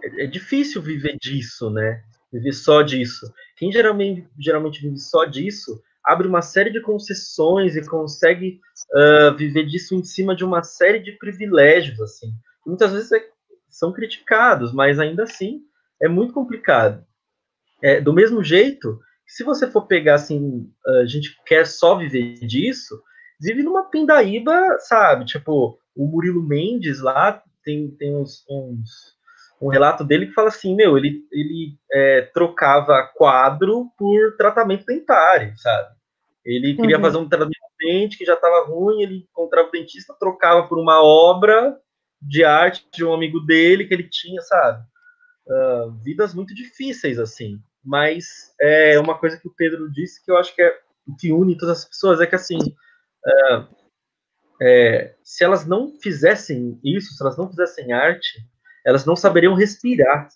é, 0.03 0.23
é 0.23 0.27
difícil 0.27 0.81
viver 0.81 1.17
disso, 1.19 1.69
né? 1.69 2.03
Viver 2.31 2.53
só 2.53 2.81
disso. 2.81 3.31
Quem 3.55 3.71
geralmente, 3.71 4.27
geralmente 4.37 4.81
vive 4.81 4.97
só 4.97 5.25
disso 5.25 5.81
abre 6.05 6.27
uma 6.27 6.41
série 6.41 6.71
de 6.71 6.81
concessões 6.81 7.75
e 7.75 7.87
consegue 7.87 8.59
uh, 8.93 9.35
viver 9.35 9.65
disso 9.65 9.95
em 9.95 10.03
cima 10.03 10.35
de 10.35 10.43
uma 10.43 10.63
série 10.63 10.99
de 10.99 11.13
privilégios, 11.13 11.99
assim. 11.99 12.31
Muitas 12.65 12.91
vezes 12.91 13.11
é, 13.11 13.25
são 13.69 13.91
criticados, 13.91 14.73
mas 14.73 14.99
ainda 14.99 15.23
assim 15.23 15.61
é 16.01 16.07
muito 16.07 16.33
complicado. 16.33 17.05
É, 17.81 18.01
do 18.01 18.13
mesmo 18.13 18.43
jeito 18.43 18.99
se 19.29 19.43
você 19.43 19.69
for 19.69 19.85
pegar 19.85 20.15
assim, 20.15 20.67
a 20.87 21.05
gente 21.05 21.39
quer 21.45 21.67
só 21.67 21.95
viver 21.95 22.39
disso, 22.39 22.99
vive 23.39 23.61
numa 23.61 23.87
pindaíba, 23.87 24.77
sabe? 24.79 25.23
Tipo, 25.23 25.79
o 25.95 26.07
Murilo 26.07 26.41
Mendes 26.41 26.99
lá 26.99 27.41
tem, 27.63 27.91
tem 27.91 28.15
uns, 28.15 28.43
uns 28.49 29.15
um 29.61 29.69
relato 29.69 30.03
dele 30.03 30.27
que 30.27 30.33
fala 30.33 30.49
assim, 30.49 30.75
meu, 30.75 30.97
ele, 30.97 31.21
ele 31.31 31.77
é, 31.91 32.21
trocava 32.33 33.09
quadro 33.15 33.91
por 33.97 34.35
tratamento 34.37 34.85
dentário, 34.85 35.57
sabe? 35.57 35.89
Ele 36.45 36.75
queria 36.75 36.95
uhum. 36.95 37.01
fazer 37.01 37.17
um 37.17 37.27
tratamento 37.27 37.53
de 37.53 37.87
dente 37.87 38.17
que 38.17 38.25
já 38.25 38.33
estava 38.33 38.65
ruim, 38.65 39.01
ele 39.01 39.27
encontrava 39.29 39.67
o 39.67 39.71
dentista, 39.71 40.15
trocava 40.19 40.67
por 40.67 40.79
uma 40.79 41.03
obra 41.03 41.77
de 42.21 42.43
arte 42.43 42.87
de 42.93 43.03
um 43.03 43.13
amigo 43.13 43.39
dele 43.41 43.85
que 43.85 43.93
ele 43.93 44.09
tinha, 44.09 44.41
sabe? 44.41 44.83
Uh, 45.47 45.91
vidas 46.03 46.33
muito 46.33 46.53
difíceis, 46.53 47.19
assim 47.19 47.59
mas 47.83 48.53
é 48.59 48.99
uma 48.99 49.17
coisa 49.17 49.37
que 49.37 49.47
o 49.47 49.53
Pedro 49.55 49.91
disse 49.91 50.23
que 50.23 50.31
eu 50.31 50.37
acho 50.37 50.53
que 50.53 50.61
é 50.61 50.79
o 51.07 51.15
que 51.15 51.31
une 51.31 51.57
todas 51.57 51.79
as 51.79 51.85
pessoas 51.85 52.21
é 52.21 52.27
que 52.27 52.35
assim 52.35 52.57
é, 53.25 53.65
é, 54.61 55.15
se 55.23 55.43
elas 55.43 55.65
não 55.65 55.97
fizessem 55.99 56.79
isso, 56.83 57.13
se 57.13 57.23
elas 57.23 57.37
não 57.37 57.49
fizessem 57.49 57.91
arte, 57.91 58.45
elas 58.85 59.05
não 59.05 59.15
saberiam 59.15 59.53
respirar, 59.53 60.29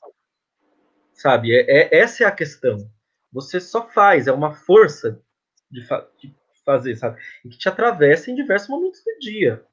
sabe? 1.14 1.56
É, 1.56 1.62
é 1.70 1.98
essa 2.00 2.24
é 2.24 2.28
a 2.28 2.32
questão. 2.32 2.90
Você 3.32 3.60
só 3.60 3.88
faz, 3.90 4.28
é 4.28 4.32
uma 4.32 4.54
força 4.54 5.20
de, 5.70 5.86
fa 5.86 6.08
de 6.20 6.34
fazer, 6.66 6.96
sabe? 6.96 7.20
E 7.44 7.50
que 7.50 7.58
te 7.58 7.68
atravessa 7.68 8.30
em 8.30 8.36
diversos 8.36 8.70
momentos 8.70 9.02
do 9.04 9.20
dia. 9.20 9.64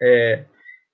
É, 0.00 0.44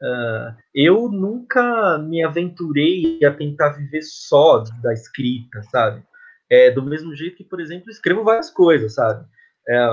uh, 0.02 0.56
eu 0.74 1.08
nunca 1.08 1.98
me 1.98 2.22
aventurei 2.22 3.24
a 3.24 3.32
tentar 3.32 3.70
viver 3.70 4.02
só 4.02 4.62
da 4.82 4.92
escrita, 4.92 5.62
sabe? 5.64 6.02
É, 6.50 6.70
do 6.70 6.82
mesmo 6.82 7.14
jeito 7.14 7.36
que, 7.36 7.44
por 7.44 7.60
exemplo, 7.60 7.90
escrevo 7.90 8.24
várias 8.24 8.50
coisas, 8.50 8.94
sabe? 8.94 9.26
É, 9.66 9.88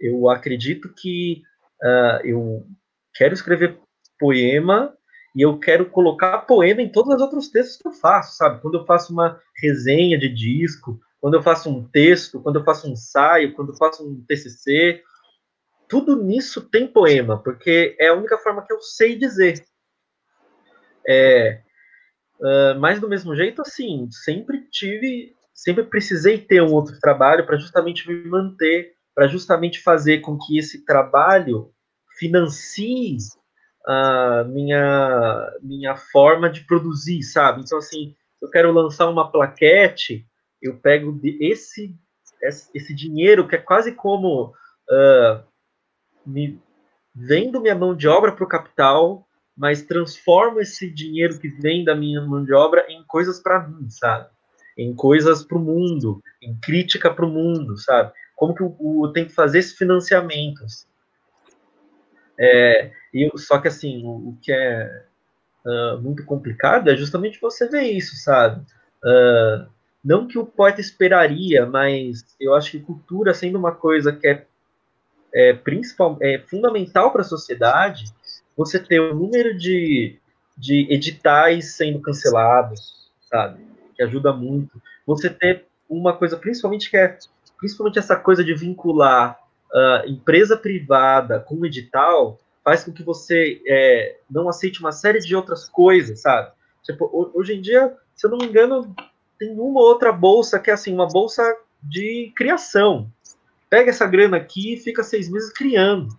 eu 0.00 0.28
acredito 0.28 0.92
que 0.94 1.42
uh, 1.82 2.26
eu 2.26 2.66
quero 3.14 3.34
escrever 3.34 3.78
poema 4.18 4.94
e 5.34 5.42
eu 5.42 5.58
quero 5.58 5.88
colocar 5.90 6.38
poema 6.38 6.82
em 6.82 6.90
todos 6.90 7.14
os 7.14 7.20
outros 7.20 7.48
textos 7.48 7.76
que 7.76 7.86
eu 7.86 7.92
faço, 7.92 8.36
sabe? 8.36 8.60
Quando 8.60 8.78
eu 8.78 8.84
faço 8.84 9.12
uma 9.12 9.40
resenha 9.56 10.18
de 10.18 10.28
disco, 10.28 11.00
quando 11.20 11.34
eu 11.34 11.42
faço 11.42 11.70
um 11.70 11.86
texto, 11.86 12.40
quando 12.40 12.58
eu 12.58 12.64
faço 12.64 12.88
um 12.88 12.92
ensaio, 12.92 13.54
quando 13.54 13.72
eu 13.72 13.76
faço 13.76 14.06
um 14.06 14.24
TCC, 14.26 15.02
tudo 15.88 16.22
nisso 16.22 16.62
tem 16.62 16.86
poema, 16.86 17.42
porque 17.42 17.96
é 17.98 18.08
a 18.08 18.14
única 18.14 18.38
forma 18.38 18.64
que 18.64 18.72
eu 18.72 18.80
sei 18.80 19.16
dizer. 19.16 19.64
É, 21.06 21.60
uh, 22.40 22.78
mas 22.78 23.00
do 23.00 23.08
mesmo 23.08 23.34
jeito, 23.36 23.60
assim, 23.62 24.08
sempre 24.10 24.68
tive, 24.70 25.34
sempre 25.52 25.84
precisei 25.84 26.38
ter 26.38 26.62
um 26.62 26.72
outro 26.72 26.98
trabalho 27.00 27.46
para 27.46 27.58
justamente 27.58 28.08
me 28.08 28.24
manter, 28.28 28.94
para 29.14 29.28
justamente 29.28 29.80
fazer 29.80 30.20
com 30.20 30.38
que 30.38 30.58
esse 30.58 30.84
trabalho 30.84 31.72
financie 32.18 33.18
a 33.86 34.44
minha 34.44 35.52
minha 35.62 35.96
forma 35.96 36.50
de 36.50 36.62
produzir, 36.62 37.22
sabe? 37.22 37.62
Então 37.62 37.78
assim, 37.78 38.14
eu 38.40 38.50
quero 38.50 38.72
lançar 38.72 39.08
uma 39.08 39.30
plaquete, 39.30 40.26
eu 40.60 40.76
pego 40.76 41.18
esse 41.40 41.94
esse 42.74 42.94
dinheiro 42.94 43.46
que 43.46 43.56
é 43.56 43.58
quase 43.58 43.92
como 43.92 44.46
uh, 44.46 45.44
me 46.26 46.58
vendo 47.14 47.60
minha 47.60 47.74
mão 47.74 47.94
de 47.94 48.08
obra 48.08 48.32
para 48.32 48.44
o 48.44 48.48
capital, 48.48 49.26
mas 49.56 49.82
transformo 49.82 50.60
esse 50.60 50.90
dinheiro 50.90 51.38
que 51.38 51.48
vem 51.48 51.84
da 51.84 51.94
minha 51.94 52.20
mão 52.22 52.44
de 52.44 52.52
obra 52.52 52.86
em 52.88 53.04
coisas 53.06 53.40
para 53.40 53.68
mim, 53.68 53.90
sabe? 53.90 54.28
Em 54.78 54.94
coisas 54.94 55.44
para 55.44 55.58
o 55.58 55.60
mundo, 55.60 56.22
em 56.40 56.58
crítica 56.58 57.12
para 57.12 57.26
o 57.26 57.30
mundo, 57.30 57.76
sabe? 57.76 58.12
Como 58.36 58.54
que 58.54 58.62
eu, 58.62 58.74
eu 59.04 59.12
tenho 59.12 59.26
que 59.26 59.34
fazer 59.34 59.58
esses 59.58 59.76
financiamentos? 59.76 60.86
É, 62.40 62.90
e, 63.12 63.30
só 63.36 63.58
que 63.58 63.68
assim, 63.68 64.02
o, 64.04 64.30
o 64.30 64.38
que 64.40 64.50
é 64.50 65.04
uh, 65.66 66.00
muito 66.00 66.24
complicado 66.24 66.88
é 66.88 66.96
justamente 66.96 67.38
você 67.38 67.68
ver 67.68 67.82
isso, 67.82 68.16
sabe? 68.16 68.64
Uh, 69.04 69.68
não 70.02 70.26
que 70.26 70.38
o 70.38 70.46
poeta 70.46 70.80
esperaria, 70.80 71.66
mas 71.66 72.24
eu 72.40 72.54
acho 72.54 72.70
que 72.70 72.80
cultura 72.80 73.34
sendo 73.34 73.58
uma 73.58 73.72
coisa 73.72 74.10
que 74.10 74.26
é 74.26 74.46
é, 75.32 75.52
principal, 75.52 76.18
é 76.20 76.38
fundamental 76.38 77.12
para 77.12 77.22
a 77.22 77.24
sociedade 77.24 78.04
você 78.56 78.78
ter 78.78 79.00
o 79.00 79.12
um 79.12 79.18
número 79.18 79.56
de, 79.56 80.18
de 80.56 80.86
editais 80.92 81.76
sendo 81.76 82.00
cancelados, 82.00 83.10
sabe? 83.30 83.64
Que 83.94 84.02
ajuda 84.02 84.32
muito. 84.32 84.80
Você 85.06 85.30
ter 85.30 85.66
uma 85.88 86.16
coisa, 86.16 86.36
principalmente 86.36 86.90
que 86.90 86.96
é 86.96 87.16
principalmente 87.58 87.98
essa 87.98 88.16
coisa 88.16 88.42
de 88.42 88.54
vincular 88.54 89.38
uh, 89.74 90.08
empresa 90.08 90.56
privada 90.56 91.40
com 91.40 91.64
edital, 91.64 92.38
faz 92.64 92.84
com 92.84 92.92
que 92.92 93.02
você 93.02 93.60
é, 93.66 94.18
não 94.30 94.48
aceite 94.48 94.80
uma 94.80 94.92
série 94.92 95.18
de 95.20 95.34
outras 95.34 95.68
coisas, 95.68 96.20
sabe? 96.20 96.50
Tipo, 96.82 97.30
hoje 97.34 97.54
em 97.54 97.60
dia, 97.60 97.96
se 98.14 98.26
eu 98.26 98.30
não 98.30 98.38
me 98.38 98.46
engano, 98.46 98.94
tem 99.38 99.52
uma 99.58 99.80
outra 99.80 100.12
bolsa 100.12 100.58
que 100.58 100.70
é 100.70 100.74
assim, 100.74 100.92
uma 100.92 101.06
bolsa 101.06 101.42
de 101.82 102.32
criação, 102.36 103.10
pega 103.68 103.90
essa 103.90 104.06
grana 104.06 104.36
aqui 104.36 104.74
e 104.74 104.76
fica 104.76 105.02
seis 105.02 105.30
meses 105.30 105.52
criando, 105.52 106.16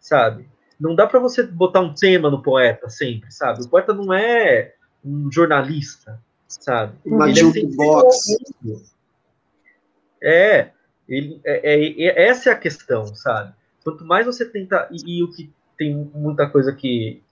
sabe? 0.00 0.48
Não 0.78 0.94
dá 0.94 1.06
para 1.06 1.18
você 1.18 1.42
botar 1.42 1.80
um 1.80 1.94
tema 1.94 2.30
no 2.30 2.42
poeta 2.42 2.88
sempre, 2.88 3.32
sabe? 3.32 3.62
O 3.62 3.68
poeta 3.68 3.92
não 3.92 4.12
é 4.12 4.74
um 5.04 5.30
jornalista, 5.30 6.20
sabe? 6.46 6.96
Uma 7.04 7.30
é 7.30 7.34
jukebox. 7.34 8.16
É, 10.22 10.70
ele, 11.08 11.40
é, 11.44 11.74
é, 11.74 12.02
é, 12.02 12.28
essa 12.28 12.50
é 12.50 12.52
a 12.52 12.58
questão, 12.58 13.06
sabe? 13.14 13.54
Quanto 13.82 14.04
mais 14.04 14.26
você 14.26 14.44
tenta. 14.44 14.88
E, 14.90 15.18
e, 15.18 15.22
o 15.22 15.30
que 15.30 15.52
tem 15.76 15.94
muita 16.14 16.48
coisa 16.48 16.72
que, 16.72 17.22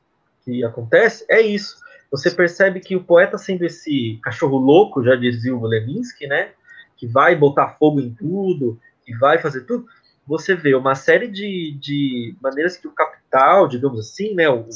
que 0.44 0.64
acontece 0.64 1.24
é 1.28 1.40
isso. 1.40 1.76
Você 2.10 2.30
percebe 2.30 2.80
que 2.80 2.96
o 2.96 3.04
poeta, 3.04 3.36
sendo 3.36 3.64
esse 3.64 4.18
cachorro 4.22 4.56
louco, 4.56 5.04
já 5.04 5.16
dizia 5.16 5.54
o 5.54 5.66
Levinsky, 5.66 6.26
né? 6.26 6.52
Que 6.96 7.06
vai 7.06 7.34
botar 7.34 7.76
fogo 7.78 8.00
em 8.00 8.14
tudo, 8.14 8.80
e 9.06 9.14
vai 9.14 9.38
fazer 9.38 9.62
tudo, 9.62 9.86
você 10.26 10.54
vê 10.54 10.74
uma 10.74 10.94
série 10.94 11.28
de, 11.28 11.76
de 11.80 12.36
maneiras 12.42 12.76
que 12.76 12.88
o 12.88 12.92
capital, 12.92 13.68
digamos 13.68 14.00
assim, 14.00 14.34
né, 14.34 14.48
o, 14.48 14.68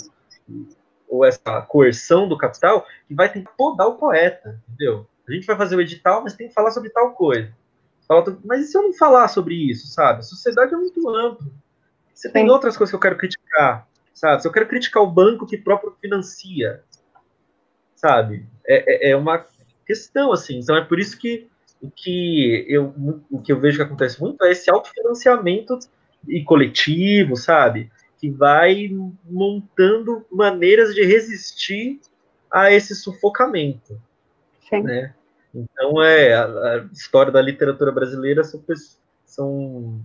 ou 1.08 1.24
essa 1.24 1.60
coerção 1.62 2.28
do 2.28 2.38
capital, 2.38 2.86
que 3.08 3.14
vai 3.14 3.32
tentar 3.32 3.50
podar 3.52 3.88
o 3.88 3.96
poeta, 3.96 4.60
entendeu? 4.68 5.06
A 5.28 5.32
gente 5.32 5.46
vai 5.46 5.56
fazer 5.56 5.74
o 5.74 5.80
edital, 5.80 6.22
mas 6.22 6.34
tem 6.34 6.48
que 6.48 6.54
falar 6.54 6.70
sobre 6.70 6.90
tal 6.90 7.12
coisa. 7.12 7.52
Mas 8.44 8.60
e 8.60 8.64
se 8.64 8.76
eu 8.76 8.82
não 8.82 8.92
falar 8.92 9.28
sobre 9.28 9.54
isso, 9.54 9.86
sabe? 9.86 10.20
A 10.20 10.22
sociedade 10.22 10.74
é 10.74 10.76
muito 10.76 11.08
ampla. 11.08 11.46
Você 12.12 12.28
tem 12.28 12.44
Sim. 12.44 12.50
outras 12.50 12.76
coisas 12.76 12.90
que 12.90 12.96
eu 12.96 13.00
quero 13.00 13.16
criticar, 13.16 13.88
sabe? 14.12 14.42
Se 14.42 14.48
eu 14.48 14.52
quero 14.52 14.66
criticar 14.66 15.02
o 15.02 15.10
banco 15.10 15.46
que 15.46 15.56
próprio 15.56 15.94
financia, 16.00 16.82
sabe? 17.94 18.46
É, 18.66 19.08
é, 19.08 19.10
é 19.12 19.16
uma 19.16 19.46
questão, 19.86 20.32
assim. 20.32 20.58
Então 20.58 20.76
é 20.76 20.84
por 20.84 20.98
isso 20.98 21.18
que 21.18 21.48
o 21.80 21.90
que 21.90 22.66
eu, 22.68 22.94
o 23.30 23.40
que 23.40 23.52
eu 23.52 23.60
vejo 23.60 23.78
que 23.78 23.82
acontece 23.84 24.20
muito 24.20 24.44
é 24.44 24.50
esse 24.50 24.70
autofinanciamento 24.70 25.78
e 26.28 26.42
coletivo, 26.42 27.36
sabe? 27.36 27.90
Que 28.18 28.28
vai 28.28 28.90
montando 29.24 30.26
maneiras 30.30 30.94
de 30.94 31.04
resistir 31.04 32.00
a 32.52 32.72
esse 32.72 32.94
sufocamento. 32.94 34.00
Sim. 34.68 34.82
Né? 34.82 35.14
Então, 35.54 36.02
é, 36.02 36.34
a, 36.34 36.44
a, 36.44 36.78
história 36.92 37.32
da 37.32 37.42
literatura 37.42 37.90
brasileira 37.90 38.44
são, 38.44 38.62
são 39.24 40.00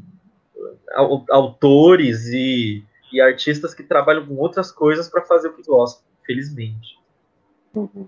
autores 1.30 2.28
e, 2.28 2.84
e 3.12 3.22
artistas 3.22 3.74
que 3.74 3.84
trabalham 3.84 4.26
com 4.26 4.36
outras 4.36 4.72
coisas 4.72 5.08
para 5.08 5.24
fazer 5.24 5.50
o 5.50 5.54
que 5.54 5.64
gostam, 5.64 6.04
felizmente. 6.26 7.00
Uhum. 7.74 8.08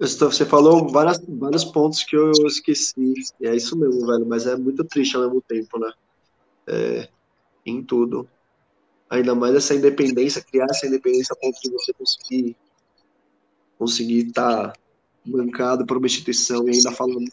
Você 0.00 0.44
falou 0.44 0.88
várias, 0.88 1.24
vários 1.28 1.64
pontos 1.64 2.02
que 2.02 2.16
eu 2.16 2.32
esqueci. 2.46 3.14
É 3.40 3.54
isso 3.54 3.78
mesmo, 3.78 4.04
velho. 4.04 4.26
Mas 4.26 4.46
é 4.48 4.56
muito 4.56 4.82
triste 4.82 5.14
ao 5.14 5.22
mesmo 5.22 5.40
tempo, 5.42 5.78
né? 5.78 5.92
É, 6.66 7.08
em 7.64 7.84
tudo. 7.84 8.28
Ainda 9.08 9.32
mais 9.32 9.54
essa 9.54 9.74
independência, 9.74 10.42
criar 10.42 10.66
essa 10.70 10.88
independência 10.88 11.34
a 11.34 11.36
ponto 11.36 11.60
de 11.60 11.70
você 11.70 11.92
conseguir 11.92 12.56
conseguir 13.78 14.26
estar 14.28 14.72
tá 14.72 14.80
bancado 15.24 15.86
por 15.86 15.96
uma 15.96 16.06
instituição 16.06 16.68
e 16.68 16.72
ainda 16.72 16.92
falando, 16.92 17.30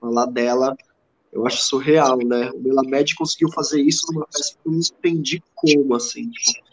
falar 0.00 0.26
dela, 0.26 0.76
eu 1.32 1.46
acho 1.46 1.62
surreal, 1.62 2.18
né? 2.18 2.50
O 2.50 2.58
Melamed 2.58 3.14
conseguiu 3.14 3.50
fazer 3.52 3.80
isso 3.80 4.06
numa 4.12 4.26
peça 4.26 4.54
que 4.54 4.68
eu 4.68 4.72
não 4.72 4.80
entendi 4.80 5.42
como, 5.54 5.94
assim, 5.94 6.30
tipo, 6.30 6.68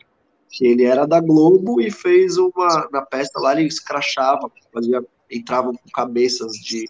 ele 0.61 0.83
era 0.83 1.05
da 1.05 1.19
Globo 1.19 1.81
e 1.81 1.91
fez 1.91 2.37
uma, 2.37 2.87
na 2.91 3.01
peça 3.01 3.39
lá 3.39 3.53
ele 3.53 3.67
escrachava, 3.67 4.49
fazia 4.73 5.05
entravam 5.29 5.73
com 5.73 5.89
cabeças 5.89 6.53
de 6.53 6.85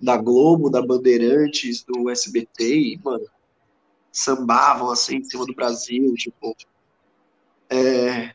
da 0.00 0.16
Globo, 0.16 0.68
da 0.68 0.84
Bandeirantes, 0.84 1.84
do 1.84 2.10
SBT 2.10 2.76
e, 2.76 3.00
mano, 3.04 3.24
sambavam 4.10 4.90
assim 4.90 5.18
em 5.18 5.24
cima 5.24 5.46
do 5.46 5.54
Brasil, 5.54 6.12
tipo. 6.14 6.56
É, 7.70 8.34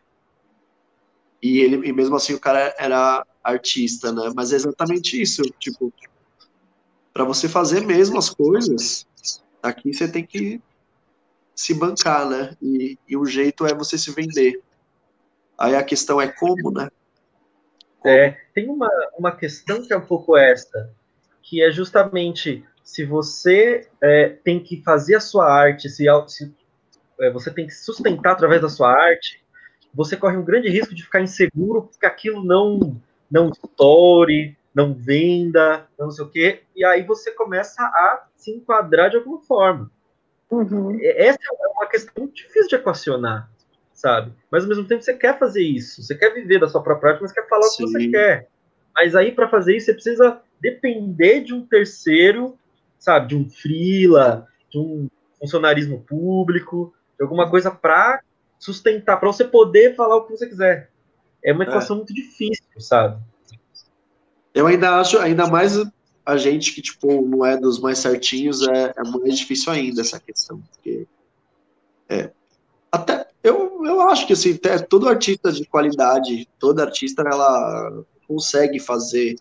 e 1.42 1.60
ele 1.60 1.88
e 1.88 1.92
mesmo 1.92 2.16
assim 2.16 2.34
o 2.34 2.40
cara 2.40 2.74
era 2.80 3.26
artista, 3.48 4.12
né? 4.12 4.32
Mas 4.36 4.52
é 4.52 4.58
exatamente 4.58 5.20
isso, 5.22 5.42
tipo, 5.58 5.94
para 7.14 7.24
você 7.24 7.48
fazer 7.48 7.82
mesmo 7.82 8.18
as 8.18 8.30
coisas, 8.30 9.08
aqui 9.64 9.94
você 9.94 10.08
tem 10.08 10.26
que 10.26 10.62
se 11.56 11.74
bancar, 11.74 12.30
né? 12.30 12.56
E, 12.62 12.98
e 13.08 13.18
o 13.18 13.26
jeito 13.26 13.66
é 13.66 13.74
você 13.74 13.98
se 13.98 14.12
vender. 14.12 14.62
Aí 15.58 15.76
a 15.76 15.84
questão 15.84 16.22
é 16.22 16.28
como, 16.28 16.72
né? 16.72 16.90
É, 18.06 18.38
tem 18.54 18.70
uma, 18.70 18.90
uma 19.18 19.32
questão 19.32 19.82
que 19.82 19.92
é 19.92 19.98
um 19.98 20.06
pouco 20.06 20.38
esta, 20.38 20.94
que 21.42 21.64
é 21.64 21.72
justamente 21.72 22.64
se 22.84 23.04
você 23.04 23.88
é, 24.02 24.30
tem 24.30 24.62
que 24.62 24.82
fazer 24.84 25.16
a 25.16 25.20
sua 25.20 25.52
arte, 25.52 25.90
se, 25.90 26.06
se 26.28 26.54
é, 27.20 27.32
você 27.32 27.52
tem 27.52 27.66
que 27.66 27.74
sustentar 27.74 28.34
através 28.34 28.62
da 28.62 28.70
sua 28.70 28.92
arte, 28.92 29.42
você 29.94 30.16
corre 30.16 30.38
um 30.38 30.46
grande 30.46 30.70
risco 30.70 30.94
de 30.94 31.04
ficar 31.04 31.22
inseguro 31.22 31.90
que 32.00 32.06
aquilo 32.06 32.44
não 32.44 33.02
não 33.30 33.50
estoure, 33.50 34.58
não 34.74 34.94
venda, 34.94 35.88
não 35.98 36.12
sei 36.12 36.26
o 36.26 36.30
quê, 36.30 36.62
e 36.76 36.86
aí 36.86 37.04
você 37.04 37.32
começa 37.32 37.82
a 37.82 38.28
se 38.36 38.52
enquadrar 38.52 39.10
de 39.10 39.18
alguma 39.18 39.42
forma. 39.42 39.92
Uhum. 40.50 40.98
Essa 41.02 41.40
é 41.42 41.68
uma 41.76 41.88
questão 41.88 42.14
muito 42.24 42.36
difícil 42.36 42.70
de 42.70 42.76
equacionar, 42.76 43.50
sabe? 43.94 44.32
Mas 44.50 44.64
ao 44.64 44.70
mesmo 44.70 44.86
tempo 44.86 45.02
você 45.02 45.14
quer 45.14 45.38
fazer 45.38 45.64
isso, 45.64 46.02
você 46.02 46.16
quer 46.16 46.34
viver 46.34 46.60
da 46.60 46.68
sua 46.68 46.82
própria 46.82 47.12
arte, 47.12 47.22
mas 47.22 47.32
quer 47.32 47.48
falar 47.48 47.64
Sim. 47.64 47.84
o 47.84 47.88
que 47.88 47.92
você 47.92 48.08
quer. 48.08 48.48
Mas 48.96 49.16
aí 49.16 49.32
para 49.32 49.50
fazer 49.50 49.76
isso 49.76 49.88
você 49.88 49.94
precisa 49.94 50.42
depender 50.62 51.42
de 51.42 51.54
um 51.54 51.66
terceiro, 51.66 52.58
sabe? 52.98 53.28
De 53.30 53.36
um 53.36 53.50
freela, 53.50 54.48
de 54.70 54.80
um 54.80 55.10
funcionarismo 55.40 56.02
público, 56.02 56.94
de 57.18 57.24
alguma 57.24 57.50
coisa 57.50 57.72
para 57.72 58.22
sustentar, 58.60 59.18
para 59.18 59.32
você 59.32 59.44
poder 59.44 59.96
falar 59.96 60.18
o 60.18 60.26
que 60.26 60.32
você 60.32 60.48
quiser. 60.48 60.90
É 61.44 61.54
uma 61.54 61.64
equação 61.64 61.96
é. 61.96 62.00
muito 62.00 62.14
difícil, 62.14 62.57
sabe? 62.80 63.22
Eu 64.54 64.68
ainda 64.68 65.00
acho, 65.00 65.20
ainda 65.20 65.48
mais 65.48 65.78
a 66.26 66.36
gente 66.36 66.74
que, 66.74 66.82
tipo, 66.82 67.22
não 67.22 67.46
é 67.46 67.56
dos 67.58 67.80
mais 67.80 68.00
certinhos, 68.00 68.68
é, 68.68 68.94
é 68.98 69.04
mais 69.04 69.38
difícil 69.38 69.72
ainda 69.72 70.02
essa 70.02 70.20
questão. 70.20 70.60
Porque, 70.60 71.08
é, 72.10 72.32
até, 72.92 73.28
eu, 73.44 73.86
eu 73.86 74.02
acho 74.02 74.28
que, 74.28 74.34
assim, 74.34 74.54
até, 74.54 74.80
todo 74.80 75.08
artista 75.08 75.52
de 75.52 75.66
qualidade, 75.66 76.48
toda 76.60 76.84
artista, 76.84 77.22
ela 77.22 78.04
consegue 78.28 78.80
fazer 78.80 79.36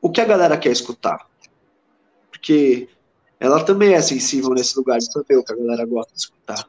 o 0.00 0.10
que 0.10 0.20
a 0.20 0.26
galera 0.26 0.58
quer 0.58 0.72
escutar. 0.72 1.26
Porque 2.30 2.88
ela 3.40 3.64
também 3.64 3.94
é 3.94 4.02
sensível 4.02 4.50
nesse 4.50 4.76
lugar 4.76 4.98
de 4.98 5.10
saber 5.10 5.36
o 5.36 5.44
que 5.44 5.52
a 5.52 5.56
galera 5.56 5.86
gosta 5.86 6.12
de 6.12 6.20
escutar. 6.20 6.68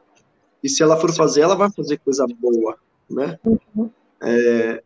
E 0.62 0.68
se 0.68 0.82
ela 0.82 0.96
for 0.96 1.12
fazer, 1.12 1.42
ela 1.42 1.54
vai 1.54 1.70
fazer 1.70 1.98
coisa 1.98 2.26
boa, 2.38 2.78
né? 3.10 3.38
Uhum. 3.44 3.90
É, 4.22 4.82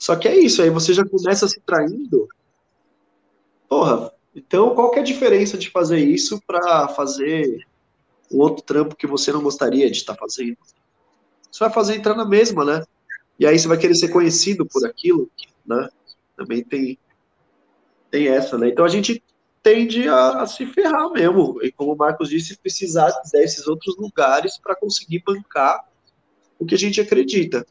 só 0.00 0.16
que 0.16 0.26
é 0.26 0.36
isso, 0.36 0.60
aí 0.60 0.70
você 0.70 0.92
já 0.92 1.04
começa 1.04 1.46
se 1.46 1.60
traindo 1.60 2.26
Porra, 3.70 4.12
então 4.34 4.74
qual 4.74 4.90
que 4.90 4.98
é 4.98 5.02
a 5.02 5.04
diferença 5.04 5.56
de 5.56 5.70
fazer 5.70 6.00
isso 6.00 6.42
para 6.44 6.88
fazer 6.88 7.64
um 8.28 8.38
outro 8.38 8.64
trampo 8.64 8.96
que 8.96 9.06
você 9.06 9.30
não 9.30 9.40
gostaria 9.40 9.88
de 9.88 9.96
estar 9.96 10.16
fazendo? 10.16 10.56
Você 11.48 11.60
vai 11.60 11.70
fazer 11.72 11.94
entrar 11.94 12.16
na 12.16 12.24
mesma, 12.24 12.64
né? 12.64 12.84
E 13.38 13.46
aí 13.46 13.56
você 13.56 13.68
vai 13.68 13.78
querer 13.78 13.94
ser 13.94 14.08
conhecido 14.08 14.66
por 14.66 14.84
aquilo, 14.84 15.30
né? 15.64 15.88
Também 16.36 16.64
tem, 16.64 16.98
tem 18.10 18.26
essa, 18.26 18.58
né? 18.58 18.68
Então 18.70 18.84
a 18.84 18.88
gente 18.88 19.22
tende 19.62 20.08
a, 20.08 20.42
a 20.42 20.46
se 20.48 20.66
ferrar 20.66 21.08
mesmo. 21.12 21.60
E 21.62 21.70
como 21.70 21.92
o 21.92 21.96
Marcos 21.96 22.28
disse, 22.28 22.58
precisar 22.58 23.08
desses 23.32 23.68
outros 23.68 23.96
lugares 23.96 24.58
para 24.58 24.74
conseguir 24.74 25.22
bancar 25.24 25.88
o 26.58 26.66
que 26.66 26.74
a 26.74 26.78
gente 26.78 27.00
acredita. 27.00 27.64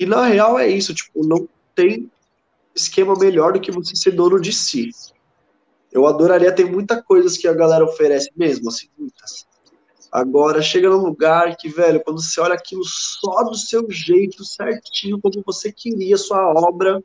E 0.00 0.06
na 0.06 0.24
real 0.24 0.58
é 0.58 0.66
isso, 0.66 0.94
tipo, 0.94 1.26
não 1.26 1.46
tem 1.74 2.10
esquema 2.74 3.14
melhor 3.18 3.52
do 3.52 3.60
que 3.60 3.70
você 3.70 3.94
ser 3.94 4.12
dono 4.12 4.40
de 4.40 4.50
si. 4.50 4.88
Eu 5.92 6.06
adoraria 6.06 6.50
ter 6.54 6.64
muita 6.64 7.02
coisas 7.02 7.36
que 7.36 7.46
a 7.46 7.52
galera 7.52 7.84
oferece 7.84 8.30
mesmo, 8.34 8.70
assim, 8.70 8.88
muitas. 8.96 9.46
Agora, 10.10 10.62
chega 10.62 10.88
num 10.88 11.02
lugar 11.02 11.54
que, 11.54 11.68
velho, 11.68 12.02
quando 12.02 12.22
você 12.22 12.40
olha 12.40 12.54
aquilo 12.54 12.82
só 12.82 13.42
do 13.44 13.54
seu 13.54 13.90
jeito, 13.90 14.42
certinho, 14.42 15.20
como 15.20 15.42
você 15.44 15.70
queria 15.70 16.16
sua 16.16 16.50
obra, 16.50 17.02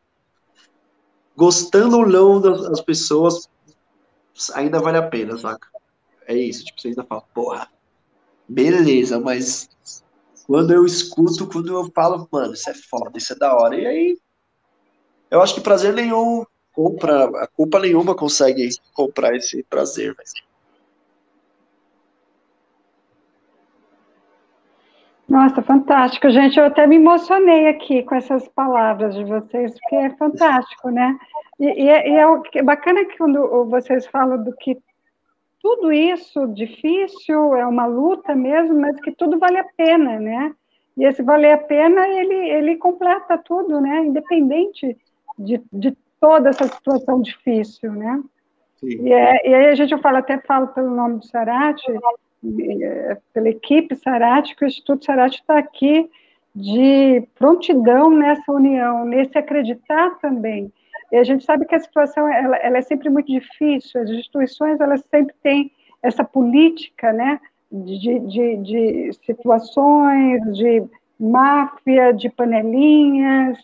gostando 1.36 1.98
ou 1.98 2.08
não 2.08 2.40
das 2.40 2.80
pessoas, 2.80 3.50
ainda 4.54 4.80
vale 4.80 4.98
a 4.98 5.08
pena, 5.08 5.38
saca? 5.38 5.68
É 6.26 6.34
isso, 6.34 6.64
tipo, 6.64 6.80
você 6.80 6.88
ainda 6.88 7.04
fala, 7.04 7.24
porra, 7.34 7.70
beleza, 8.48 9.20
mas 9.20 9.70
quando 10.46 10.72
eu 10.72 10.86
escuto, 10.86 11.48
quando 11.48 11.74
eu 11.74 11.92
falo, 11.94 12.28
mano, 12.32 12.54
isso 12.54 12.70
é 12.70 12.74
foda, 12.74 13.18
isso 13.18 13.34
é 13.34 13.36
da 13.36 13.56
hora. 13.56 13.76
E 13.76 13.86
aí, 13.86 14.18
eu 15.32 15.42
acho 15.42 15.56
que 15.56 15.62
prazer 15.62 15.94
nenhum 15.94 16.46
compra, 16.72 17.26
a 17.44 17.48
culpa 17.48 17.80
nenhuma 17.80 18.16
consegue 18.16 18.70
comprar 18.94 19.36
esse 19.36 19.64
prazer, 19.64 20.14
velho. 20.16 20.46
Nossa, 25.28 25.62
fantástico, 25.64 26.30
gente. 26.30 26.60
Eu 26.60 26.66
até 26.66 26.86
me 26.86 26.98
emocionei 26.98 27.68
aqui 27.68 28.04
com 28.04 28.14
essas 28.14 28.48
palavras 28.50 29.16
de 29.16 29.24
vocês, 29.24 29.72
porque 29.80 29.96
é 29.96 30.10
fantástico, 30.12 30.90
né? 30.92 31.18
E, 31.60 31.66
e, 31.66 31.90
é, 31.90 32.10
e 32.10 32.60
é, 32.60 32.64
bacana 32.64 33.04
que 33.06 33.18
quando 33.18 33.66
vocês 33.66 34.06
falam 34.06 34.44
do 34.44 34.56
que 34.56 34.78
tudo 35.66 35.92
isso 35.92 36.46
difícil 36.50 37.56
é 37.56 37.66
uma 37.66 37.88
luta 37.88 38.36
mesmo, 38.36 38.80
mas 38.80 39.02
que 39.02 39.12
tudo 39.12 39.40
vale 39.40 39.58
a 39.58 39.64
pena, 39.76 40.20
né? 40.20 40.54
E 40.96 41.04
esse 41.04 41.24
valer 41.24 41.54
a 41.54 41.58
pena, 41.58 42.08
ele, 42.08 42.36
ele 42.36 42.76
completa 42.76 43.36
tudo, 43.36 43.82
né? 43.82 44.06
Independente 44.06 44.96
de, 45.40 45.60
de 45.74 45.98
toda 46.22 46.50
essa 46.50 46.68
situação 46.68 47.20
difícil, 47.20 47.94
né? 47.94 48.22
E, 48.84 49.12
é, 49.12 49.50
e, 49.50 49.56
aí 49.56 49.66
a 49.66 49.74
gente 49.74 49.98
fala, 49.98 50.20
até 50.20 50.38
falo 50.38 50.68
pelo 50.68 50.92
nome 50.92 51.18
do 51.18 51.26
Sarate, 51.26 51.92
é, 52.84 53.18
pela 53.34 53.50
equipe 53.50 53.96
Sarate, 53.96 54.56
que 54.56 54.66
o 54.66 54.68
Instituto 54.68 55.04
Sarate 55.04 55.40
está 55.40 55.58
aqui 55.58 56.08
de 56.54 57.28
prontidão 57.34 58.12
nessa 58.12 58.52
união, 58.52 59.04
nesse 59.04 59.36
acreditar 59.36 60.12
também. 60.20 60.72
E 61.12 61.18
a 61.18 61.24
gente 61.24 61.44
sabe 61.44 61.66
que 61.66 61.76
a 61.76 61.80
situação 61.80 62.28
ela, 62.28 62.58
ela 62.58 62.78
é 62.78 62.82
sempre 62.82 63.10
muito 63.10 63.28
difícil, 63.28 64.02
as 64.02 64.10
instituições 64.10 64.80
elas 64.80 65.04
sempre 65.10 65.36
têm 65.42 65.72
essa 66.02 66.24
política, 66.24 67.12
né, 67.14 67.40
de, 67.72 68.20
de, 68.20 68.58
de 68.58 69.14
situações, 69.26 70.42
de 70.56 70.84
máfia, 71.20 72.14
de 72.14 72.30
panelinhas, 72.30 73.58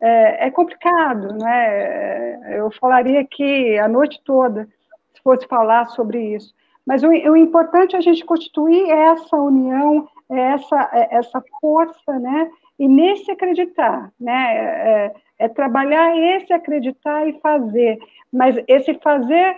é, 0.00 0.46
é 0.46 0.50
complicado, 0.50 1.32
né? 1.38 2.58
Eu 2.58 2.70
falaria 2.70 3.20
aqui 3.20 3.78
a 3.78 3.88
noite 3.88 4.20
toda 4.24 4.68
se 5.14 5.22
fosse 5.22 5.46
falar 5.46 5.86
sobre 5.86 6.34
isso. 6.34 6.54
Mas 6.86 7.02
o, 7.02 7.08
o 7.08 7.36
importante 7.36 7.96
é 7.96 7.98
a 7.98 8.02
gente 8.02 8.24
constituir 8.24 8.88
essa 8.90 9.36
união, 9.36 10.08
essa, 10.28 10.90
essa 11.10 11.42
força, 11.60 12.18
né? 12.18 12.50
E 12.78 12.88
nesse 12.88 13.30
acreditar, 13.30 14.12
né? 14.20 14.56
É, 14.56 15.14
é 15.38 15.48
trabalhar 15.48 16.16
esse 16.16 16.52
acreditar 16.52 17.28
e 17.28 17.38
fazer, 17.40 17.98
mas 18.32 18.56
esse 18.66 18.94
fazer 18.94 19.56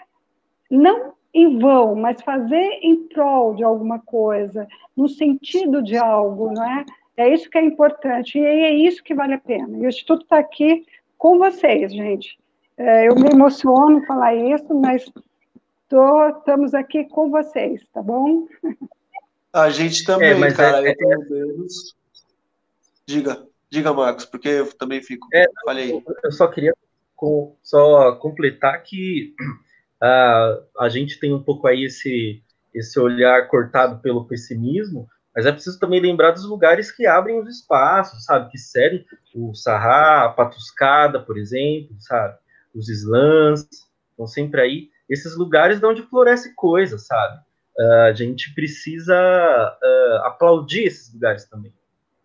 não 0.70 1.12
em 1.32 1.58
vão, 1.58 1.94
mas 1.94 2.20
fazer 2.22 2.78
em 2.82 3.08
prol 3.08 3.54
de 3.54 3.62
alguma 3.62 3.98
coisa, 3.98 4.66
no 4.96 5.08
sentido 5.08 5.82
de 5.82 5.96
algo, 5.96 6.52
não 6.52 6.64
é? 6.64 6.84
É 7.16 7.28
isso 7.32 7.50
que 7.50 7.58
é 7.58 7.64
importante 7.64 8.38
e 8.38 8.44
é 8.44 8.72
isso 8.74 9.02
que 9.02 9.14
vale 9.14 9.34
a 9.34 9.38
pena. 9.38 9.76
E 9.76 9.84
o 9.84 9.88
Instituto 9.88 10.22
está 10.22 10.38
aqui 10.38 10.84
com 11.16 11.38
vocês, 11.38 11.92
gente. 11.92 12.38
É, 12.76 13.08
eu 13.08 13.16
me 13.16 13.28
emociono 13.28 14.06
falar 14.06 14.34
isso, 14.34 14.72
mas 14.72 15.10
tô, 15.88 16.28
estamos 16.28 16.74
aqui 16.74 17.04
com 17.04 17.28
vocês, 17.28 17.82
tá 17.92 18.00
bom? 18.00 18.46
A 19.52 19.70
gente 19.70 20.04
também, 20.04 20.30
é, 20.30 20.34
mas 20.34 20.56
cara. 20.56 20.86
É, 20.86 20.90
eu, 20.90 20.96
pelo 20.96 21.28
menos. 21.28 21.96
Diga, 23.08 23.42
diga, 23.70 23.90
Marcos, 23.94 24.26
porque 24.26 24.50
eu 24.50 24.70
também 24.74 25.02
fico. 25.02 25.26
É, 25.32 25.46
Falei. 25.64 26.04
Eu 26.22 26.30
só 26.30 26.46
queria 26.46 26.74
com, 27.16 27.56
só 27.62 28.12
completar 28.16 28.82
que 28.82 29.34
uh, 30.02 30.62
a 30.78 30.90
gente 30.90 31.18
tem 31.18 31.32
um 31.32 31.42
pouco 31.42 31.66
aí 31.66 31.84
esse, 31.84 32.42
esse 32.74 33.00
olhar 33.00 33.48
cortado 33.48 33.98
pelo 34.02 34.26
pessimismo, 34.26 35.08
mas 35.34 35.46
é 35.46 35.52
preciso 35.52 35.80
também 35.80 36.02
lembrar 36.02 36.32
dos 36.32 36.44
lugares 36.44 36.90
que 36.90 37.06
abrem 37.06 37.40
os 37.40 37.48
espaços, 37.48 38.26
sabe? 38.26 38.50
Que 38.50 38.58
serem 38.58 39.02
o 39.34 39.54
Sarrá, 39.54 40.26
a 40.26 40.28
Patuscada, 40.28 41.18
por 41.18 41.38
exemplo, 41.38 41.96
sabe? 42.00 42.36
Os 42.74 42.90
slams, 42.90 43.66
estão 44.10 44.26
sempre 44.26 44.60
aí. 44.60 44.90
Esses 45.08 45.34
lugares 45.34 45.80
de 45.80 45.86
onde 45.86 46.02
floresce 46.02 46.54
coisa, 46.54 46.98
sabe? 46.98 47.40
Uh, 47.78 48.02
a 48.02 48.12
gente 48.12 48.54
precisa 48.54 49.16
uh, 49.82 50.26
aplaudir 50.26 50.84
esses 50.84 51.10
lugares 51.14 51.46
também, 51.46 51.72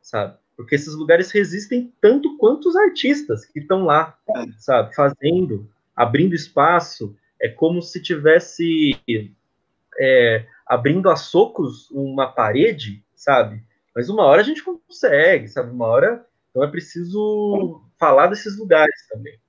sabe? 0.02 0.43
Porque 0.56 0.76
esses 0.76 0.94
lugares 0.96 1.32
resistem 1.32 1.92
tanto 2.00 2.38
quanto 2.38 2.70
os 2.70 2.76
artistas 2.76 3.46
que 3.46 3.60
estão 3.60 3.86
lá, 3.86 4.18
sabe? 4.58 4.96
Fazendo, 4.96 5.68
abrindo 5.96 6.36
espaço. 6.36 7.16
É 7.42 7.50
como 7.50 7.82
se 7.82 8.02
tivesse 8.02 8.98
é, 10.00 10.46
abrindo 10.66 11.10
a 11.10 11.16
socos 11.16 11.90
uma 11.92 12.28
parede, 12.28 13.04
sabe? 13.16 13.62
Mas 13.96 14.10
uma 14.10 14.24
hora 14.24 14.42
a 14.42 14.46
gente 14.46 14.64
consegue, 14.64 15.48
sabe? 15.48 15.72
Uma 15.72 15.88
hora. 15.88 16.26
Então 16.50 16.64
é 16.64 16.68
preciso 16.68 17.82
falar 17.98 18.28
desses 18.28 18.58
lugares 18.58 19.08
também. 19.10 19.40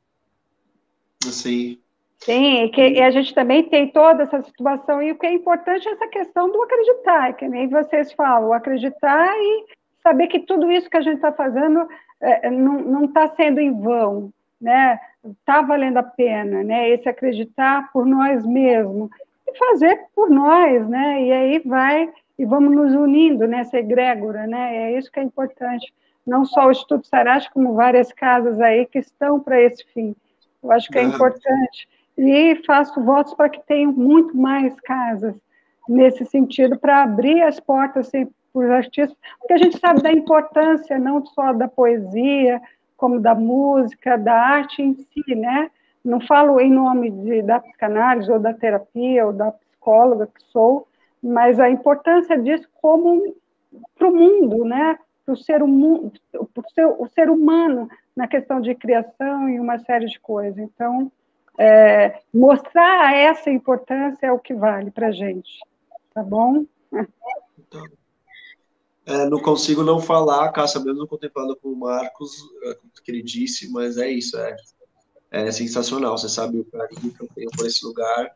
Sim. 1.23 1.79
Sim, 2.19 2.65
e, 2.65 2.69
que, 2.71 2.81
e 2.81 3.03
a 3.03 3.11
gente 3.11 3.35
também 3.35 3.69
tem 3.69 3.91
toda 3.91 4.23
essa 4.23 4.41
situação, 4.43 5.03
e 5.03 5.13
o 5.13 5.19
que 5.19 5.27
é 5.27 5.33
importante 5.35 5.87
é 5.87 5.93
essa 5.93 6.09
questão 6.09 6.51
do 6.51 6.63
acreditar, 6.63 7.35
que 7.35 7.47
nem 7.47 7.69
vocês 7.69 8.13
falam, 8.15 8.51
acreditar 8.55 9.37
e 9.37 9.67
saber 10.05 10.27
que 10.27 10.41
tudo 10.41 10.71
isso 10.71 10.91
que 10.91 10.99
a 10.99 11.01
gente 11.01 11.17
está 11.17 11.33
fazendo 11.33 11.89
é, 12.21 12.51
não 12.51 13.07
está 13.07 13.27
sendo 13.29 13.59
em 13.59 13.73
vão, 13.73 14.31
né? 14.61 15.01
Está 15.25 15.63
valendo 15.63 15.97
a 15.97 16.03
pena, 16.03 16.63
né? 16.63 16.91
Esse 16.91 17.09
acreditar 17.09 17.91
por 17.91 18.05
nós 18.05 18.45
mesmos 18.45 19.11
e 19.49 19.57
fazer 19.57 19.99
por 20.15 20.29
nós, 20.29 20.87
né? 20.87 21.23
E 21.23 21.33
aí 21.33 21.59
vai 21.61 22.13
e 22.39 22.45
vamos 22.45 22.75
nos 22.75 22.95
unindo 22.95 23.47
nessa 23.47 23.79
egrégora, 23.79 24.47
né? 24.47 24.77
É 24.77 24.99
isso 24.99 25.11
que 25.11 25.19
é 25.19 25.23
importante. 25.23 25.93
Não 26.27 26.45
só 26.45 26.67
o 26.67 26.71
Instituto 26.71 27.07
Sarate, 27.07 27.51
como 27.51 27.75
várias 27.75 28.13
casas 28.13 28.61
aí 28.61 28.87
que 28.87 28.99
estão 28.99 29.41
para 29.41 29.61
esse 29.61 29.85
fim. 29.93 30.15
Eu 30.63 30.71
acho 30.73 30.89
que 30.91 30.99
é 30.99 31.03
importante. 31.03 31.89
E 32.17 32.57
faço 32.67 33.03
votos 33.03 33.35
para 33.35 33.49
que 33.49 33.61
tenham 33.67 33.93
muito 33.93 34.37
mais 34.37 34.79
casas 34.81 35.35
nesse 35.89 36.25
sentido, 36.25 36.79
para 36.79 37.03
abrir 37.03 37.43
as 37.43 37.61
portas 37.61 38.09
assim, 38.09 38.29
os 38.55 38.71
artistas, 38.71 39.17
porque 39.39 39.53
a 39.53 39.59
gente 39.59 39.79
sabe 39.79 40.01
da 40.01 40.13
importância 40.13 40.99
não 40.99 41.25
só 41.27 41.53
da 41.53 41.67
poesia, 41.67 42.63
como 42.97 43.19
da 43.21 43.35
música, 43.35 44.17
da 44.17 44.35
arte 44.35 44.81
em 44.81 44.95
si, 44.95 45.35
né? 45.35 45.71
Não 46.05 46.21
falo 46.21 46.61
em 46.61 46.71
nome 46.71 47.11
de, 47.11 47.43
da 47.43 47.61
psicanálise 47.61 48.31
ou 48.31 48.39
da 48.39 48.55
terapia 48.55 49.27
ou 49.27 49.33
da 49.33 49.53
psicóloga 49.53 50.27
que 50.27 50.43
sou, 50.53 50.87
mas 51.23 51.59
a 51.59 51.69
importância 51.69 52.39
disso 52.39 52.69
como 52.81 53.35
para 53.99 54.09
o 54.09 54.15
mundo, 54.15 54.65
né? 54.65 54.99
Para 55.25 55.33
o 55.33 55.37
ser, 55.37 55.63
hum, 55.63 56.13
ser 57.15 57.31
humano 57.31 57.89
na 58.15 58.29
questão 58.29 58.61
de 58.61 58.75
criação 58.75 59.49
e 59.49 59.59
uma 59.59 59.79
série 59.79 60.07
de 60.07 60.21
coisas. 60.21 60.59
Então, 60.59 61.11
é, 61.59 62.21
mostrar 62.33 63.15
essa 63.15 63.51
importância 63.51 64.27
é 64.27 64.33
o 64.33 64.39
que 64.39 64.55
vale 64.55 64.91
para 64.91 65.11
gente, 65.11 65.59
tá 66.13 66.23
bom? 66.23 66.65
Então, 67.59 67.85
é, 69.07 69.29
não 69.29 69.39
consigo 69.39 69.83
não 69.83 70.01
falar, 70.01 70.51
Cássia, 70.51 70.81
mesmo 70.81 71.07
contemplando 71.07 71.55
com 71.57 71.69
o 71.69 71.77
Marcos, 71.77 72.39
é, 72.65 72.79
que 73.05 73.11
ele 73.11 73.23
disse, 73.23 73.71
mas 73.71 73.99
é 73.99 74.11
isso, 74.11 74.37
é, 74.39 74.57
é 75.31 75.53
sensacional. 75.53 76.17
Você 76.17 76.29
sabe 76.29 76.59
o 76.59 76.65
carinho 76.65 77.13
que 77.13 77.23
eu 77.23 77.29
tenho 77.35 77.51
por 77.51 77.67
esse 77.67 77.85
lugar, 77.85 78.31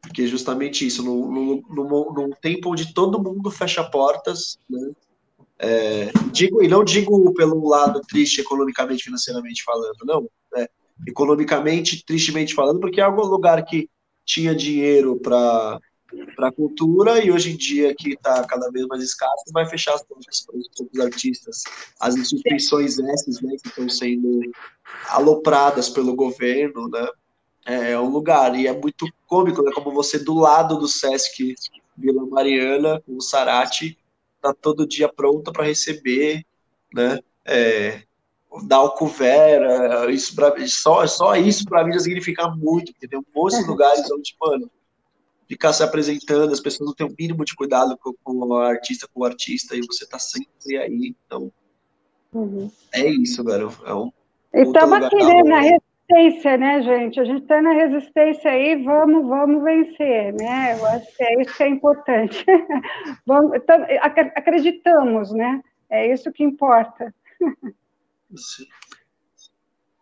porque 0.00 0.26
justamente 0.26 0.86
isso, 0.86 1.02
num, 1.02 2.30
tempo 2.40 2.70
onde 2.70 2.94
todo 2.94 3.22
mundo 3.22 3.50
fecha 3.50 3.84
portas, 3.84 4.58
né? 4.68 4.92
É, 5.58 6.12
digo, 6.32 6.62
e 6.62 6.68
não 6.68 6.84
digo 6.84 7.32
pelo 7.32 7.66
lado 7.66 8.00
triste 8.02 8.42
economicamente, 8.42 9.04
financeiramente 9.04 9.64
falando, 9.64 9.96
não. 10.04 10.30
Né? 10.54 10.66
Economicamente, 11.06 12.04
tristemente 12.04 12.54
falando, 12.54 12.78
porque 12.78 13.00
é 13.00 13.08
um 13.08 13.14
lugar 13.14 13.64
que 13.64 13.88
tinha 14.24 14.54
dinheiro 14.54 15.18
para 15.18 15.80
para 16.34 16.48
a 16.48 16.52
cultura 16.52 17.24
e 17.24 17.30
hoje 17.30 17.52
em 17.52 17.56
dia 17.56 17.94
que 17.94 18.14
está 18.14 18.44
cada 18.46 18.70
vez 18.70 18.86
mais 18.86 19.02
escasso 19.02 19.44
vai 19.52 19.66
fechar 19.66 19.94
as 19.94 20.02
portas 20.02 20.46
para 20.46 20.86
os 20.92 21.00
artistas. 21.00 21.62
As 22.00 22.16
instituições 22.16 22.98
essas 22.98 23.40
né, 23.40 23.56
que 23.62 23.68
estão 23.68 23.88
sendo 23.88 24.40
alopradas 25.08 25.88
pelo 25.88 26.14
governo 26.14 26.88
né 26.88 27.08
é, 27.64 27.92
é 27.92 28.00
um 28.00 28.10
lugar. 28.10 28.54
E 28.54 28.66
é 28.66 28.72
muito 28.72 29.06
cômico 29.26 29.62
né 29.62 29.70
como 29.74 29.90
você 29.90 30.18
do 30.18 30.34
lado 30.34 30.78
do 30.78 30.88
Sesc 30.88 31.54
Vila 31.96 32.26
Mariana 32.26 33.00
com 33.06 33.16
o 33.16 33.20
Sarati 33.20 33.98
tá 34.40 34.54
todo 34.54 34.86
dia 34.86 35.08
pronta 35.08 35.52
para 35.52 35.64
receber 35.64 36.44
né 36.92 37.18
é, 37.44 38.02
da 38.64 38.76
Alcuvera, 38.76 40.10
isso 40.10 40.34
pra, 40.34 40.54
só, 40.66 41.06
só 41.06 41.36
isso 41.36 41.64
para 41.64 41.84
mim 41.84 41.92
já 41.92 42.00
significa 42.00 42.48
muito, 42.48 42.92
porque 42.92 43.08
tem 43.08 43.18
um 43.18 43.24
monte 43.34 43.58
de 43.58 43.66
lugares 43.66 44.10
onde, 44.10 44.34
mano, 44.40 44.70
ficar 45.48 45.72
se 45.72 45.82
apresentando, 45.82 46.52
as 46.52 46.60
pessoas 46.60 46.88
não 46.88 46.94
têm 46.94 47.06
o 47.06 47.14
mínimo 47.18 47.44
de 47.44 47.54
cuidado 47.54 47.96
com, 47.98 48.12
com 48.22 48.32
o 48.32 48.54
artista, 48.56 49.08
com 49.12 49.20
o 49.20 49.24
artista, 49.24 49.76
e 49.76 49.80
você 49.80 50.04
está 50.04 50.18
sempre 50.18 50.76
aí. 50.76 51.14
Então, 51.26 51.52
uhum. 52.32 52.70
é 52.92 53.06
isso, 53.08 53.44
velho. 53.44 53.72
É 53.84 53.94
um, 53.94 54.10
e 54.56 54.62
estamos 54.62 55.04
aqui, 55.04 55.16
né, 55.16 55.42
na 55.42 55.60
resistência, 55.60 56.56
né, 56.56 56.82
gente? 56.82 57.20
A 57.20 57.24
gente 57.24 57.42
está 57.42 57.60
na 57.60 57.72
resistência 57.72 58.50
aí, 58.50 58.82
vamos, 58.82 59.28
vamos 59.28 59.62
vencer, 59.62 60.32
né? 60.32 60.78
Eu 60.78 60.86
acho 60.86 61.14
que 61.14 61.22
é 61.22 61.42
isso 61.42 61.56
que 61.56 61.62
é 61.62 61.68
importante. 61.68 62.44
vamos, 63.26 63.54
então, 63.54 63.84
acreditamos, 64.34 65.30
né? 65.32 65.60
É 65.90 66.10
isso 66.10 66.32
que 66.32 66.42
importa. 66.42 67.14
Sim. 68.34 68.64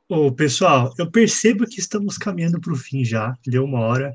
Ô, 0.08 0.30
pessoal, 0.30 0.92
eu 0.98 1.10
percebo 1.10 1.66
que 1.66 1.80
estamos 1.80 2.16
caminhando 2.16 2.60
para 2.60 2.72
o 2.72 2.76
fim 2.76 3.04
já, 3.04 3.34
deu 3.44 3.64
uma 3.64 3.80
hora. 3.80 4.14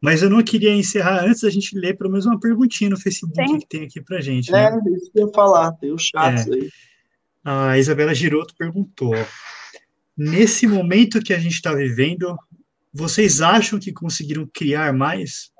Mas 0.00 0.22
eu 0.22 0.30
não 0.30 0.42
queria 0.42 0.74
encerrar 0.74 1.24
antes 1.24 1.42
da 1.42 1.50
gente 1.50 1.76
ler 1.78 1.96
pelo 1.96 2.10
menos 2.10 2.24
uma 2.24 2.40
perguntinha 2.40 2.88
no 2.88 2.98
Facebook 2.98 3.34
Sim. 3.46 3.58
que 3.58 3.66
tem 3.66 3.84
aqui 3.84 4.00
pra 4.00 4.20
gente. 4.20 4.50
Né? 4.50 4.64
É, 4.64 4.96
isso 4.96 5.12
que 5.12 5.20
eu 5.20 5.26
ia 5.26 5.32
falar, 5.32 5.72
tem 5.72 5.92
os 5.92 6.02
chats 6.02 6.46
é. 6.46 6.54
aí. 6.54 6.70
A 7.44 7.78
Isabela 7.78 8.14
Giroto 8.14 8.54
perguntou: 8.56 9.14
nesse 10.16 10.66
momento 10.66 11.22
que 11.22 11.34
a 11.34 11.38
gente 11.38 11.54
está 11.54 11.74
vivendo, 11.74 12.34
vocês 12.92 13.40
acham 13.42 13.78
que 13.78 13.92
conseguiram 13.92 14.48
criar 14.52 14.92
mais? 14.92 15.52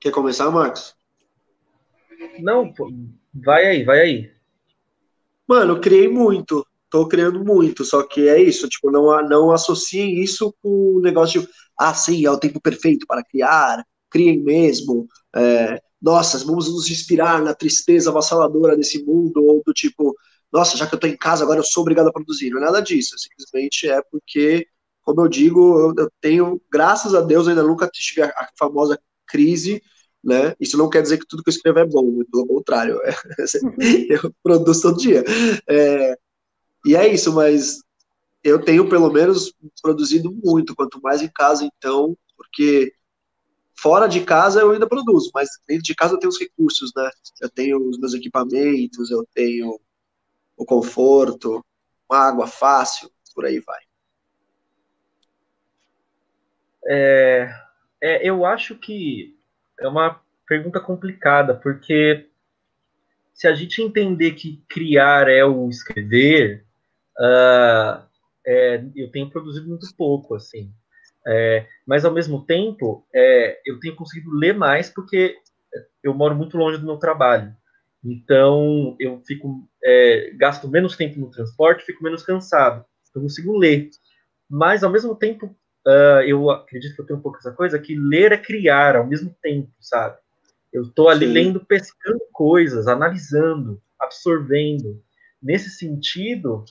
Quer 0.00 0.10
começar, 0.10 0.50
Marcos? 0.50 0.96
Não, 2.40 2.72
vai 3.32 3.66
aí, 3.66 3.84
vai 3.84 4.00
aí. 4.00 4.32
Mano, 5.46 5.74
eu 5.74 5.80
criei 5.80 6.08
muito 6.08 6.66
tô 6.92 7.08
criando 7.08 7.42
muito, 7.42 7.84
só 7.86 8.02
que 8.02 8.28
é 8.28 8.40
isso, 8.40 8.68
tipo, 8.68 8.90
não, 8.90 9.26
não 9.26 9.50
associem 9.50 10.20
isso 10.22 10.54
com 10.62 10.96
o 10.96 11.00
negócio 11.00 11.40
de, 11.40 11.48
ah, 11.78 11.94
sim, 11.94 12.26
é 12.26 12.30
o 12.30 12.38
tempo 12.38 12.60
perfeito 12.60 13.06
para 13.06 13.24
criar, 13.24 13.82
criem 14.10 14.42
mesmo, 14.42 15.08
é, 15.34 15.80
nossa, 16.00 16.38
vamos 16.44 16.70
nos 16.70 16.90
inspirar 16.90 17.40
na 17.42 17.54
tristeza 17.54 18.10
avassaladora 18.10 18.76
desse 18.76 19.02
mundo, 19.04 19.42
ou 19.42 19.62
do 19.64 19.72
tipo, 19.72 20.14
nossa, 20.52 20.76
já 20.76 20.86
que 20.86 20.94
eu 20.94 21.00
tô 21.00 21.06
em 21.06 21.16
casa, 21.16 21.44
agora 21.44 21.60
eu 21.60 21.64
sou 21.64 21.80
obrigado 21.80 22.08
a 22.08 22.12
produzir, 22.12 22.50
não 22.50 22.58
é 22.58 22.66
nada 22.66 22.82
disso, 22.82 23.16
simplesmente 23.18 23.88
é 23.88 24.02
porque, 24.10 24.66
como 25.02 25.22
eu 25.22 25.28
digo, 25.28 25.80
eu, 25.80 25.94
eu 25.96 26.10
tenho, 26.20 26.60
graças 26.70 27.14
a 27.14 27.22
Deus, 27.22 27.48
ainda 27.48 27.62
nunca 27.62 27.88
tive 27.88 28.20
a, 28.22 28.26
a 28.28 28.48
famosa 28.58 29.00
crise, 29.26 29.82
né? 30.22 30.54
Isso 30.60 30.76
não 30.76 30.90
quer 30.90 31.02
dizer 31.02 31.18
que 31.18 31.26
tudo 31.26 31.42
que 31.42 31.48
eu 31.48 31.52
escrevo 31.54 31.78
é 31.78 31.86
bom, 31.86 32.22
pelo 32.30 32.46
contrário, 32.46 33.00
é, 33.02 33.12
eu 34.10 34.32
produzo 34.42 34.82
todo 34.82 34.98
dia. 34.98 35.24
É, 35.68 36.16
e 36.84 36.96
é 36.96 37.06
isso, 37.06 37.32
mas 37.32 37.80
eu 38.42 38.62
tenho 38.62 38.88
pelo 38.88 39.10
menos 39.10 39.54
produzido 39.80 40.32
muito, 40.32 40.74
quanto 40.74 41.00
mais 41.00 41.22
em 41.22 41.28
casa, 41.28 41.64
então, 41.64 42.16
porque 42.36 42.92
fora 43.74 44.06
de 44.06 44.20
casa 44.24 44.60
eu 44.60 44.72
ainda 44.72 44.88
produzo, 44.88 45.30
mas 45.34 45.48
dentro 45.66 45.84
de 45.84 45.94
casa 45.94 46.14
eu 46.14 46.18
tenho 46.18 46.30
os 46.30 46.38
recursos, 46.38 46.92
né? 46.96 47.08
Eu 47.40 47.50
tenho 47.50 47.88
os 47.88 47.98
meus 47.98 48.14
equipamentos, 48.14 49.10
eu 49.10 49.26
tenho 49.34 49.80
o 50.56 50.64
conforto, 50.64 51.64
uma 52.10 52.18
água 52.18 52.46
fácil, 52.46 53.10
por 53.34 53.44
aí 53.44 53.60
vai. 53.60 53.80
É, 56.84 57.54
é, 58.00 58.28
eu 58.28 58.44
acho 58.44 58.76
que 58.76 59.36
é 59.78 59.86
uma 59.86 60.20
pergunta 60.46 60.80
complicada, 60.80 61.54
porque 61.54 62.28
se 63.32 63.46
a 63.46 63.54
gente 63.54 63.80
entender 63.80 64.32
que 64.32 64.62
criar 64.68 65.28
é 65.28 65.44
o 65.44 65.68
escrever, 65.68 66.66
uh, 67.22 68.02
é, 68.44 68.84
eu 68.96 69.10
tenho 69.10 69.30
produzido 69.30 69.68
muito 69.68 69.86
pouco, 69.96 70.34
assim. 70.34 70.72
É, 71.26 71.66
mas 71.86 72.04
ao 72.04 72.12
mesmo 72.12 72.44
tempo, 72.44 73.06
é, 73.14 73.60
eu 73.64 73.78
tenho 73.78 73.94
conseguido 73.94 74.34
ler 74.34 74.54
mais 74.54 74.90
porque 74.90 75.36
eu 76.02 76.12
moro 76.12 76.34
muito 76.34 76.56
longe 76.56 76.78
do 76.78 76.86
meu 76.86 76.96
trabalho. 76.96 77.54
Então, 78.04 78.96
eu 78.98 79.22
fico 79.24 79.68
é, 79.82 80.32
gasto 80.36 80.68
menos 80.68 80.96
tempo 80.96 81.20
no 81.20 81.30
transporte, 81.30 81.84
fico 81.84 82.02
menos 82.02 82.24
cansado. 82.24 82.84
Eu 83.14 83.22
consigo 83.22 83.56
ler. 83.56 83.90
Mas 84.50 84.82
ao 84.82 84.90
mesmo 84.90 85.14
tempo, 85.14 85.46
uh, 85.86 86.22
eu 86.26 86.50
acredito 86.50 86.94
que 86.94 87.00
eu 87.00 87.06
tenho 87.06 87.18
um 87.18 87.22
pouco 87.22 87.38
essa 87.38 87.52
coisa 87.52 87.78
que 87.78 87.96
ler 87.96 88.32
é 88.32 88.38
criar 88.38 88.96
ao 88.96 89.06
mesmo 89.06 89.34
tempo, 89.40 89.70
sabe? 89.80 90.18
Eu 90.72 90.82
estou 90.82 91.08
ali 91.08 91.26
Sim. 91.26 91.32
lendo, 91.32 91.64
pescando 91.64 92.20
coisas, 92.32 92.88
analisando, 92.88 93.80
absorvendo. 94.00 95.00
Nesse 95.40 95.70
sentido, 95.70 96.64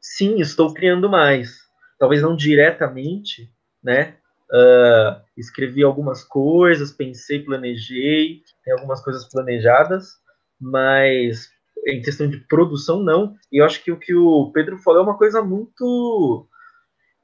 sim, 0.00 0.40
estou 0.40 0.72
criando 0.72 1.08
mais. 1.08 1.58
Talvez 1.98 2.22
não 2.22 2.34
diretamente, 2.34 3.52
né? 3.82 4.16
Uh, 4.52 5.22
escrevi 5.36 5.82
algumas 5.82 6.24
coisas, 6.24 6.90
pensei, 6.90 7.44
planejei, 7.44 8.42
tem 8.64 8.74
algumas 8.74 9.02
coisas 9.02 9.28
planejadas, 9.28 10.14
mas 10.60 11.48
em 11.86 12.02
questão 12.02 12.28
de 12.28 12.38
produção, 12.38 13.02
não. 13.02 13.34
E 13.52 13.60
eu 13.60 13.64
acho 13.64 13.82
que 13.82 13.92
o 13.92 13.98
que 13.98 14.14
o 14.14 14.50
Pedro 14.52 14.78
falou 14.78 15.00
é 15.00 15.04
uma 15.04 15.16
coisa 15.16 15.42
muito 15.42 16.48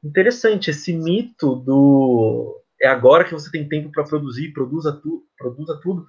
interessante. 0.05 0.71
Esse 0.71 0.93
mito 0.93 1.57
do 1.57 2.63
é 2.81 2.89
agora 2.89 3.25
que 3.25 3.33
você 3.33 3.51
tem 3.51 3.69
tempo 3.69 3.91
para 3.91 4.05
produzir, 4.05 4.53
produza, 4.53 4.93
tu, 4.93 5.27
produza 5.37 5.81
tudo. 5.83 6.07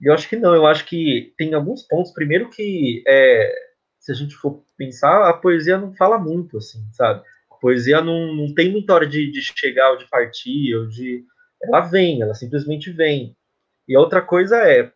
Eu 0.00 0.12
acho 0.12 0.28
que 0.28 0.36
não, 0.36 0.54
eu 0.54 0.66
acho 0.66 0.84
que 0.86 1.32
tem 1.36 1.54
alguns 1.54 1.82
pontos. 1.86 2.12
Primeiro 2.12 2.50
que 2.50 3.02
é, 3.06 3.54
se 4.02 4.10
a 4.10 4.14
gente 4.16 4.34
for 4.34 4.64
pensar, 4.76 5.28
a 5.28 5.32
poesia 5.32 5.78
não 5.78 5.94
fala 5.94 6.18
muito, 6.18 6.58
assim, 6.58 6.84
sabe? 6.92 7.22
A 7.48 7.54
poesia 7.54 8.00
não, 8.00 8.34
não 8.34 8.52
tem 8.52 8.72
muita 8.72 8.92
hora 8.92 9.06
de, 9.06 9.30
de 9.30 9.40
chegar 9.40 9.92
ou 9.92 9.96
de 9.96 10.08
partir, 10.08 10.74
ou 10.74 10.88
de. 10.88 11.24
Ela 11.62 11.82
vem, 11.82 12.20
ela 12.20 12.34
simplesmente 12.34 12.90
vem. 12.90 13.36
E 13.86 13.94
a 13.94 14.00
outra 14.00 14.20
coisa 14.20 14.56
é, 14.56 14.92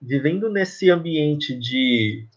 vivendo 0.00 0.50
nesse 0.50 0.90
ambiente 0.90 1.58
de, 1.58 2.28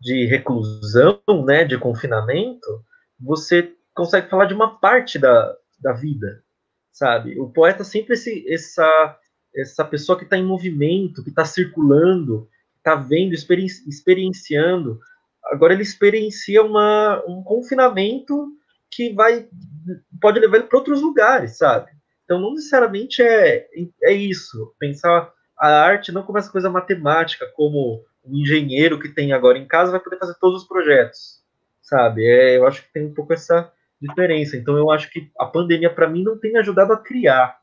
de 0.00 0.26
reclusão, 0.26 1.22
né, 1.44 1.64
de 1.64 1.78
confinamento, 1.78 2.84
você 3.18 3.72
consegue 3.94 4.28
falar 4.28 4.46
de 4.46 4.54
uma 4.54 4.80
parte 4.80 5.16
da, 5.16 5.56
da 5.78 5.92
vida, 5.92 6.42
sabe? 6.90 7.38
O 7.38 7.48
poeta 7.50 7.84
sempre 7.84 8.14
esse, 8.14 8.44
essa, 8.52 9.16
essa 9.54 9.84
pessoa 9.84 10.18
que 10.18 10.24
está 10.24 10.36
em 10.36 10.44
movimento, 10.44 11.22
que 11.22 11.30
está 11.30 11.44
circulando, 11.44 12.48
está 12.78 12.96
vendo, 12.96 13.32
experienciando, 13.32 14.98
agora 15.50 15.72
ele 15.72 15.82
experiencia 15.82 16.62
uma, 16.62 17.22
um 17.26 17.42
confinamento 17.42 18.48
que 18.90 19.12
vai 19.12 19.48
pode 20.20 20.40
levar 20.40 20.56
ele 20.56 20.66
para 20.66 20.78
outros 20.78 21.00
lugares, 21.00 21.58
sabe? 21.58 21.90
Então, 22.24 22.40
não 22.40 22.54
necessariamente 22.54 23.22
é, 23.22 23.68
é 24.02 24.12
isso. 24.12 24.74
Pensar 24.78 25.32
a 25.58 25.68
arte 25.68 26.12
não 26.12 26.22
como 26.22 26.38
essa 26.38 26.50
coisa 26.50 26.68
matemática, 26.68 27.46
como 27.54 28.04
o 28.24 28.36
engenheiro 28.36 28.98
que 28.98 29.08
tem 29.08 29.32
agora 29.32 29.58
em 29.58 29.66
casa 29.66 29.92
vai 29.92 30.00
poder 30.00 30.18
fazer 30.18 30.34
todos 30.40 30.62
os 30.62 30.68
projetos, 30.68 31.42
sabe? 31.80 32.26
É, 32.26 32.56
eu 32.56 32.66
acho 32.66 32.82
que 32.82 32.92
tem 32.92 33.06
um 33.06 33.14
pouco 33.14 33.32
essa 33.32 33.72
diferença. 34.00 34.56
Então, 34.56 34.76
eu 34.76 34.90
acho 34.90 35.08
que 35.10 35.30
a 35.38 35.46
pandemia, 35.46 35.88
para 35.88 36.08
mim, 36.08 36.24
não 36.24 36.38
tem 36.38 36.56
ajudado 36.56 36.92
a 36.92 36.98
criar 36.98 37.58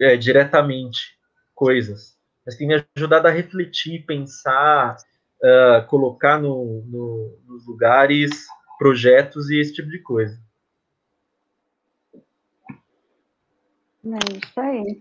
é, 0.00 0.16
diretamente 0.16 1.18
coisas, 1.54 2.16
mas 2.44 2.56
tem 2.56 2.66
me 2.66 2.82
ajudado 2.96 3.28
a 3.28 3.30
refletir, 3.30 4.04
pensar, 4.06 4.96
uh, 5.44 5.86
colocar 5.86 6.40
no, 6.40 6.82
no, 6.86 7.38
nos 7.46 7.66
lugares 7.66 8.46
projetos 8.78 9.50
e 9.50 9.60
esse 9.60 9.74
tipo 9.74 9.88
de 9.88 9.98
coisa. 10.00 10.38
É 14.06 14.36
isso 14.36 14.60
aí. 14.60 15.00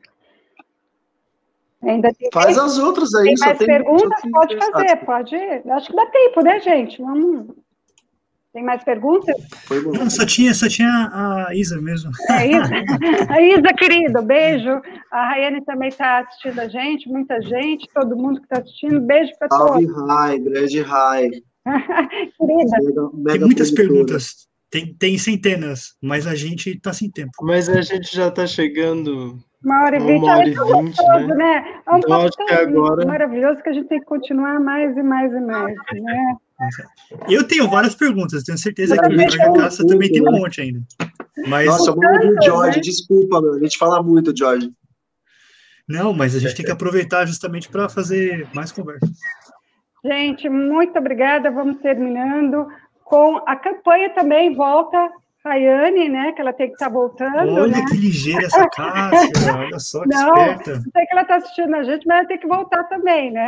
Ainda 1.84 2.14
tem 2.14 2.30
Faz 2.32 2.58
as 2.58 2.78
outras 2.78 3.14
aí. 3.14 3.26
Tem 3.26 3.36
mais 3.40 3.58
tem, 3.58 3.68
perguntas? 3.68 4.22
Pode 4.32 4.58
fazer, 4.58 4.96
pode. 5.06 5.36
Acho 5.36 5.88
que 5.88 5.96
dá 5.96 6.06
tempo, 6.06 6.42
né, 6.42 6.60
gente? 6.62 7.02
Vamos. 7.02 7.48
Tem 8.54 8.64
mais 8.64 8.84
perguntas? 8.84 9.36
Não, 9.70 10.08
só 10.10 10.26
tinha, 10.26 10.54
só 10.54 10.70
tinha 10.70 10.88
a 10.88 11.56
Isa 11.56 11.82
mesmo. 11.82 12.12
É 12.30 12.34
a 12.38 12.46
Isa. 12.46 12.74
A 13.30 13.42
Isa, 13.42 13.74
querida, 13.74 14.22
beijo. 14.22 14.82
A 15.14 15.28
Rayane 15.30 15.64
também 15.64 15.90
está 15.90 16.22
assistindo 16.22 16.60
a 16.60 16.68
gente, 16.68 17.08
muita 17.08 17.40
gente, 17.40 17.88
todo 17.94 18.16
mundo 18.18 18.40
que 18.40 18.46
está 18.46 18.62
assistindo. 18.62 19.00
Beijo 19.00 19.32
para 19.38 19.48
todos. 19.48 19.68
Salve, 19.68 20.08
Rai, 20.08 20.40
grande 20.40 20.82
Rai. 20.82 21.30
querida. 22.36 22.78
Mega, 22.82 23.10
mega 23.14 23.32
Tem 23.34 23.40
muitas 23.42 23.70
perguntas. 23.70 24.48
Tem, 24.72 24.92
tem 24.96 25.16
centenas, 25.20 25.94
mas 26.02 26.26
a 26.26 26.34
gente 26.34 26.72
está 26.72 26.92
sem 26.92 27.12
tempo. 27.12 27.30
Mas 27.44 27.70
a 27.70 27.80
gente 27.82 28.12
já 28.12 28.30
está 28.30 28.48
chegando 28.48 29.38
uma 29.64 29.84
hora 29.84 29.98
e 29.98 30.00
vinte, 30.00 30.24
hora 30.26 30.40
e 30.40 30.42
é 30.42 30.46
vinte, 30.46 30.58
gostoso, 30.58 31.28
né? 31.28 31.36
né? 31.36 31.82
É 31.88 31.92
um 31.92 31.98
Então, 32.00 32.22
acho 32.22 32.38
que 32.38 32.54
agora- 32.54 33.06
maravilhoso 33.06 33.62
que 33.62 33.70
a 33.70 33.74
gente 33.74 33.88
tem 33.88 34.00
que 34.00 34.06
continuar 34.06 34.60
mais 34.60 34.98
e 34.98 35.04
mais 35.04 35.32
e 35.32 35.40
mais, 35.40 35.76
né? 35.94 36.36
Eu 37.30 37.48
tenho 37.48 37.70
várias 37.70 37.94
perguntas, 37.94 38.44
tenho 38.44 38.58
certeza 38.58 38.98
que 38.98 39.08
o 39.08 39.12
Jorge. 39.20 39.38
Cassa 39.54 39.86
também 39.86 40.12
tem 40.12 40.28
um 40.28 40.32
monte 40.32 40.60
ainda. 40.60 40.82
Mas 41.48 41.68
Nossa, 41.68 41.92
vamos 41.92 42.06
ouvir 42.18 42.38
o 42.38 42.42
George. 42.42 42.78
né? 42.78 42.82
Desculpa, 42.82 43.42
meu. 43.42 43.54
A 43.54 43.60
gente 43.60 43.78
fala 43.78 44.02
muito, 44.02 44.36
George. 44.36 44.72
Não, 45.88 46.14
mas 46.14 46.36
a 46.36 46.40
gente 46.40 46.56
tem 46.56 46.66
que 46.66 46.72
aproveitar 46.72 47.26
justamente 47.26 47.70
para 47.70 47.90
fazer 47.90 48.48
mais 48.54 48.72
conversas. 48.72 49.10
Gente, 50.04 50.50
muito 50.50 50.98
obrigada. 51.00 51.50
Vamos 51.50 51.82
terminando 51.82 52.68
com 53.04 53.38
a 53.46 53.56
campanha 53.56 54.10
também. 54.10 54.54
Volta, 54.54 55.10
Rayane, 55.44 56.10
né? 56.10 56.32
Que 56.34 56.42
ela 56.42 56.54
tem 56.54 56.68
que 56.68 56.74
estar 56.74 56.90
voltando, 56.90 57.54
Olha 57.54 57.68
né? 57.68 57.86
que 57.90 57.98
ligeira 57.98 58.46
essa 58.46 58.68
Cássia, 58.70 59.56
olha 59.58 59.80
só 59.80 60.02
que 60.04 60.10
Não. 60.10 60.36
esperta. 60.36 60.82
Sei 60.82 61.06
que 61.06 61.12
ela 61.12 61.22
está 61.22 61.36
assistindo 61.36 61.76
a 61.76 61.84
gente, 61.84 62.08
mas 62.08 62.18
ela 62.20 62.28
tem 62.28 62.38
que 62.38 62.48
voltar 62.48 62.84
também, 62.86 63.32
né? 63.32 63.46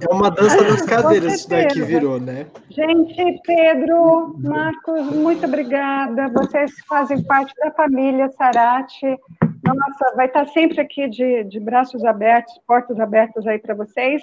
É 0.00 0.12
uma 0.12 0.30
dança 0.30 0.62
das 0.62 0.82
cadeiras 0.86 1.34
isso 1.34 1.50
daqui 1.50 1.82
virou, 1.82 2.20
né? 2.20 2.46
Gente, 2.68 3.40
Pedro, 3.44 4.34
Marcos, 4.38 5.06
muito 5.06 5.46
obrigada. 5.46 6.28
Vocês 6.28 6.72
fazem 6.88 7.22
parte 7.22 7.52
da 7.56 7.70
família 7.72 8.28
Sarate. 8.30 9.18
Nossa, 9.64 10.16
vai 10.16 10.26
estar 10.26 10.46
sempre 10.48 10.80
aqui 10.80 11.08
de, 11.08 11.44
de 11.44 11.60
braços 11.60 12.04
abertos, 12.04 12.58
portas 12.66 12.98
abertas 12.98 13.46
aí 13.46 13.58
para 13.58 13.74
vocês, 13.74 14.22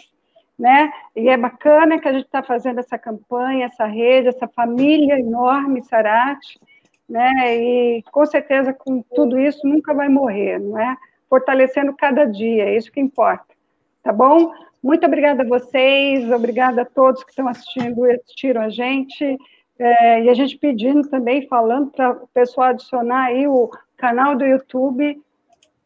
né? 0.57 0.91
E 1.15 1.29
é 1.29 1.37
bacana 1.37 1.99
que 1.99 2.07
a 2.07 2.13
gente 2.13 2.25
está 2.25 2.41
fazendo 2.41 2.79
essa 2.79 2.97
campanha, 2.97 3.65
essa 3.65 3.85
rede, 3.85 4.29
essa 4.29 4.47
família 4.47 5.19
enorme 5.19 5.83
Sarate, 5.83 6.59
né? 7.07 7.55
E 7.55 8.03
com 8.11 8.25
certeza 8.25 8.73
com 8.73 9.01
tudo 9.13 9.39
isso 9.39 9.65
nunca 9.67 9.93
vai 9.93 10.09
morrer, 10.09 10.59
não 10.59 10.77
é? 10.77 10.95
Fortalecendo 11.29 11.95
cada 11.95 12.25
dia, 12.25 12.63
é 12.63 12.75
isso 12.75 12.91
que 12.91 12.99
importa, 12.99 13.53
tá 14.07 14.13
bom? 14.13 14.53
Muito 14.81 15.05
obrigada 15.05 15.43
a 15.43 15.45
vocês, 15.47 16.31
obrigada 16.31 16.83
a 16.83 16.85
todos 16.85 17.25
que 17.25 17.31
estão 17.31 17.45
assistindo 17.49 18.05
e 18.05 18.11
assistiram 18.13 18.61
a 18.61 18.69
gente. 18.69 19.37
É, 19.77 20.23
e 20.23 20.29
a 20.29 20.33
gente 20.33 20.57
pedindo 20.57 21.07
também, 21.09 21.45
falando 21.47 21.91
para 21.91 22.11
o 22.11 22.27
pessoal 22.33 22.69
adicionar 22.69 23.25
aí 23.25 23.45
o 23.49 23.69
canal 23.97 24.33
do 24.37 24.45
YouTube, 24.45 25.21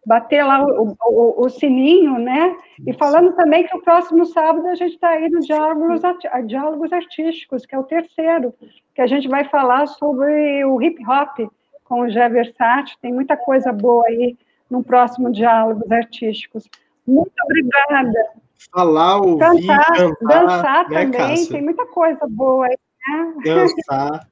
bater 0.05 0.43
lá 0.45 0.63
o, 0.63 0.95
o- 1.07 1.45
o 1.45 1.49
sininho, 1.49 2.19
né? 2.19 2.55
E 2.85 2.93
falando 2.93 3.33
também 3.33 3.65
que 3.65 3.75
o 3.75 3.81
próximo 3.81 4.23
sábado 4.27 4.67
a 4.67 4.75
gente 4.75 4.93
está 4.93 5.09
aí 5.09 5.27
no 5.29 5.39
Diálogos, 5.39 6.01
Diálogos 6.45 6.93
Artísticos, 6.93 7.65
que 7.65 7.73
é 7.73 7.79
o 7.79 7.83
terceiro, 7.83 8.53
que 8.93 9.01
a 9.01 9.07
gente 9.07 9.27
vai 9.27 9.45
falar 9.45 9.87
sobre 9.87 10.63
o 10.63 10.79
hip 10.79 11.01
hop 11.07 11.49
com 11.83 12.01
o 12.01 12.09
Gé 12.09 12.29
Versátil. 12.29 12.95
Tem 13.01 13.11
muita 13.11 13.35
coisa 13.35 13.73
boa 13.73 14.05
aí 14.07 14.37
no 14.69 14.83
próximo 14.83 15.31
Diálogos 15.31 15.91
Artísticos. 15.91 16.69
Muito 17.11 17.33
obrigada 17.45 18.41
Falar, 18.73 19.17
ouvir, 19.17 19.67
cantar, 19.67 19.97
cantar, 19.97 20.15
dançar 20.21 20.89
né, 20.89 21.05
também, 21.05 21.11
Cássio? 21.11 21.51
tem 21.51 21.61
muita 21.61 21.85
coisa 21.87 22.19
boa 22.29 22.67
aí, 22.67 22.77
né? 23.07 23.33
Dançar. 23.43 24.27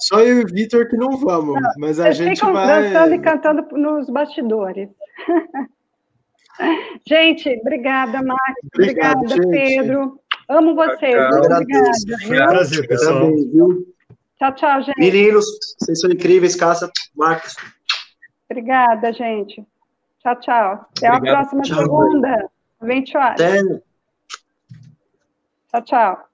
Só 0.00 0.20
eu 0.20 0.40
e 0.40 0.44
o 0.44 0.46
Vitor 0.46 0.88
que 0.88 0.96
não 0.96 1.16
vamos, 1.16 1.60
mas 1.78 2.00
a 2.00 2.10
gente 2.10 2.36
ficam 2.36 2.52
vai. 2.52 2.66
dançando 2.66 3.14
e 3.14 3.18
cantando 3.18 3.62
nos 3.76 4.08
bastidores. 4.08 4.88
gente, 7.06 7.48
obrigada, 7.60 8.22
Marcos, 8.22 8.68
Obrigado, 8.74 9.18
obrigada, 9.18 9.42
gente. 9.42 9.50
Pedro. 9.50 10.20
Amo 10.48 10.74
vocês, 10.74 11.14
obrigada. 11.14 11.56
Agradeço. 11.56 12.06
viu? 12.28 12.46
Prazer, 12.46 12.88
pessoal. 12.88 13.30
Tchau, 14.38 14.54
tchau, 14.54 14.82
gente. 14.82 14.98
Meninos, 14.98 15.46
vocês 15.78 16.00
são 16.00 16.10
incríveis, 16.10 16.56
Cássia, 16.56 16.90
Marcos. 17.14 17.54
Obrigada, 18.50 19.12
gente. 19.12 19.64
Tchau, 20.22 20.36
tchau. 20.36 20.86
Até 20.96 21.08
a 21.08 21.16
Obrigado. 21.16 21.36
próxima 21.36 21.62
Tchau. 21.62 21.78
segunda, 21.82 22.50
20 22.80 23.16
horas. 23.16 23.40
Até 23.40 23.82
Tchau, 25.68 25.82
tchau. 25.82 26.31